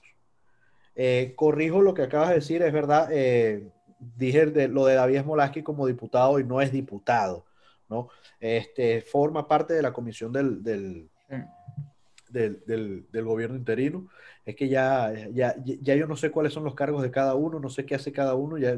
corrijo 1.35 1.81
lo 1.81 1.93
que 1.93 2.03
acabas 2.03 2.29
de 2.29 2.35
decir, 2.35 2.61
es 2.61 2.73
verdad, 2.73 3.09
dije 3.99 4.47
de, 4.47 4.67
lo 4.67 4.85
de 4.85 4.95
David 4.95 5.21
Smolaski 5.21 5.63
como 5.63 5.87
diputado 5.87 6.39
y 6.39 6.43
no 6.43 6.61
es 6.61 6.71
diputado, 6.71 7.45
¿no? 7.89 8.09
Este, 8.39 9.01
forma 9.01 9.47
parte 9.47 9.73
de 9.73 9.81
la 9.81 9.93
comisión 9.93 10.31
del, 10.31 10.63
del, 10.63 11.09
del, 12.31 13.07
gobierno 13.13 13.55
interino. 13.55 14.07
Es 14.45 14.55
que 14.55 14.67
ya, 14.67 15.13
ya, 15.31 15.55
ya, 15.63 15.95
yo 15.95 16.07
no 16.07 16.15
sé 16.15 16.31
cuáles 16.31 16.53
son 16.53 16.63
los 16.63 16.75
cargos 16.75 17.01
de 17.03 17.11
cada 17.11 17.35
uno, 17.35 17.59
no 17.59 17.69
sé 17.69 17.85
qué 17.85 17.95
hace 17.95 18.11
cada 18.11 18.35
uno, 18.35 18.57
ya, 18.57 18.77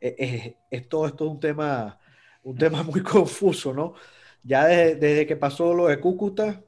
es, 0.00 0.88
todo 0.88 1.06
esto 1.06 1.28
un 1.28 1.40
tema, 1.40 1.98
un 2.42 2.56
tema 2.56 2.82
muy 2.82 3.00
confuso, 3.02 3.72
¿no? 3.72 3.94
Ya 4.44 4.66
desde, 4.66 5.26
que 5.26 5.36
pasó 5.36 5.74
lo 5.74 5.86
de 5.88 6.00
Cúcuta, 6.00 6.62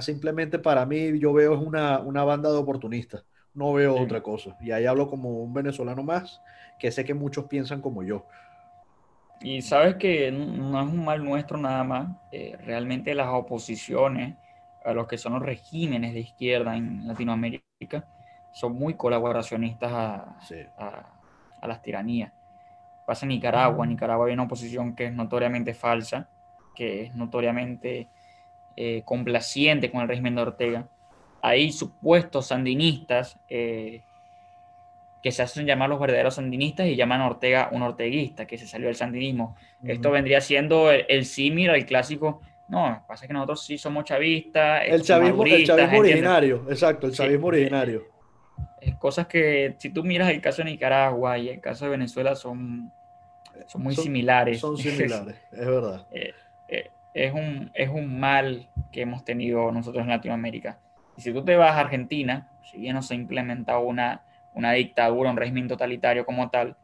simplemente 0.00 0.58
para 0.58 0.86
mí 0.86 1.18
yo 1.18 1.32
veo 1.32 1.54
es 1.54 1.60
una, 1.60 1.98
una 2.00 2.24
banda 2.24 2.50
de 2.50 2.58
oportunistas, 2.58 3.24
no 3.54 3.72
veo 3.72 3.94
otra 3.94 4.22
cosa. 4.22 4.56
Y 4.60 4.70
ahí 4.70 4.86
hablo 4.86 5.08
como 5.08 5.42
un 5.42 5.52
venezolano 5.52 6.02
más 6.02 6.40
que 6.78 6.90
sé 6.90 7.04
que 7.04 7.14
muchos 7.14 7.46
piensan 7.46 7.80
como 7.80 8.02
yo. 8.02 8.26
Y 9.40 9.62
sabes 9.62 9.96
que 9.96 10.30
no 10.32 10.80
es 10.80 10.88
un 10.88 11.04
mal 11.04 11.24
nuestro 11.24 11.58
nada 11.58 11.84
más, 11.84 12.16
eh, 12.32 12.56
realmente 12.64 13.14
las 13.14 13.28
oposiciones 13.28 14.36
a 14.86 14.94
los 14.94 15.06
que 15.06 15.18
son 15.18 15.34
los 15.34 15.42
regímenes 15.42 16.14
de 16.14 16.20
izquierda 16.20 16.76
en 16.76 17.06
Latinoamérica 17.06 18.06
son 18.52 18.74
muy 18.74 18.94
colaboracionistas 18.94 19.92
a, 19.92 20.38
a, 21.60 21.66
las 21.66 21.82
tiranías. 21.82 22.32
Pasa 23.06 23.26
en 23.26 23.30
Nicaragua, 23.30 23.84
en 23.84 23.90
Nicaragua 23.90 24.26
hay 24.26 24.32
una 24.32 24.44
oposición 24.44 24.94
que 24.94 25.06
es 25.06 25.12
notoriamente 25.12 25.74
falsa, 25.74 26.28
que 26.74 27.02
es 27.02 27.14
notoriamente 27.14 28.08
eh, 28.76 29.02
complaciente 29.04 29.90
con 29.90 30.00
el 30.00 30.08
régimen 30.08 30.34
de 30.34 30.42
Ortega. 30.42 30.88
Hay 31.42 31.72
supuestos 31.72 32.46
sandinistas 32.46 33.38
eh, 33.48 34.02
que 35.22 35.32
se 35.32 35.42
hacen 35.42 35.66
llamar 35.66 35.88
los 35.88 35.98
verdaderos 35.98 36.36
sandinistas 36.36 36.86
y 36.86 36.94
llaman 36.94 37.20
a 37.20 37.26
Ortega 37.26 37.68
un 37.72 37.82
orteguista, 37.82 38.46
que 38.46 38.58
se 38.58 38.66
salió 38.66 38.86
del 38.86 38.96
sandinismo. 38.96 39.56
Esto 39.82 40.10
vendría 40.12 40.40
siendo 40.40 40.92
el, 40.92 41.24
símil 41.24 41.70
al 41.70 41.84
clásico. 41.84 42.42
No, 42.68 43.04
pasa 43.06 43.26
que 43.26 43.32
nosotros 43.32 43.64
sí 43.64 43.78
somos 43.78 44.04
chavistas. 44.04 44.82
El 44.86 45.02
chavismo, 45.02 45.42
originario, 45.42 46.66
exacto, 46.68 47.06
el 47.06 47.12
chavismo 47.12 47.46
originario. 47.48 48.04
Es 48.80 48.96
cosas 48.96 49.26
que, 49.26 49.76
si 49.78 49.90
tú 49.90 50.02
miras 50.02 50.30
el 50.30 50.40
caso 50.40 50.62
de 50.62 50.70
Nicaragua 50.70 51.38
y 51.38 51.48
el 51.48 51.60
caso 51.60 51.84
de 51.84 51.92
Venezuela, 51.92 52.34
son, 52.34 52.92
son 53.66 53.82
muy 53.82 53.94
similares. 53.94 54.60
Son 54.60 54.76
similares, 54.76 55.36
es 55.52 55.66
verdad. 55.66 56.06
Eh, 56.12 56.32
eh, 56.68 56.90
es, 57.14 57.32
un, 57.32 57.70
es 57.74 57.88
un 57.88 58.18
mal 58.18 58.68
que 58.92 59.02
hemos 59.02 59.24
tenido 59.24 59.70
nosotros 59.70 60.02
en 60.02 60.08
Latinoamérica. 60.08 60.78
Y 61.16 61.22
si 61.22 61.32
tú 61.32 61.44
te 61.44 61.56
vas 61.56 61.72
a 61.72 61.80
Argentina, 61.80 62.50
si 62.62 62.78
bien 62.78 62.94
no 62.94 63.02
se 63.02 63.14
ha 63.14 63.16
implementado 63.16 63.80
una 63.80 64.22
una 64.56 64.72
dictadura, 64.72 65.30
un 65.30 65.36
régimen 65.36 65.68
totalitario 65.68 66.24
como 66.24 66.48
tal, 66.48 66.76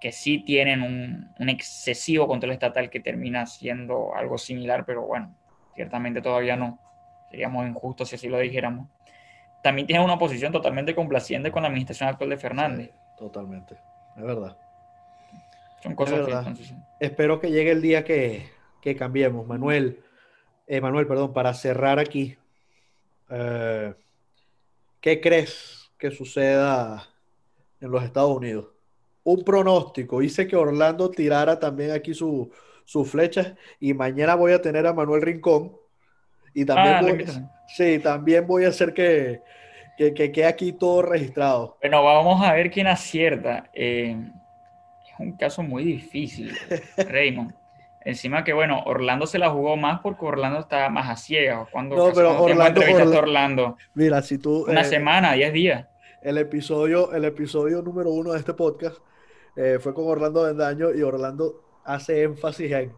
que 0.00 0.12
sí 0.12 0.38
tienen 0.38 0.82
un, 0.82 1.48
excesivo 1.48 2.26
control 2.26 2.52
estatal 2.52 2.90
que 2.90 3.00
termina 3.00 3.46
siendo 3.46 4.14
algo 4.14 4.38
similar, 4.38 4.84
pero 4.84 5.02
bueno, 5.02 5.34
ciertamente 5.74 6.20
todavía 6.20 6.56
no. 6.56 6.78
Seríamos 7.30 7.66
injustos 7.66 8.08
si 8.08 8.16
así 8.16 8.28
lo 8.28 8.38
dijéramos. 8.38 8.88
También 9.62 9.86
tiene 9.86 10.04
una 10.04 10.18
posición 10.18 10.52
totalmente 10.52 10.94
complaciente 10.94 11.50
con 11.50 11.62
la 11.62 11.68
administración 11.68 12.08
actual 12.08 12.30
de 12.30 12.36
Fernández. 12.36 12.90
totalmente, 13.18 13.76
es 14.16 14.22
verdad. 14.22 14.56
Son 15.82 15.94
cosas 15.94 16.26
Espero 17.00 17.40
que 17.40 17.50
llegue 17.50 17.72
el 17.72 17.82
día 17.82 18.04
que, 18.04 18.50
cambiemos. 18.96 19.46
Manuel, 19.46 20.04
eh, 20.68 20.80
Manuel, 20.80 21.08
perdón, 21.08 21.32
para 21.32 21.52
cerrar 21.54 21.98
aquí, 21.98 22.36
eh, 23.30 23.94
¿qué 25.00 25.20
crees 25.20 25.90
que 25.98 26.10
suceda 26.10 27.08
en 27.80 27.90
los 27.90 28.02
Estados 28.02 28.36
Unidos. 28.36 28.66
Un 29.26 29.42
pronóstico. 29.42 30.22
Hice 30.22 30.46
que 30.46 30.54
Orlando 30.54 31.10
tirara 31.10 31.58
también 31.58 31.90
aquí 31.90 32.14
sus 32.14 32.46
su 32.84 33.04
flechas 33.04 33.54
y 33.80 33.92
mañana 33.92 34.36
voy 34.36 34.52
a 34.52 34.62
tener 34.62 34.86
a 34.86 34.92
Manuel 34.92 35.20
Rincón. 35.20 35.72
Y 36.54 36.64
también, 36.64 36.94
ah, 36.94 37.00
voy, 37.02 37.26
sí, 37.76 37.98
también 37.98 38.46
voy 38.46 38.66
a 38.66 38.68
hacer 38.68 38.94
que, 38.94 39.42
que, 39.98 40.14
quede 40.14 40.46
aquí 40.46 40.72
todo 40.72 41.02
registrado. 41.02 41.76
Bueno, 41.82 42.04
vamos 42.04 42.40
a 42.46 42.52
ver 42.52 42.70
quién 42.70 42.86
acierta. 42.86 43.68
Eh, 43.74 44.16
es 45.06 45.18
un 45.18 45.36
caso 45.36 45.64
muy 45.64 45.82
difícil, 45.82 46.56
Raymond. 46.96 47.52
Encima 48.04 48.44
que, 48.44 48.52
bueno, 48.52 48.84
Orlando 48.86 49.26
se 49.26 49.40
la 49.40 49.50
jugó 49.50 49.76
más 49.76 49.98
porque 50.02 50.24
Orlando 50.24 50.60
estaba 50.60 50.88
más 50.88 51.10
a 51.10 51.16
ciegas. 51.16 51.68
Cuando 51.72 51.96
no, 51.96 52.12
pero 52.14 52.40
Orlando, 52.40 52.80
Orlando, 53.18 53.76
Mira, 53.94 54.22
si 54.22 54.38
tú... 54.38 54.66
Una 54.68 54.82
eh, 54.82 54.84
semana, 54.84 55.32
10 55.32 55.52
días. 55.52 55.86
El 56.22 56.38
episodio, 56.38 57.12
el 57.12 57.24
episodio 57.24 57.82
número 57.82 58.12
uno 58.12 58.32
de 58.32 58.38
este 58.38 58.54
podcast 58.54 58.98
eh, 59.56 59.78
fue 59.80 59.94
con 59.94 60.06
Orlando 60.06 60.42
Vendaño 60.42 60.92
y 60.94 61.02
Orlando 61.02 61.62
hace 61.84 62.22
énfasis 62.22 62.70
en 62.72 62.92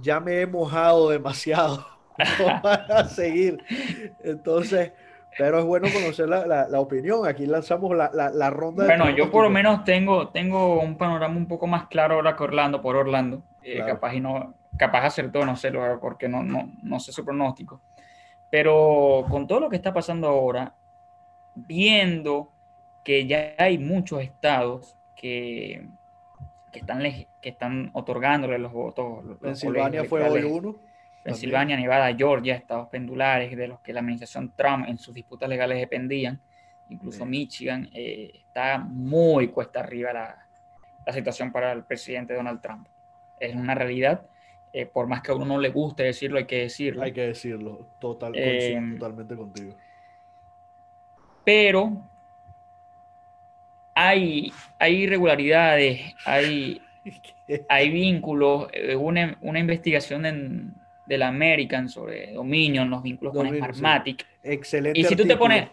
ya 0.00 0.20
me 0.20 0.40
he 0.40 0.46
mojado 0.46 1.10
demasiado. 1.10 1.86
No 2.16 2.60
van 2.62 2.92
a 2.92 3.04
seguir. 3.08 3.58
Entonces, 4.22 4.92
pero 5.36 5.58
es 5.58 5.64
bueno 5.64 5.88
conocer 5.92 6.28
la, 6.28 6.68
la, 6.68 6.80
opinión. 6.80 7.26
Aquí 7.26 7.44
lanzamos 7.44 7.92
la, 7.96 8.08
la 8.12 8.50
ronda. 8.50 8.84
Bueno, 8.84 9.10
yo 9.10 9.32
por 9.32 9.42
lo 9.42 9.50
menos 9.50 9.82
tengo, 9.82 10.28
tengo 10.28 10.80
un 10.80 10.96
panorama 10.96 11.36
un 11.36 11.48
poco 11.48 11.66
más 11.66 11.88
claro 11.88 12.14
ahora 12.14 12.36
que 12.36 12.44
Orlando, 12.44 12.80
por 12.80 12.94
Orlando. 12.94 13.42
Eh, 13.64 13.82
capaz 13.84 14.14
y 14.14 14.20
no, 14.20 14.54
capaz 14.78 15.06
acertó, 15.06 15.44
no 15.44 15.56
sé, 15.56 15.72
porque 16.00 16.28
no, 16.28 16.44
no, 16.44 16.72
no 16.84 17.00
sé 17.00 17.10
su 17.10 17.24
pronóstico. 17.24 17.80
Pero 18.48 19.26
con 19.28 19.48
todo 19.48 19.58
lo 19.58 19.68
que 19.68 19.74
está 19.74 19.92
pasando 19.92 20.28
ahora, 20.28 20.76
viendo 21.56 22.52
que 23.02 23.26
ya 23.26 23.54
hay 23.58 23.76
muchos 23.78 24.22
estados 24.22 24.96
que, 25.14 25.86
que, 26.72 26.78
están, 26.80 27.00
que 27.40 27.48
están 27.48 27.90
otorgándole 27.92 28.58
los 28.58 28.72
votos. 28.72 29.24
Pensilvania 29.40 30.04
fue 30.04 30.28
hoy 30.28 30.42
uno. 30.42 30.76
Pensilvania, 31.24 31.76
Nevada, 31.76 32.14
Georgia, 32.14 32.54
estados 32.54 32.88
pendulares 32.88 33.56
de 33.56 33.66
los 33.66 33.80
que 33.80 33.94
la 33.94 34.00
administración 34.00 34.52
Trump 34.54 34.86
en 34.86 34.98
sus 34.98 35.14
disputas 35.14 35.48
legales 35.48 35.78
dependían, 35.78 36.38
incluso 36.90 37.24
Michigan, 37.24 37.88
eh, 37.94 38.30
está 38.34 38.78
muy 38.78 39.48
cuesta 39.48 39.80
arriba 39.80 40.12
la, 40.12 40.46
la, 41.06 41.12
situación 41.14 41.50
para 41.50 41.72
el 41.72 41.84
presidente 41.84 42.34
Donald 42.34 42.60
Trump. 42.60 42.88
Es 43.40 43.54
una 43.54 43.74
realidad, 43.74 44.26
eh, 44.74 44.84
por 44.84 45.06
más 45.06 45.22
que 45.22 45.32
a 45.32 45.34
uno 45.34 45.46
no 45.46 45.58
le 45.58 45.70
guste 45.70 46.02
decirlo, 46.02 46.36
hay 46.36 46.44
que 46.44 46.58
decirlo. 46.58 47.02
Hay 47.02 47.12
que 47.12 47.28
decirlo, 47.28 47.88
Total, 47.98 48.32
eh, 48.36 48.78
totalmente 48.98 49.34
contigo. 49.34 49.74
Pero 51.42 52.02
hay, 53.94 54.52
hay 54.78 55.02
irregularidades, 55.02 56.14
hay, 56.24 56.80
hay 57.68 57.90
vínculos, 57.90 58.68
una, 58.98 59.38
una 59.40 59.58
investigación 59.58 60.26
en, 60.26 60.74
de 61.06 61.18
la 61.18 61.28
American 61.28 61.88
sobre 61.88 62.32
Dominion, 62.32 62.88
los 62.88 63.02
vínculos 63.02 63.34
con 63.34 63.48
Smartmatic. 63.48 64.26
Excelente. 64.42 64.98
Y 64.98 65.04
si 65.04 65.16
tú 65.16 65.24
te 65.24 65.36
pones. 65.36 65.68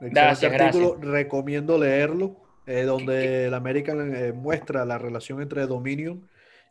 Gracias, 0.00 0.52
artículo, 0.52 0.96
recomiendo 0.96 1.76
leerlo, 1.78 2.34
eh, 2.66 2.84
donde 2.84 3.50
la 3.50 3.58
American 3.58 4.14
eh, 4.14 4.32
muestra 4.32 4.86
la 4.86 4.96
relación 4.96 5.42
entre 5.42 5.66
Dominion 5.66 6.26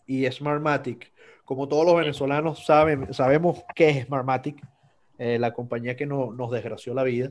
y 0.07 0.25
Smartmatic. 0.31 1.11
Como 1.45 1.67
todos 1.67 1.85
los 1.85 1.95
venezolanos 1.95 2.65
saben, 2.65 3.13
sabemos 3.13 3.63
qué 3.75 3.89
es 3.89 4.05
Smartmatic, 4.05 4.59
eh, 5.19 5.37
la 5.37 5.53
compañía 5.53 5.95
que 5.95 6.07
nos 6.07 6.51
desgració 6.51 6.95
la 6.95 7.03
vida. 7.03 7.29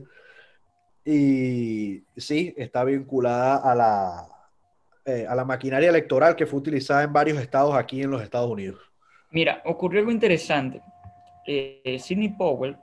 Y 1.05 2.03
sí, 2.17 2.53
está 2.57 2.83
vinculada 2.83 3.57
a 3.57 3.75
la, 3.75 4.27
a 5.27 5.35
la 5.35 5.45
maquinaria 5.45 5.89
electoral 5.89 6.35
que 6.35 6.45
fue 6.45 6.59
utilizada 6.59 7.03
en 7.03 7.13
varios 7.13 7.39
estados 7.39 7.75
aquí 7.75 8.01
en 8.01 8.11
los 8.11 8.21
Estados 8.21 8.49
Unidos. 8.49 8.79
Mira, 9.31 9.61
ocurrió 9.65 9.99
algo 9.99 10.11
interesante. 10.11 10.81
Eh, 11.45 11.97
Sidney 11.99 12.29
Powell, 12.29 12.77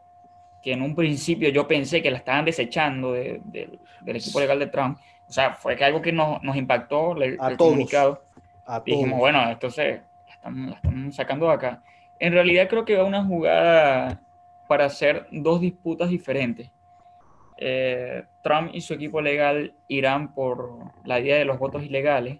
que 0.62 0.72
en 0.72 0.82
un 0.82 0.94
principio 0.94 1.48
yo 1.48 1.66
pensé 1.66 2.02
que 2.02 2.10
la 2.10 2.18
estaban 2.18 2.44
desechando 2.44 3.12
del 3.12 3.80
equipo 4.06 4.40
legal 4.40 4.58
de 4.58 4.66
Trump, 4.66 4.98
o 5.28 5.32
sea, 5.32 5.54
fue 5.54 5.76
que 5.76 5.84
algo 5.84 6.00
que 6.00 6.12
nos, 6.12 6.40
impactó 6.56 7.16
el, 7.20 7.36
comunicado. 7.56 8.22
Dijimos, 8.84 9.18
bueno, 9.18 9.48
esto 9.50 9.70
se 9.70 10.02
la 10.44 10.74
están, 10.74 11.12
sacando 11.12 11.46
de 11.46 11.52
acá. 11.52 11.82
En 12.18 12.32
realidad 12.32 12.68
creo 12.68 12.84
que 12.84 12.96
va 12.96 13.04
una 13.04 13.24
jugada 13.24 14.20
para 14.68 14.86
hacer 14.86 15.26
dos 15.30 15.60
disputas 15.60 16.08
diferentes. 16.08 16.70
Eh, 17.57 18.24
Trump 18.42 18.70
y 18.72 18.80
su 18.80 18.94
equipo 18.94 19.20
legal 19.20 19.74
irán 19.88 20.34
por 20.34 20.92
la 21.04 21.20
idea 21.20 21.36
de 21.36 21.44
los 21.44 21.59
votos 21.59 21.82
ilegales 21.82 22.38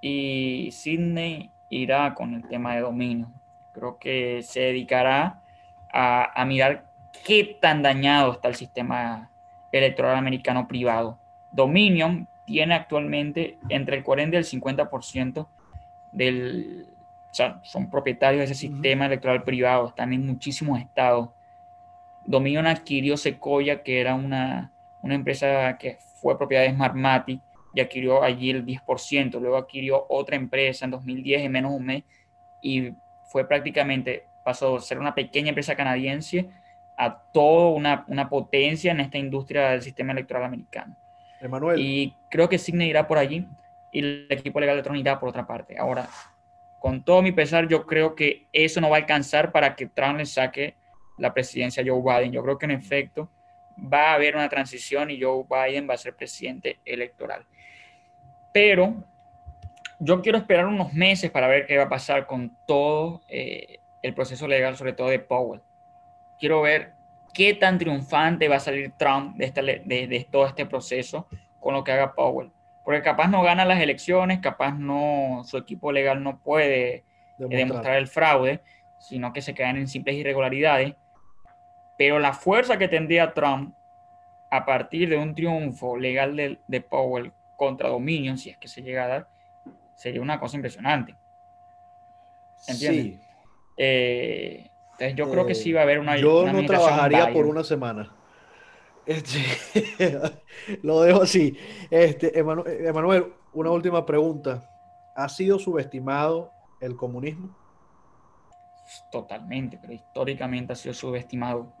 y 0.00 0.70
Sidney 0.72 1.50
irá 1.70 2.14
con 2.14 2.34
el 2.34 2.48
tema 2.48 2.74
de 2.74 2.80
dominio. 2.80 3.30
Creo 3.72 3.98
que 3.98 4.42
se 4.42 4.60
dedicará 4.60 5.40
a, 5.92 6.40
a 6.40 6.44
mirar 6.44 6.84
qué 7.24 7.58
tan 7.60 7.82
dañado 7.82 8.32
está 8.32 8.48
el 8.48 8.54
sistema 8.54 9.30
electoral 9.72 10.16
americano 10.16 10.68
privado. 10.68 11.18
Dominion 11.52 12.28
tiene 12.44 12.74
actualmente 12.74 13.58
entre 13.68 13.96
el 13.96 14.02
40 14.02 14.36
y 14.36 14.38
el 14.38 14.44
50% 14.44 15.48
del, 16.12 16.86
o 17.30 17.34
sea, 17.34 17.60
son 17.64 17.90
propietarios 17.90 18.40
de 18.40 18.44
ese 18.44 18.54
sistema 18.54 19.06
electoral 19.06 19.42
privado, 19.42 19.88
están 19.88 20.12
en 20.12 20.26
muchísimos 20.26 20.80
estados. 20.80 21.30
Dominion 22.26 22.66
adquirió 22.66 23.16
Sequoia, 23.16 23.82
que 23.82 24.00
era 24.00 24.14
una, 24.14 24.72
una 25.02 25.14
empresa 25.14 25.76
que 25.78 25.98
fue 26.20 26.38
propiedad 26.38 26.62
de 26.62 26.70
Smartmatic, 26.70 27.40
y 27.74 27.80
adquirió 27.80 28.22
allí 28.22 28.50
el 28.50 28.64
10%. 28.64 29.40
Luego 29.40 29.56
adquirió 29.56 30.06
otra 30.08 30.36
empresa 30.36 30.84
en 30.84 30.92
2010 30.92 31.42
en 31.42 31.52
menos 31.52 31.72
de 31.72 31.76
un 31.76 31.84
mes 31.84 32.04
y 32.62 32.92
fue 33.24 33.46
prácticamente, 33.46 34.26
pasó 34.44 34.76
de 34.76 34.80
ser 34.80 34.98
una 34.98 35.14
pequeña 35.14 35.48
empresa 35.48 35.74
canadiense 35.74 36.48
a 36.96 37.20
toda 37.32 37.70
una, 37.70 38.04
una 38.06 38.28
potencia 38.28 38.92
en 38.92 39.00
esta 39.00 39.18
industria 39.18 39.70
del 39.70 39.82
sistema 39.82 40.12
electoral 40.12 40.44
americano. 40.44 40.96
Emanuel. 41.40 41.80
Y 41.80 42.14
creo 42.30 42.48
que 42.48 42.58
Signe 42.58 42.86
irá 42.86 43.08
por 43.08 43.18
allí 43.18 43.46
y 43.92 43.98
el 43.98 44.26
equipo 44.30 44.60
legal 44.60 44.76
de 44.76 44.82
Trump 44.82 44.98
irá 44.98 45.18
por 45.18 45.28
otra 45.28 45.46
parte. 45.46 45.76
Ahora, 45.76 46.08
con 46.78 47.02
todo 47.02 47.22
mi 47.22 47.32
pesar, 47.32 47.66
yo 47.66 47.86
creo 47.86 48.14
que 48.14 48.46
eso 48.52 48.80
no 48.80 48.88
va 48.88 48.96
a 48.96 49.00
alcanzar 49.00 49.50
para 49.50 49.74
que 49.74 49.86
Trump 49.86 50.18
le 50.18 50.26
saque 50.26 50.76
la 51.18 51.32
presidencia 51.32 51.82
a 51.82 51.86
Joe 51.86 52.02
Biden. 52.02 52.32
Yo 52.32 52.42
creo 52.42 52.58
que 52.58 52.66
en 52.66 52.72
efecto 52.72 53.30
va 53.78 54.10
a 54.10 54.14
haber 54.14 54.36
una 54.36 54.48
transición 54.48 55.10
y 55.10 55.20
Joe 55.20 55.44
Biden 55.48 55.88
va 55.88 55.94
a 55.94 55.98
ser 55.98 56.14
presidente 56.14 56.78
electoral. 56.84 57.44
Pero 58.52 59.04
yo 59.98 60.22
quiero 60.22 60.38
esperar 60.38 60.66
unos 60.66 60.92
meses 60.92 61.30
para 61.30 61.48
ver 61.48 61.66
qué 61.66 61.76
va 61.76 61.84
a 61.84 61.88
pasar 61.88 62.26
con 62.26 62.56
todo 62.66 63.22
eh, 63.28 63.78
el 64.02 64.14
proceso 64.14 64.46
legal, 64.46 64.76
sobre 64.76 64.92
todo 64.92 65.08
de 65.08 65.18
Powell. 65.18 65.60
Quiero 66.38 66.62
ver 66.62 66.92
qué 67.32 67.54
tan 67.54 67.78
triunfante 67.78 68.48
va 68.48 68.56
a 68.56 68.60
salir 68.60 68.92
Trump 68.96 69.36
de, 69.36 69.50
de, 69.84 70.06
de 70.06 70.28
todo 70.30 70.46
este 70.46 70.66
proceso 70.66 71.26
con 71.60 71.74
lo 71.74 71.82
que 71.82 71.92
haga 71.92 72.14
Powell 72.14 72.50
porque 72.84 73.02
capaz 73.02 73.28
no 73.28 73.42
gana 73.42 73.64
las 73.64 73.80
elecciones, 73.80 74.40
capaz 74.40 74.74
no, 74.74 75.42
su 75.44 75.56
equipo 75.56 75.90
legal 75.90 76.22
no 76.22 76.38
puede 76.38 76.96
eh, 76.96 77.04
demostrar, 77.38 77.96
el 77.96 78.06
fraude, 78.06 78.60
sino 78.98 79.32
que 79.32 79.40
se 79.40 79.54
quedan 79.54 79.78
en 79.78 79.88
simples 79.88 80.16
irregularidades. 80.16 80.94
Pero 81.96 82.18
la 82.18 82.32
fuerza 82.32 82.78
que 82.78 82.88
tendría 82.88 83.32
Trump 83.34 83.74
a 84.50 84.64
partir 84.64 85.08
de 85.08 85.16
un 85.16 85.34
triunfo 85.34 85.96
legal 85.96 86.36
de, 86.36 86.58
de 86.66 86.80
Powell 86.80 87.32
contra 87.56 87.88
Dominion, 87.88 88.38
si 88.38 88.50
es 88.50 88.58
que 88.58 88.68
se 88.68 88.82
llega 88.82 89.04
a 89.04 89.08
dar, 89.08 89.28
sería 89.94 90.20
una 90.20 90.40
cosa 90.40 90.56
impresionante. 90.56 91.16
¿Entiendes? 92.66 93.04
Sí. 93.04 93.20
Eh, 93.76 94.70
entonces 94.92 95.16
yo 95.16 95.30
creo 95.30 95.46
que 95.46 95.54
sí 95.54 95.72
va 95.72 95.80
a 95.80 95.82
haber 95.84 95.98
una... 95.98 96.16
Yo 96.16 96.50
no 96.50 96.64
trabajaría 96.66 97.32
por 97.32 97.46
una 97.46 97.64
semana. 97.64 98.14
Este, 99.06 99.40
lo 100.82 101.02
dejo 101.02 101.22
así. 101.22 101.58
Este, 101.90 102.38
Emanuel, 102.38 103.32
una 103.52 103.70
última 103.70 104.06
pregunta. 104.06 104.70
¿Ha 105.14 105.28
sido 105.28 105.58
subestimado 105.58 106.52
el 106.80 106.96
comunismo? 106.96 107.56
Totalmente, 109.10 109.78
pero 109.80 109.92
históricamente 109.92 110.72
ha 110.72 110.76
sido 110.76 110.94
subestimado. 110.94 111.72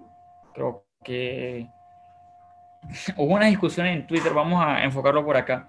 Creo 0.54 0.86
que 1.02 1.68
hubo 3.16 3.34
una 3.34 3.46
discusión 3.46 3.86
en 3.86 4.06
Twitter, 4.06 4.32
vamos 4.32 4.64
a 4.64 4.84
enfocarlo 4.84 5.24
por 5.24 5.36
acá, 5.36 5.68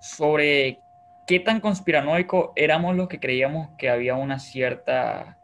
sobre 0.00 0.80
qué 1.26 1.40
tan 1.40 1.60
conspiranoico 1.60 2.52
éramos 2.56 2.96
los 2.96 3.08
que 3.08 3.20
creíamos 3.20 3.70
que 3.76 3.90
había 3.90 4.14
una 4.14 4.38
cierta, 4.38 5.38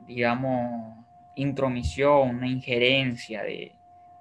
digamos, 0.00 0.96
intromisión, 1.34 2.36
una 2.36 2.48
injerencia 2.48 3.42
de, 3.42 3.74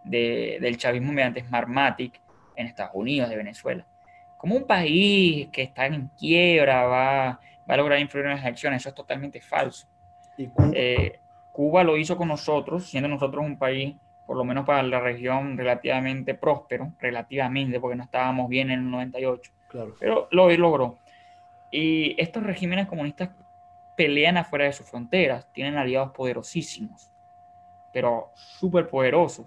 del 0.04 0.78
chavismo 0.78 1.12
mediante 1.12 1.44
Smartmatic 1.44 2.20
en 2.56 2.68
Estados 2.68 2.96
Unidos, 2.96 3.30
de 3.30 3.38
Venezuela. 3.38 3.86
Como 4.38 4.56
un 4.56 4.68
país 4.68 5.48
que 5.52 5.64
está 5.64 5.86
en 5.86 6.10
quiebra 6.20 6.84
va, 6.84 7.40
va 7.70 7.74
a 7.74 7.78
lograr 7.78 8.00
influir 8.00 8.26
en 8.26 8.32
las 8.34 8.44
elecciones, 8.44 8.82
eso 8.82 8.90
es 8.90 8.96
totalmente 8.96 9.40
falso. 9.40 9.88
¿Y 10.38 10.50
eh, 10.74 11.20
Cuba? 11.54 11.84
lo 11.84 11.96
hizo 11.98 12.18
con 12.18 12.28
nosotros, 12.28 12.86
siendo 12.86 13.08
nosotros 13.08 13.46
un 13.46 13.58
país, 13.58 13.96
por 14.26 14.36
lo 14.36 14.44
menos 14.44 14.66
para 14.66 14.84
la 14.84 15.00
región, 15.00 15.58
relativamente 15.58 16.34
próspero, 16.34 16.94
relativamente, 17.00 17.80
porque 17.80 17.96
no 17.96 18.04
estábamos 18.04 18.50
bien 18.50 18.72
en 18.72 18.80
el 18.80 18.92
98, 18.92 19.52
claro. 19.70 19.96
pero 20.00 20.28
lo 20.32 20.50
logró. 20.50 20.98
Y 21.72 22.20
estos 22.22 22.44
regímenes 22.44 22.88
comunistas 22.88 23.30
pelean 23.96 24.38
afuera 24.38 24.66
de 24.66 24.74
sus 24.74 24.90
fronteras, 24.90 25.48
tienen 25.54 25.78
aliados 25.78 26.12
poderosísimos, 26.12 27.12
pero 27.94 28.32
súper 28.36 28.90
poderosos. 28.90 29.46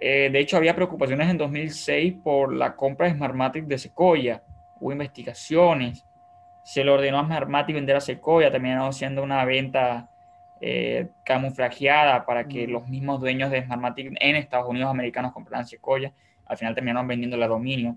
Eh, 0.00 0.28
de 0.30 0.38
hecho, 0.38 0.56
había 0.56 0.74
preocupaciones 0.74 1.28
en 1.28 1.38
2006 1.38 2.14
por 2.22 2.54
la 2.54 2.76
compra 2.76 3.08
de 3.08 3.14
Smartmatic 3.14 3.64
de 3.64 3.78
Sequoia. 3.78 4.42
Hubo 4.78 4.92
investigaciones. 4.92 6.04
Se 6.62 6.84
le 6.84 6.90
ordenó 6.90 7.18
a 7.18 7.24
Smartmatic 7.24 7.74
vender 7.74 7.96
a 7.96 8.00
Sequoia, 8.00 8.50
terminaron 8.50 8.92
siendo 8.92 9.22
una 9.22 9.44
venta 9.44 10.08
eh, 10.60 11.08
camuflajeada 11.24 12.24
para 12.26 12.48
que 12.48 12.66
los 12.66 12.88
mismos 12.88 13.20
dueños 13.20 13.50
de 13.50 13.62
Smartmatic 13.62 14.16
en 14.20 14.36
Estados 14.36 14.68
Unidos 14.68 14.90
americanos 14.90 15.32
compraran 15.32 15.66
Sequoia. 15.66 16.12
Al 16.46 16.56
final 16.56 16.74
terminaron 16.74 17.08
vendiendo 17.08 17.36
la 17.36 17.48
dominio. 17.48 17.96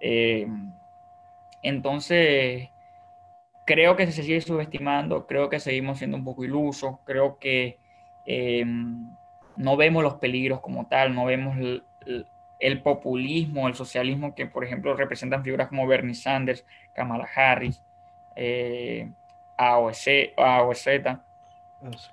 Eh, 0.00 0.46
entonces, 1.62 2.68
creo 3.66 3.96
que 3.96 4.06
se 4.06 4.22
sigue 4.22 4.40
subestimando, 4.40 5.26
creo 5.26 5.48
que 5.50 5.60
seguimos 5.60 5.98
siendo 5.98 6.16
un 6.16 6.24
poco 6.24 6.44
ilusos, 6.44 6.96
creo 7.04 7.38
que 7.38 7.78
no 9.60 9.76
vemos 9.76 10.02
los 10.02 10.14
peligros 10.14 10.60
como 10.60 10.86
tal, 10.86 11.14
no 11.14 11.26
vemos 11.26 11.56
el, 11.58 12.82
populismo, 12.82 13.68
el 13.68 13.74
socialismo 13.74 14.34
que, 14.34 14.46
por 14.46 14.64
ejemplo, 14.64 14.94
representan 14.94 15.44
figuras 15.44 15.68
como 15.68 15.86
Bernie 15.86 16.14
Sanders, 16.14 16.64
Kamala 16.94 17.28
Harris, 17.34 17.82
eh, 18.36 19.10
AOC, 19.58 20.32
AOZ. 20.36 20.86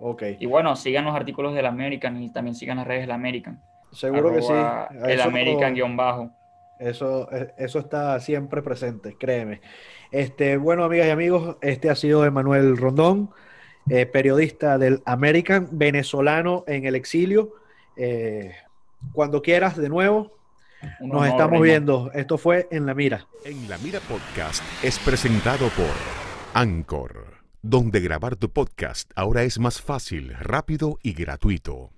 Ok. 0.00 0.22
Y 0.38 0.46
bueno, 0.46 0.76
sigan 0.76 1.04
los 1.04 1.16
artículos 1.16 1.54
del 1.54 1.66
American 1.66 2.22
y 2.22 2.30
también 2.30 2.54
sigan 2.54 2.76
las 2.76 2.86
redes 2.86 3.02
del 3.02 3.10
American. 3.10 3.60
Seguro 3.90 4.32
que 4.32 4.42
sí. 4.42 4.52
El 5.06 5.20
American-bajo. 5.20 6.30
Eso, 6.78 7.28
eh, 7.32 7.52
eso 7.56 7.80
está 7.80 8.20
siempre 8.20 8.62
presente, 8.62 9.16
créeme. 9.18 9.60
Este, 10.12 10.56
bueno, 10.56 10.84
amigas 10.84 11.08
y 11.08 11.10
amigos, 11.10 11.56
este 11.60 11.90
ha 11.90 11.96
sido 11.96 12.24
Emanuel 12.24 12.76
Rondón. 12.76 13.30
eh, 13.90 14.04
periodista 14.06 14.76
del 14.78 15.02
American, 15.06 15.68
venezolano 15.72 16.62
en 16.66 16.84
el 16.84 16.94
exilio. 16.94 17.54
Eh, 17.96 18.52
cuando 19.12 19.40
quieras, 19.40 19.76
de 19.76 19.88
nuevo, 19.88 20.37
nos 21.00 21.26
estamos 21.26 21.60
viendo. 21.62 22.10
Esto 22.12 22.38
fue 22.38 22.68
En 22.70 22.86
la 22.86 22.94
Mira. 22.94 23.26
En 23.44 23.68
la 23.68 23.78
Mira 23.78 24.00
Podcast 24.00 24.62
es 24.82 24.98
presentado 24.98 25.68
por 25.70 25.94
Anchor, 26.54 27.34
donde 27.62 28.00
grabar 28.00 28.36
tu 28.36 28.50
podcast 28.50 29.10
ahora 29.14 29.42
es 29.42 29.58
más 29.58 29.80
fácil, 29.80 30.34
rápido 30.38 30.98
y 31.02 31.12
gratuito. 31.12 31.97